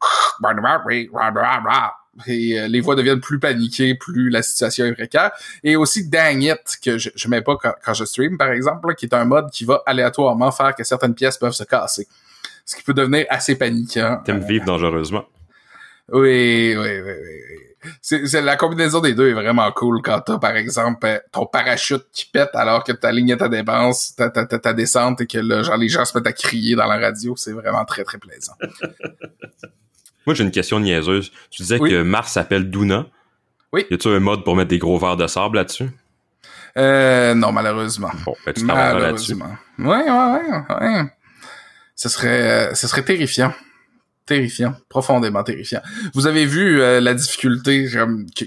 et 2.26 2.58
euh, 2.58 2.68
les 2.68 2.80
voix 2.80 2.94
deviennent 2.94 3.20
plus 3.20 3.38
paniquées, 3.38 3.94
plus 3.94 4.30
la 4.30 4.42
situation 4.42 4.84
est 4.84 4.92
précaire. 4.92 5.32
Et 5.62 5.76
aussi 5.76 6.08
Dang 6.08 6.42
It, 6.42 6.78
que 6.82 6.98
je, 6.98 7.10
je 7.14 7.28
mets 7.28 7.42
pas 7.42 7.56
quand, 7.56 7.94
je 7.94 8.04
stream, 8.04 8.38
par 8.38 8.50
exemple, 8.50 8.94
qui 8.94 9.06
est 9.06 9.14
un 9.14 9.24
mode 9.24 9.50
qui 9.50 9.64
va 9.64 9.82
aléatoirement 9.86 10.50
faire 10.50 10.74
que 10.74 10.84
certaines 10.84 11.14
pièces 11.14 11.38
peuvent 11.38 11.52
se 11.52 11.64
casser. 11.64 12.06
Ce 12.64 12.74
qui 12.74 12.82
peut 12.82 12.94
devenir 12.94 13.26
assez 13.28 13.56
paniquant. 13.56 14.20
T'aimes 14.24 14.44
vivre 14.44 14.64
dangereusement. 14.64 15.24
Oui, 16.12 16.74
oui, 16.76 17.00
oui, 17.00 17.12
oui 17.12 17.65
c'est 18.00 18.40
la 18.40 18.56
combinaison 18.56 19.00
des 19.00 19.14
deux 19.14 19.28
est 19.28 19.34
vraiment 19.34 19.70
cool 19.72 20.00
quand 20.02 20.20
t'as 20.20 20.38
par 20.38 20.56
exemple 20.56 21.06
euh, 21.06 21.18
ton 21.32 21.46
parachute 21.46 22.04
qui 22.12 22.26
pète 22.26 22.50
alors 22.54 22.84
que 22.84 22.92
ta 22.92 23.12
ligne 23.12 23.36
ta 23.36 23.48
dépense, 23.48 24.14
ta, 24.16 24.30
ta, 24.30 24.46
ta, 24.46 24.72
descente 24.72 25.20
et 25.20 25.26
que 25.26 25.38
là, 25.38 25.62
genre 25.62 25.76
les 25.76 25.88
gens 25.88 26.04
se 26.04 26.16
mettent 26.16 26.26
à 26.26 26.32
crier 26.32 26.76
dans 26.76 26.86
la 26.86 26.98
radio, 26.98 27.34
c'est 27.36 27.52
vraiment 27.52 27.84
très 27.84 28.04
très 28.04 28.18
plaisant. 28.18 28.54
Moi 30.26 30.34
j'ai 30.34 30.44
une 30.44 30.50
question 30.50 30.80
niaiseuse. 30.80 31.30
Tu 31.50 31.62
disais 31.62 31.78
que 31.78 32.02
Mars 32.02 32.32
s'appelle 32.32 32.70
Duna. 32.70 33.06
Oui. 33.72 33.86
Y 33.90 33.94
a-tu 33.94 34.08
un 34.08 34.20
mode 34.20 34.44
pour 34.44 34.56
mettre 34.56 34.70
des 34.70 34.78
gros 34.78 34.98
verres 34.98 35.16
de 35.16 35.26
sable 35.26 35.56
là-dessus? 35.56 35.90
Euh, 36.76 37.34
non, 37.34 37.52
malheureusement. 37.52 38.10
Bon, 38.24 38.34
ben, 38.44 38.52
tu 38.52 38.66
là-dessus. 38.66 39.34
Ouais, 39.34 39.86
ouais, 39.86 40.10
ouais, 40.10 40.76
ouais. 40.80 41.04
Ce 41.94 42.08
serait, 42.08 42.70
euh, 42.70 42.74
ce 42.74 42.86
serait 42.86 43.02
terrifiant 43.02 43.52
terrifiant, 44.26 44.74
profondément 44.88 45.42
terrifiant. 45.44 45.80
Vous 46.12 46.26
avez 46.26 46.44
vu 46.44 46.80
euh, 46.80 47.00
la 47.00 47.14
difficulté 47.14 47.88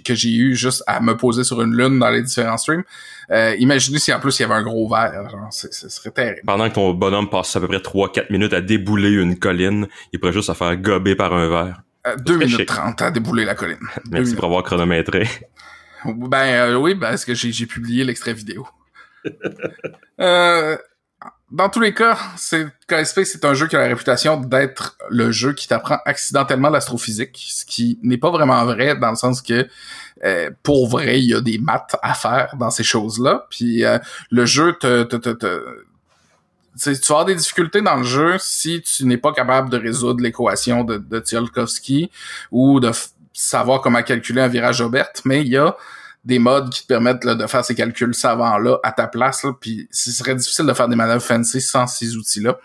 que, 0.03 0.15
j'ai 0.15 0.35
eu 0.35 0.55
juste 0.55 0.83
à 0.85 0.99
me 0.99 1.15
poser 1.15 1.43
sur 1.43 1.61
une 1.61 1.75
lune 1.75 1.99
dans 1.99 2.09
les 2.09 2.21
différents 2.21 2.57
streams. 2.57 2.83
Euh, 3.31 3.55
imaginez 3.59 3.99
si 3.99 4.13
en 4.13 4.19
plus 4.19 4.37
il 4.39 4.41
y 4.41 4.45
avait 4.45 4.55
un 4.55 4.63
gros 4.63 4.89
verre, 4.89 5.29
genre, 5.29 5.47
ce 5.51 5.89
serait 5.89 6.11
terrible. 6.11 6.41
Pendant 6.45 6.69
que 6.69 6.75
ton 6.75 6.93
bonhomme 6.93 7.29
passe 7.29 7.55
à 7.55 7.59
peu 7.59 7.67
près 7.67 7.77
3-4 7.77 8.31
minutes 8.31 8.53
à 8.53 8.61
débouler 8.61 9.11
une 9.11 9.39
colline, 9.39 9.87
il 10.11 10.19
pourrait 10.19 10.33
juste 10.33 10.47
se 10.47 10.53
faire 10.53 10.75
gober 10.77 11.15
par 11.15 11.33
un 11.33 11.47
verre. 11.47 11.81
2 12.17 12.33
euh, 12.33 12.37
minutes 12.37 12.65
30 12.65 13.01
à 13.01 13.11
débouler 13.11 13.45
la 13.45 13.55
colline. 13.55 13.77
Merci 14.11 14.35
pour 14.35 14.45
avoir 14.45 14.63
chronométré. 14.63 15.27
Ben 16.05 16.75
oui, 16.75 16.95
parce 16.95 17.25
que 17.25 17.33
j'ai 17.33 17.65
publié 17.65 18.03
l'extrait 18.03 18.33
vidéo. 18.33 18.67
euh, 20.21 20.77
dans 21.51 21.69
tous 21.69 21.79
les 21.79 21.93
cas, 21.93 22.17
c'est 22.37 22.67
KSP, 22.87 23.23
c'est 23.23 23.43
un 23.43 23.53
jeu 23.53 23.67
qui 23.67 23.75
a 23.75 23.79
la 23.79 23.87
réputation 23.87 24.39
d'être 24.39 24.97
le 25.09 25.31
jeu 25.31 25.53
qui 25.53 25.67
t'apprend 25.67 25.97
accidentellement 26.05 26.69
l'astrophysique, 26.69 27.43
ce 27.49 27.65
qui 27.65 27.99
n'est 28.03 28.17
pas 28.17 28.29
vraiment 28.29 28.63
vrai 28.65 28.95
dans 28.95 29.09
le 29.09 29.15
sens 29.15 29.41
que 29.41 29.67
euh, 30.23 30.51
pour 30.63 30.87
vrai, 30.89 31.19
il 31.19 31.25
y 31.25 31.33
a 31.33 31.41
des 31.41 31.57
maths 31.57 31.95
à 32.03 32.13
faire 32.13 32.55
dans 32.59 32.69
ces 32.69 32.83
choses-là. 32.83 33.47
Puis 33.49 33.83
euh, 33.83 33.97
le 34.29 34.45
jeu 34.45 34.73
te, 34.79 35.03
te, 35.03 35.15
te, 35.15 35.29
te 35.29 35.85
tu 36.77 36.91
vas 36.91 36.95
avoir 37.09 37.25
des 37.25 37.35
difficultés 37.35 37.81
dans 37.81 37.97
le 37.97 38.03
jeu 38.03 38.37
si 38.39 38.81
tu 38.81 39.05
n'es 39.05 39.17
pas 39.17 39.33
capable 39.33 39.69
de 39.69 39.77
résoudre 39.77 40.21
l'équation 40.21 40.83
de, 40.83 40.97
de 40.97 42.09
ou 42.51 42.79
de 42.79 42.91
savoir 43.33 43.81
comment 43.81 44.01
calculer 44.03 44.41
un 44.41 44.47
virage 44.47 44.81
Aubert, 44.81 45.09
mais 45.25 45.41
il 45.41 45.49
y 45.49 45.57
a 45.57 45.75
des 46.25 46.39
modes 46.39 46.69
qui 46.69 46.81
te 46.83 46.87
permettent 46.87 47.25
de 47.25 47.47
faire 47.47 47.63
ces 47.63 47.75
calculs 47.75 48.13
savants-là 48.13 48.79
à 48.83 48.91
ta 48.91 49.07
place. 49.07 49.45
puis 49.61 49.87
ce 49.91 50.11
serait 50.11 50.35
difficile 50.35 50.65
de 50.65 50.73
faire 50.73 50.87
des 50.87 50.95
manœuvres 50.95 51.23
fancy 51.23 51.61
sans 51.61 51.87
ces 51.87 52.15
outils-là. 52.15 52.57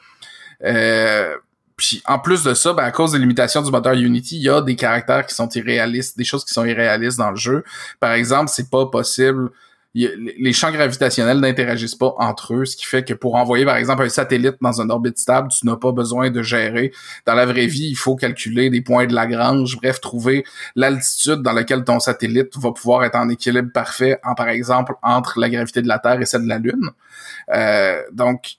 Euh, 0.64 1.36
puis 1.76 2.02
en 2.06 2.18
plus 2.18 2.44
de 2.44 2.54
ça, 2.54 2.72
ben, 2.72 2.84
à 2.84 2.90
cause 2.90 3.12
des 3.12 3.18
limitations 3.18 3.62
du 3.62 3.70
moteur 3.70 3.94
Unity, 3.94 4.36
il 4.36 4.42
y 4.42 4.48
a 4.48 4.60
des 4.60 4.76
caractères 4.76 5.26
qui 5.26 5.34
sont 5.34 5.48
irréalistes, 5.48 6.16
des 6.16 6.24
choses 6.24 6.44
qui 6.44 6.52
sont 6.52 6.64
irréalistes 6.64 7.18
dans 7.18 7.30
le 7.30 7.36
jeu. 7.36 7.64
Par 8.00 8.12
exemple, 8.12 8.50
c'est 8.52 8.70
pas 8.70 8.86
possible 8.86 9.50
les 9.94 10.52
champs 10.52 10.72
gravitationnels 10.72 11.38
n'interagissent 11.38 11.94
pas 11.94 12.14
entre 12.18 12.54
eux, 12.54 12.64
ce 12.64 12.76
qui 12.76 12.84
fait 12.84 13.04
que 13.04 13.14
pour 13.14 13.36
envoyer 13.36 13.64
par 13.64 13.76
exemple 13.76 14.02
un 14.02 14.08
satellite 14.08 14.56
dans 14.60 14.80
une 14.80 14.90
orbite 14.90 15.18
stable, 15.18 15.48
tu 15.48 15.64
n'as 15.66 15.76
pas 15.76 15.92
besoin 15.92 16.30
de 16.30 16.42
gérer. 16.42 16.92
Dans 17.26 17.34
la 17.34 17.46
vraie 17.46 17.66
vie, 17.66 17.90
il 17.90 17.94
faut 17.94 18.16
calculer 18.16 18.70
des 18.70 18.80
points 18.80 19.06
de 19.06 19.14
Lagrange, 19.14 19.76
bref, 19.76 20.00
trouver 20.00 20.44
l'altitude 20.74 21.42
dans 21.42 21.52
laquelle 21.52 21.84
ton 21.84 22.00
satellite 22.00 22.56
va 22.56 22.72
pouvoir 22.72 23.04
être 23.04 23.14
en 23.14 23.28
équilibre 23.28 23.70
parfait, 23.72 24.18
en 24.24 24.34
par 24.34 24.48
exemple 24.48 24.94
entre 25.02 25.38
la 25.38 25.48
gravité 25.48 25.80
de 25.80 25.88
la 25.88 26.00
Terre 26.00 26.20
et 26.20 26.26
celle 26.26 26.42
de 26.42 26.48
la 26.48 26.58
Lune. 26.58 26.90
Euh, 27.52 28.02
donc 28.12 28.56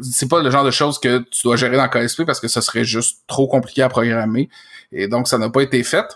c'est 0.00 0.28
pas 0.28 0.40
le 0.40 0.50
genre 0.50 0.64
de 0.64 0.70
choses 0.70 1.00
que 1.00 1.18
tu 1.30 1.42
dois 1.42 1.56
gérer 1.56 1.76
dans 1.76 1.88
KSP 1.88 2.24
parce 2.24 2.38
que 2.38 2.46
ce 2.46 2.60
serait 2.60 2.84
juste 2.84 3.22
trop 3.26 3.48
compliqué 3.48 3.82
à 3.82 3.88
programmer 3.88 4.48
et 4.92 5.08
donc 5.08 5.26
ça 5.26 5.38
n'a 5.38 5.50
pas 5.50 5.62
été 5.62 5.82
fait. 5.82 6.06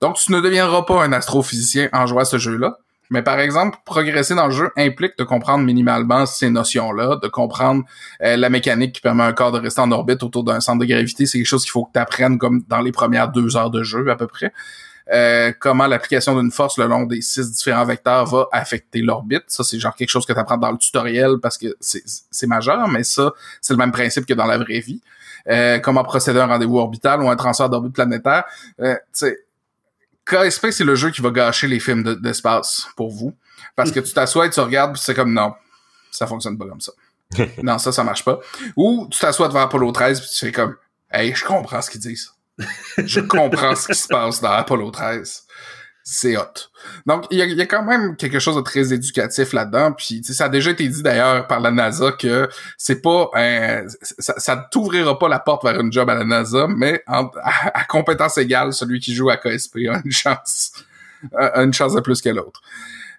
Donc 0.00 0.16
tu 0.16 0.32
ne 0.32 0.40
deviendras 0.40 0.82
pas 0.82 1.04
un 1.04 1.12
astrophysicien 1.12 1.88
en 1.92 2.06
jouant 2.06 2.20
à 2.20 2.24
ce 2.24 2.38
jeu-là. 2.38 2.78
Mais 3.10 3.22
par 3.22 3.40
exemple, 3.40 3.78
progresser 3.84 4.34
dans 4.34 4.46
le 4.46 4.52
jeu 4.52 4.70
implique 4.76 5.16
de 5.18 5.24
comprendre 5.24 5.64
minimalement 5.64 6.26
ces 6.26 6.50
notions-là, 6.50 7.16
de 7.22 7.28
comprendre 7.28 7.84
euh, 8.22 8.36
la 8.36 8.50
mécanique 8.50 8.96
qui 8.96 9.00
permet 9.00 9.22
à 9.22 9.26
un 9.26 9.32
corps 9.32 9.52
de 9.52 9.58
rester 9.58 9.80
en 9.80 9.90
orbite 9.90 10.22
autour 10.22 10.44
d'un 10.44 10.60
centre 10.60 10.80
de 10.80 10.84
gravité. 10.84 11.26
C'est 11.26 11.38
quelque 11.38 11.46
chose 11.46 11.62
qu'il 11.62 11.72
faut 11.72 11.84
que 11.84 11.92
tu 11.94 12.00
apprennes 12.00 12.38
comme 12.38 12.62
dans 12.68 12.80
les 12.80 12.92
premières 12.92 13.30
deux 13.30 13.56
heures 13.56 13.70
de 13.70 13.82
jeu 13.82 14.08
à 14.10 14.16
peu 14.16 14.26
près. 14.26 14.52
Euh, 15.10 15.52
comment 15.58 15.86
l'application 15.86 16.38
d'une 16.38 16.50
force 16.50 16.76
le 16.76 16.86
long 16.86 17.04
des 17.04 17.22
six 17.22 17.50
différents 17.50 17.84
vecteurs 17.84 18.26
va 18.26 18.46
affecter 18.52 19.00
l'orbite. 19.00 19.44
Ça, 19.46 19.64
c'est 19.64 19.78
genre 19.78 19.94
quelque 19.94 20.10
chose 20.10 20.26
que 20.26 20.32
tu 20.32 20.38
apprends 20.38 20.58
dans 20.58 20.70
le 20.70 20.76
tutoriel 20.76 21.36
parce 21.42 21.56
que 21.56 21.74
c'est 21.80 22.46
majeur, 22.46 22.88
mais 22.88 23.04
ça, 23.04 23.32
c'est 23.62 23.72
le 23.72 23.78
même 23.78 23.92
principe 23.92 24.26
que 24.26 24.34
dans 24.34 24.44
la 24.44 24.58
vraie 24.58 24.80
vie. 24.80 25.00
Euh, 25.48 25.78
comment 25.78 26.04
procéder 26.04 26.40
à 26.40 26.44
un 26.44 26.46
rendez-vous 26.46 26.78
orbital 26.78 27.22
ou 27.22 27.30
un 27.30 27.36
transfert 27.36 27.70
d'orbite 27.70 27.94
planétaire. 27.94 28.44
Euh, 28.80 28.96
KSP, 30.28 30.70
c'est 30.70 30.84
le 30.84 30.94
jeu 30.94 31.10
qui 31.10 31.20
va 31.20 31.30
gâcher 31.30 31.66
les 31.66 31.80
films 31.80 32.02
d'espace 32.20 32.86
pour 32.96 33.10
vous. 33.10 33.34
Parce 33.74 33.90
que 33.90 34.00
tu 34.00 34.12
t'assois 34.12 34.46
et 34.46 34.50
tu 34.50 34.60
regardes, 34.60 34.96
c'est 34.96 35.14
comme 35.14 35.32
non, 35.32 35.54
ça 36.10 36.26
fonctionne 36.26 36.58
pas 36.58 36.66
comme 36.66 36.80
ça. 36.80 36.92
non, 37.62 37.78
ça, 37.78 37.92
ça 37.92 38.04
marche 38.04 38.24
pas. 38.24 38.40
Ou 38.76 39.08
tu 39.10 39.18
t'assois 39.18 39.48
devant 39.48 39.60
Apollo 39.60 39.92
13 39.92 40.20
puis 40.20 40.28
tu 40.30 40.46
fais 40.46 40.52
comme 40.52 40.76
Hey, 41.10 41.34
je 41.34 41.44
comprends 41.44 41.80
ce 41.80 41.90
qu'ils 41.90 42.00
disent. 42.00 42.32
je 42.98 43.20
comprends 43.20 43.74
ce 43.74 43.88
qui 43.88 43.94
se 43.94 44.08
passe 44.08 44.40
dans 44.40 44.50
Apollo 44.50 44.90
13 44.90 45.46
c'est 46.10 46.38
hot. 46.38 46.70
Donc, 47.04 47.26
il 47.30 47.38
y 47.38 47.60
a, 47.60 47.66
quand 47.66 47.84
même 47.84 48.16
quelque 48.16 48.38
chose 48.38 48.56
de 48.56 48.62
très 48.62 48.94
éducatif 48.94 49.52
là-dedans. 49.52 49.92
Puis, 49.92 50.22
ça 50.24 50.46
a 50.46 50.48
déjà 50.48 50.70
été 50.70 50.88
dit 50.88 51.02
d'ailleurs 51.02 51.46
par 51.46 51.60
la 51.60 51.70
NASA 51.70 52.12
que 52.12 52.48
c'est 52.78 53.02
pas 53.02 53.30
ça, 54.18 54.34
ça 54.38 54.68
t'ouvrira 54.70 55.18
pas 55.18 55.28
la 55.28 55.38
porte 55.38 55.64
vers 55.64 55.78
une 55.78 55.92
job 55.92 56.08
à 56.08 56.14
la 56.14 56.24
NASA, 56.24 56.66
mais 56.66 57.02
à, 57.06 57.84
compétence 57.88 58.38
égale, 58.38 58.72
celui 58.72 59.00
qui 59.00 59.14
joue 59.14 59.28
à 59.28 59.36
KSP 59.36 59.80
a 59.92 60.00
une 60.02 60.10
chance, 60.10 60.72
a 61.36 61.62
une 61.62 61.74
chance 61.74 61.94
de 61.94 62.00
plus 62.00 62.22
que 62.22 62.30
l'autre. 62.30 62.62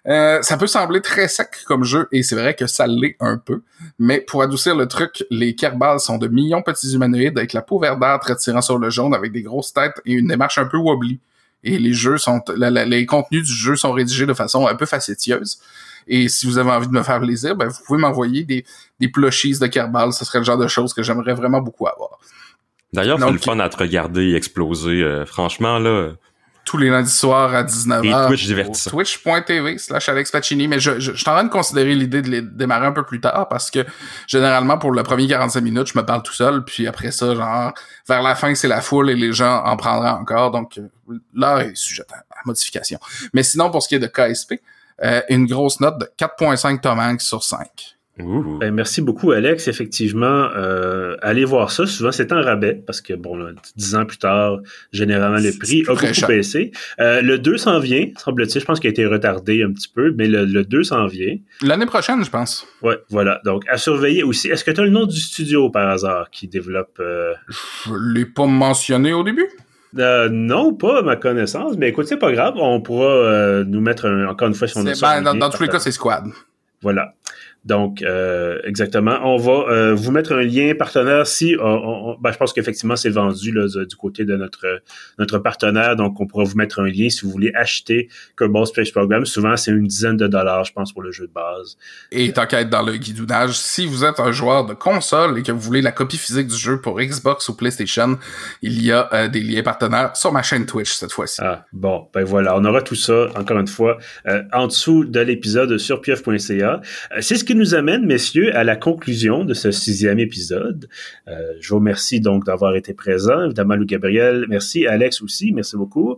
Euh, 0.08 0.42
ça 0.42 0.56
peut 0.56 0.66
sembler 0.66 1.00
très 1.00 1.28
sec 1.28 1.58
comme 1.66 1.84
jeu, 1.84 2.08
et 2.10 2.24
c'est 2.24 2.34
vrai 2.34 2.54
que 2.54 2.66
ça 2.66 2.88
l'est 2.88 3.16
un 3.20 3.36
peu, 3.38 3.62
mais 4.00 4.20
pour 4.20 4.42
adoucir 4.42 4.74
le 4.74 4.88
truc, 4.88 5.24
les 5.30 5.54
Kerbals 5.54 6.00
sont 6.00 6.18
de 6.18 6.26
millions 6.26 6.58
de 6.58 6.64
petits 6.64 6.92
humanoïdes 6.92 7.38
avec 7.38 7.52
la 7.52 7.62
peau 7.62 7.78
verdâtre 7.78 8.32
attirant 8.32 8.62
sur 8.62 8.78
le 8.78 8.90
jaune 8.90 9.14
avec 9.14 9.30
des 9.30 9.42
grosses 9.42 9.72
têtes 9.72 10.00
et 10.06 10.14
une 10.14 10.26
démarche 10.26 10.58
un 10.58 10.64
peu 10.64 10.78
wobbly 10.78 11.20
et 11.62 11.78
les 11.78 11.92
jeux 11.92 12.18
sont 12.18 12.40
les 12.56 13.06
contenus 13.06 13.46
du 13.46 13.52
jeu 13.52 13.76
sont 13.76 13.92
rédigés 13.92 14.26
de 14.26 14.34
façon 14.34 14.66
un 14.66 14.74
peu 14.74 14.86
facétieuse. 14.86 15.60
Et 16.06 16.28
si 16.28 16.46
vous 16.46 16.58
avez 16.58 16.70
envie 16.70 16.88
de 16.88 16.92
me 16.92 17.02
faire 17.02 17.20
plaisir, 17.20 17.54
ben 17.54 17.68
vous 17.68 17.78
pouvez 17.86 18.00
m'envoyer 18.00 18.44
des, 18.44 18.64
des 18.98 19.08
plushies 19.08 19.58
de 19.58 19.66
Kerbal. 19.66 20.12
Ce 20.12 20.24
serait 20.24 20.38
le 20.38 20.44
genre 20.44 20.58
de 20.58 20.66
choses 20.66 20.94
que 20.94 21.02
j'aimerais 21.02 21.34
vraiment 21.34 21.60
beaucoup 21.60 21.86
avoir. 21.86 22.18
D'ailleurs, 22.92 23.18
c'est 23.20 23.30
le 23.30 23.38
fun 23.38 23.58
à 23.60 23.68
te 23.68 23.76
regarder 23.76 24.34
exploser. 24.34 25.02
Euh, 25.02 25.24
franchement, 25.24 25.78
là, 25.78 26.12
tous 26.70 26.76
les 26.76 26.88
lundis 26.88 27.10
soirs 27.10 27.52
à 27.52 27.64
19h. 27.64 28.04
Et 28.04 28.26
Twitch 28.28 28.46
divertissant. 28.46 28.90
Twitch.tv 28.90 29.76
slash 29.78 30.08
Alex 30.08 30.30
Pacini. 30.30 30.68
Mais 30.68 30.78
je, 30.78 31.00
je, 31.00 31.10
je 31.10 31.16
suis 31.16 31.28
en 31.28 31.32
train 31.32 31.42
de 31.42 31.48
considérer 31.48 31.96
l'idée 31.96 32.22
de 32.22 32.30
les 32.30 32.42
démarrer 32.42 32.86
un 32.86 32.92
peu 32.92 33.02
plus 33.02 33.20
tard 33.20 33.48
parce 33.48 33.72
que 33.72 33.84
généralement 34.28 34.78
pour 34.78 34.92
le 34.92 35.02
premier 35.02 35.26
45 35.26 35.60
minutes, 35.62 35.88
je 35.88 35.98
me 35.98 36.06
parle 36.06 36.22
tout 36.22 36.32
seul. 36.32 36.64
Puis 36.64 36.86
après 36.86 37.10
ça, 37.10 37.34
genre, 37.34 37.72
vers 38.08 38.22
la 38.22 38.36
fin, 38.36 38.54
c'est 38.54 38.68
la 38.68 38.80
foule 38.80 39.10
et 39.10 39.16
les 39.16 39.32
gens 39.32 39.64
en 39.64 39.76
prendraient 39.76 40.10
encore. 40.10 40.52
Donc 40.52 40.78
là, 41.34 41.64
est 41.64 41.74
sujet 41.74 42.04
à, 42.12 42.22
modification. 42.44 43.00
Mais 43.34 43.42
sinon, 43.42 43.72
pour 43.72 43.82
ce 43.82 43.88
qui 43.88 43.96
est 43.96 43.98
de 43.98 44.06
KSP, 44.06 44.60
euh, 45.02 45.22
une 45.28 45.46
grosse 45.46 45.80
note 45.80 45.98
de 45.98 46.08
4.5 46.20 46.80
Tomank 46.80 47.20
sur 47.20 47.42
5. 47.42 47.66
Ben, 48.60 48.72
merci 48.72 49.02
beaucoup, 49.02 49.32
Alex. 49.32 49.68
Effectivement, 49.68 50.48
euh, 50.56 51.16
allez 51.22 51.44
voir 51.44 51.70
ça. 51.70 51.86
Souvent, 51.86 52.12
c'est 52.12 52.32
un 52.32 52.40
rabais 52.40 52.82
parce 52.86 53.00
que, 53.00 53.14
bon, 53.14 53.54
dix 53.76 53.94
ans 53.94 54.04
plus 54.04 54.18
tard, 54.18 54.58
généralement, 54.92 55.38
le 55.38 55.56
prix 55.58 55.84
a 55.88 55.94
beaucoup 55.94 56.26
baissé. 56.26 56.72
Euh, 57.00 57.22
le 57.22 57.38
2 57.38 57.56
s'en 57.56 57.78
vient, 57.78 58.06
semble-t-il. 58.16 58.60
Je 58.60 58.64
pense 58.64 58.80
qu'il 58.80 58.88
a 58.88 58.90
été 58.90 59.06
retardé 59.06 59.62
un 59.62 59.72
petit 59.72 59.88
peu, 59.88 60.14
mais 60.16 60.26
le, 60.26 60.44
le 60.44 60.64
2 60.64 60.82
s'en 60.84 61.06
vient. 61.06 61.36
L'année 61.62 61.86
prochaine, 61.86 62.24
je 62.24 62.30
pense. 62.30 62.66
Ouais, 62.82 62.98
voilà. 63.10 63.40
Donc, 63.44 63.64
à 63.68 63.76
surveiller 63.76 64.22
aussi. 64.22 64.48
Est-ce 64.48 64.64
que 64.64 64.70
tu 64.70 64.80
as 64.80 64.84
le 64.84 64.90
nom 64.90 65.06
du 65.06 65.18
studio, 65.18 65.70
par 65.70 65.88
hasard, 65.88 66.30
qui 66.30 66.48
développe... 66.48 66.98
Euh... 67.00 67.34
Je 67.86 67.92
l'ai 68.14 68.26
pas 68.26 68.46
mentionné 68.46 69.12
au 69.12 69.24
début. 69.24 69.48
Euh, 69.98 70.28
non, 70.30 70.74
pas 70.74 71.00
à 71.00 71.02
ma 71.02 71.16
connaissance, 71.16 71.76
mais 71.76 71.88
écoute, 71.88 72.06
c'est 72.06 72.16
pas 72.16 72.30
grave, 72.30 72.54
on 72.56 72.80
pourra 72.80 73.64
nous 73.64 73.80
mettre 73.80 74.08
encore 74.28 74.46
une 74.46 74.54
fois 74.54 74.68
si 74.68 74.78
on 74.78 74.86
a 74.86 74.92
ben, 75.00 75.22
dans, 75.22 75.34
dans 75.34 75.50
tous 75.50 75.62
les 75.64 75.68
cas, 75.68 75.80
c'est 75.80 75.90
Squad. 75.90 76.26
Voilà. 76.82 77.14
Donc, 77.64 78.00
euh, 78.00 78.58
exactement. 78.64 79.18
On 79.22 79.36
va 79.36 79.70
euh, 79.70 79.94
vous 79.94 80.10
mettre 80.10 80.32
un 80.32 80.42
lien 80.42 80.72
partenaire 80.74 81.26
si 81.26 81.56
on, 81.60 82.16
ben, 82.18 82.32
je 82.32 82.38
pense 82.38 82.54
qu'effectivement 82.54 82.96
c'est 82.96 83.10
vendu 83.10 83.52
là, 83.52 83.66
du 83.84 83.96
côté 83.96 84.24
de 84.24 84.34
notre 84.34 84.82
notre 85.18 85.38
partenaire. 85.38 85.94
Donc, 85.96 86.18
on 86.20 86.26
pourra 86.26 86.44
vous 86.44 86.56
mettre 86.56 86.80
un 86.80 86.88
lien 86.88 87.10
si 87.10 87.22
vous 87.24 87.30
voulez 87.30 87.52
acheter 87.54 88.08
Kerbal 88.38 88.66
Space 88.66 88.90
Program. 88.90 89.26
Souvent, 89.26 89.56
c'est 89.58 89.72
une 89.72 89.86
dizaine 89.86 90.16
de 90.16 90.26
dollars, 90.26 90.64
je 90.64 90.72
pense, 90.72 90.92
pour 90.92 91.02
le 91.02 91.12
jeu 91.12 91.26
de 91.26 91.32
base. 91.32 91.76
Et 92.10 92.32
tant 92.32 92.46
qu'à 92.46 92.62
être 92.62 92.70
dans 92.70 92.82
le 92.82 92.96
guidounage, 92.96 93.52
si 93.52 93.84
vous 93.84 94.04
êtes 94.04 94.20
un 94.20 94.32
joueur 94.32 94.64
de 94.64 94.72
console 94.72 95.38
et 95.38 95.42
que 95.42 95.52
vous 95.52 95.60
voulez 95.60 95.82
la 95.82 95.92
copie 95.92 96.16
physique 96.16 96.46
du 96.46 96.56
jeu 96.56 96.80
pour 96.80 96.98
Xbox 96.98 97.48
ou 97.50 97.56
PlayStation, 97.56 98.18
il 98.62 98.82
y 98.82 98.90
a 98.90 99.10
euh, 99.12 99.28
des 99.28 99.42
liens 99.42 99.62
partenaires 99.62 100.16
sur 100.16 100.32
ma 100.32 100.42
chaîne 100.42 100.64
Twitch 100.64 100.92
cette 100.92 101.12
fois-ci. 101.12 101.40
Ah, 101.42 101.66
bon, 101.72 102.08
ben 102.14 102.24
voilà, 102.24 102.56
on 102.56 102.64
aura 102.64 102.80
tout 102.80 102.94
ça, 102.94 103.26
encore 103.36 103.58
une 103.58 103.68
fois, 103.68 103.98
en 104.52 104.66
dessous 104.66 105.04
de 105.04 105.20
l'épisode 105.20 105.76
sur 105.76 106.00
pieuf.ca. 106.00 106.80
c'est 107.20 107.36
ce 107.36 107.44
qui 107.50 107.56
nous 107.56 107.74
amène, 107.74 108.06
messieurs, 108.06 108.54
à 108.54 108.62
la 108.62 108.76
conclusion 108.76 109.44
de 109.44 109.54
ce 109.54 109.72
sixième 109.72 110.20
épisode. 110.20 110.88
Euh, 111.26 111.54
je 111.58 111.70
vous 111.70 111.80
remercie 111.80 112.20
donc 112.20 112.46
d'avoir 112.46 112.76
été 112.76 112.94
présent. 112.94 113.44
Évidemment, 113.46 113.74
Lou 113.74 113.86
Gabriel, 113.86 114.46
merci. 114.48 114.86
Alex 114.86 115.20
aussi, 115.20 115.50
merci 115.50 115.76
beaucoup. 115.76 116.16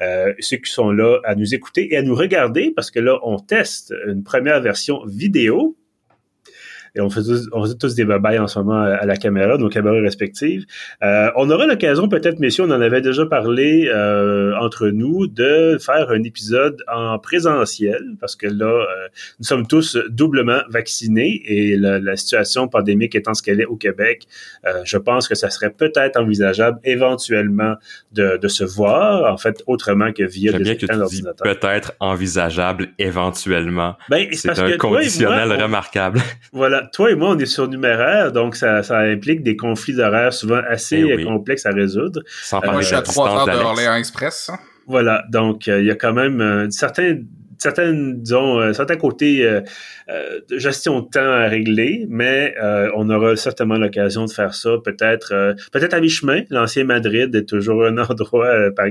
Euh, 0.00 0.32
ceux 0.38 0.58
qui 0.58 0.70
sont 0.70 0.92
là 0.92 1.18
à 1.24 1.34
nous 1.34 1.52
écouter 1.52 1.92
et 1.92 1.96
à 1.96 2.02
nous 2.02 2.14
regarder, 2.14 2.72
parce 2.76 2.92
que 2.92 3.00
là, 3.00 3.18
on 3.24 3.40
teste 3.40 3.92
une 4.06 4.22
première 4.22 4.60
version 4.60 5.04
vidéo 5.04 5.76
et 6.94 7.00
on 7.00 7.10
fait 7.10 7.22
tous, 7.22 7.48
on 7.52 7.66
tous 7.74 7.94
des 7.94 8.04
babayes 8.04 8.38
en 8.38 8.46
ce 8.46 8.58
moment 8.58 8.82
à, 8.82 9.04
la 9.04 9.16
caméra, 9.16 9.56
nos 9.58 9.68
caméras 9.68 10.00
respectives. 10.00 10.66
Euh, 11.02 11.30
on 11.36 11.50
aura 11.50 11.66
l'occasion, 11.66 12.08
peut-être, 12.08 12.38
messieurs, 12.40 12.64
on 12.64 12.70
en 12.70 12.80
avait 12.80 13.00
déjà 13.00 13.26
parlé 13.26 13.88
euh, 13.88 14.54
entre 14.60 14.88
nous, 14.88 15.26
de 15.26 15.78
faire 15.80 16.10
un 16.10 16.22
épisode 16.22 16.82
en 16.92 17.18
présentiel, 17.18 18.02
parce 18.20 18.36
que 18.36 18.46
là, 18.46 18.66
euh, 18.66 19.08
nous 19.38 19.44
sommes 19.44 19.66
tous 19.66 19.96
doublement 20.08 20.60
vaccinés 20.68 21.42
et 21.44 21.76
la, 21.76 21.98
la 21.98 22.16
situation 22.16 22.68
pandémique 22.68 23.14
étant 23.14 23.34
ce 23.34 23.42
qu'elle 23.42 23.60
est 23.60 23.66
au 23.66 23.76
Québec, 23.76 24.26
euh, 24.66 24.82
je 24.84 24.96
pense 24.96 25.28
que 25.28 25.34
ça 25.34 25.50
serait 25.50 25.70
peut-être 25.70 26.18
envisageable 26.18 26.78
éventuellement 26.84 27.74
de, 28.12 28.36
de, 28.36 28.48
se 28.48 28.64
voir, 28.64 29.32
en 29.32 29.36
fait, 29.36 29.62
autrement 29.66 30.12
que 30.12 30.22
via 30.22 30.52
des 30.52 30.70
écrans 30.70 30.96
d'ordinateur. 30.96 31.44
Peut-être 31.44 31.92
envisageable 32.00 32.88
éventuellement. 32.98 33.96
Ben, 34.08 34.26
C'est 34.32 34.58
un 34.58 34.76
conditionnel 34.76 35.52
remarquable. 35.52 36.20
Voilà, 36.52 36.77
toi 36.92 37.10
et 37.10 37.14
moi, 37.14 37.30
on 37.30 37.38
est 37.38 37.46
surnuméraire, 37.46 38.32
donc 38.32 38.56
ça, 38.56 38.82
ça 38.82 38.98
implique 38.98 39.42
des 39.42 39.56
conflits 39.56 39.94
d'horaires 39.94 40.32
souvent 40.32 40.60
assez 40.68 41.04
eh 41.06 41.24
complexes 41.24 41.66
à 41.66 41.70
résoudre. 41.70 42.20
Sans 42.42 42.60
parler 42.60 42.68
euh, 42.68 42.72
moi, 42.72 42.82
je 42.82 42.86
suis 42.86 42.96
à 42.96 43.02
trois 43.02 43.30
heures 43.30 43.46
de 43.46 43.62
Orléans 43.62 43.94
Express. 43.94 44.50
Voilà, 44.88 45.24
donc 45.28 45.68
euh, 45.68 45.80
il 45.80 45.86
y 45.86 45.90
a 45.90 45.94
quand 45.94 46.14
même 46.14 46.40
euh, 46.40 46.70
certains 46.70 47.18
certaines, 47.58 48.22
disons, 48.22 48.60
euh, 48.60 48.72
certains 48.72 48.96
côtés 48.96 49.44
euh, 49.44 49.60
de 50.48 50.58
gestion 50.58 51.00
de 51.00 51.08
temps 51.08 51.20
à 51.20 51.48
régler, 51.48 52.06
mais 52.08 52.54
on 52.94 53.10
aura 53.10 53.36
certainement 53.36 53.76
l'occasion 53.76 54.24
de 54.24 54.30
faire 54.30 54.54
ça 54.54 54.70
peut-être 54.82 55.56
peut-être 55.72 55.92
à 55.92 56.00
mi-chemin. 56.00 56.42
L'ancien 56.50 56.84
Madrid 56.84 57.34
est 57.34 57.46
toujours 57.46 57.84
un 57.84 57.98
endroit 58.08 58.70
par, 58.74 58.86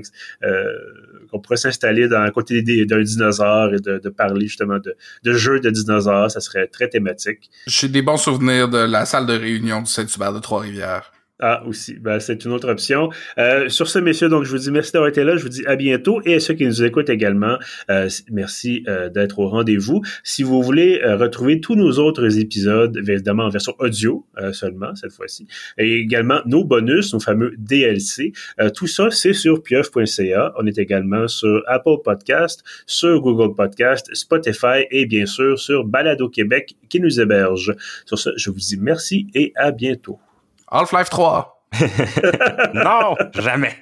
qu'on 1.28 1.40
pourrait 1.40 1.58
s'installer 1.58 2.08
dans 2.08 2.30
côté 2.32 2.62
d'un 2.62 3.02
dinosaure 3.02 3.74
et 3.74 3.80
de, 3.80 4.10
parler 4.10 4.48
justement 4.48 4.80
de, 4.80 4.96
de, 5.24 5.34
jeux 5.34 5.60
de 5.60 5.70
dinosaures. 5.70 6.32
Ça 6.32 6.40
serait 6.40 6.68
très 6.68 6.90
thématique. 6.90 7.50
J'ai 7.68 7.90
des 7.90 8.02
bons 8.02 8.18
souvenirs 8.18 8.70
de 8.70 8.78
la 8.78 9.06
salle 9.06 9.26
de 9.26 9.34
réunion 9.34 9.82
du 9.82 9.90
Saint-Hubert 9.90 10.34
de 10.34 10.40
Trois-Rivières. 10.40 11.12
Ah, 11.40 11.64
aussi. 11.68 11.94
Ben, 12.00 12.20
c'est 12.20 12.46
une 12.46 12.52
autre 12.52 12.68
option. 12.68 13.10
Euh, 13.38 13.70
sur 13.70 13.88
ce, 13.88 14.00
messieurs, 14.00 14.28
donc, 14.28 14.44
je 14.44 14.50
vous 14.50 14.58
dis 14.58 14.72
merci 14.72 14.92
d'avoir 14.92 15.10
été 15.10 15.24
là. 15.24 15.38
Je 15.38 15.44
vous 15.44 15.50
dis 15.50 15.66
à 15.68 15.76
bientôt. 15.76 16.20
Et 16.26 16.36
à 16.36 16.40
ceux 16.40 16.56
qui 16.56 16.66
nous 16.66 16.84
écoutent 16.84 17.10
également, 17.10 17.58
euh, 17.92 18.10
merci 18.32 18.84
euh, 18.88 19.10
d'être 19.10 19.38
au 19.38 19.48
rendez-vous. 19.48 20.02
Si 20.24 20.42
vous 20.42 20.64
voulez 20.64 21.00
retrouver 21.04 21.62
tous 21.62 21.76
nos 21.76 22.00
autres 22.00 22.40
épisodes, 22.40 22.98
évidemment 22.98 23.44
en 23.44 23.50
version 23.50 23.76
audio 23.80 24.26
seulement, 24.52 24.96
cette 24.96 25.12
fois-ci, 25.12 25.48
et 25.78 26.00
également 26.00 26.40
nos 26.46 26.64
bonus, 26.64 27.14
nos 27.14 27.20
fameux 27.20 27.54
DLC, 27.58 28.34
tout 28.74 28.88
ça, 28.88 29.10
c'est 29.12 29.34
sur 29.34 29.62
pieuf.ca. 29.62 30.54
On 30.58 30.66
est 30.66 30.78
également 30.78 31.28
sur 31.28 31.62
Apple 31.68 32.02
Podcast, 32.04 32.64
sur 32.86 33.22
Google 33.22 33.56
Podcast, 33.56 34.10
Spotify 34.14 34.86
et 34.92 35.06
bien 35.06 35.26
sûr 35.26 35.60
sur 35.60 35.86
Balado 35.86 36.30
Québec 36.30 36.76
qui 36.90 37.00
nous 37.00 37.20
héberge. 37.20 37.76
Sur 38.06 38.18
ce, 38.18 38.30
je 38.38 38.50
vous 38.50 38.60
dis 38.60 38.78
merci 38.78 39.28
et 39.34 39.52
à 39.56 39.72
bientôt. 39.72 40.20
Half-Life 40.72 41.10
3. 41.10 41.54
non, 42.74 43.16
jamais. 43.34 43.78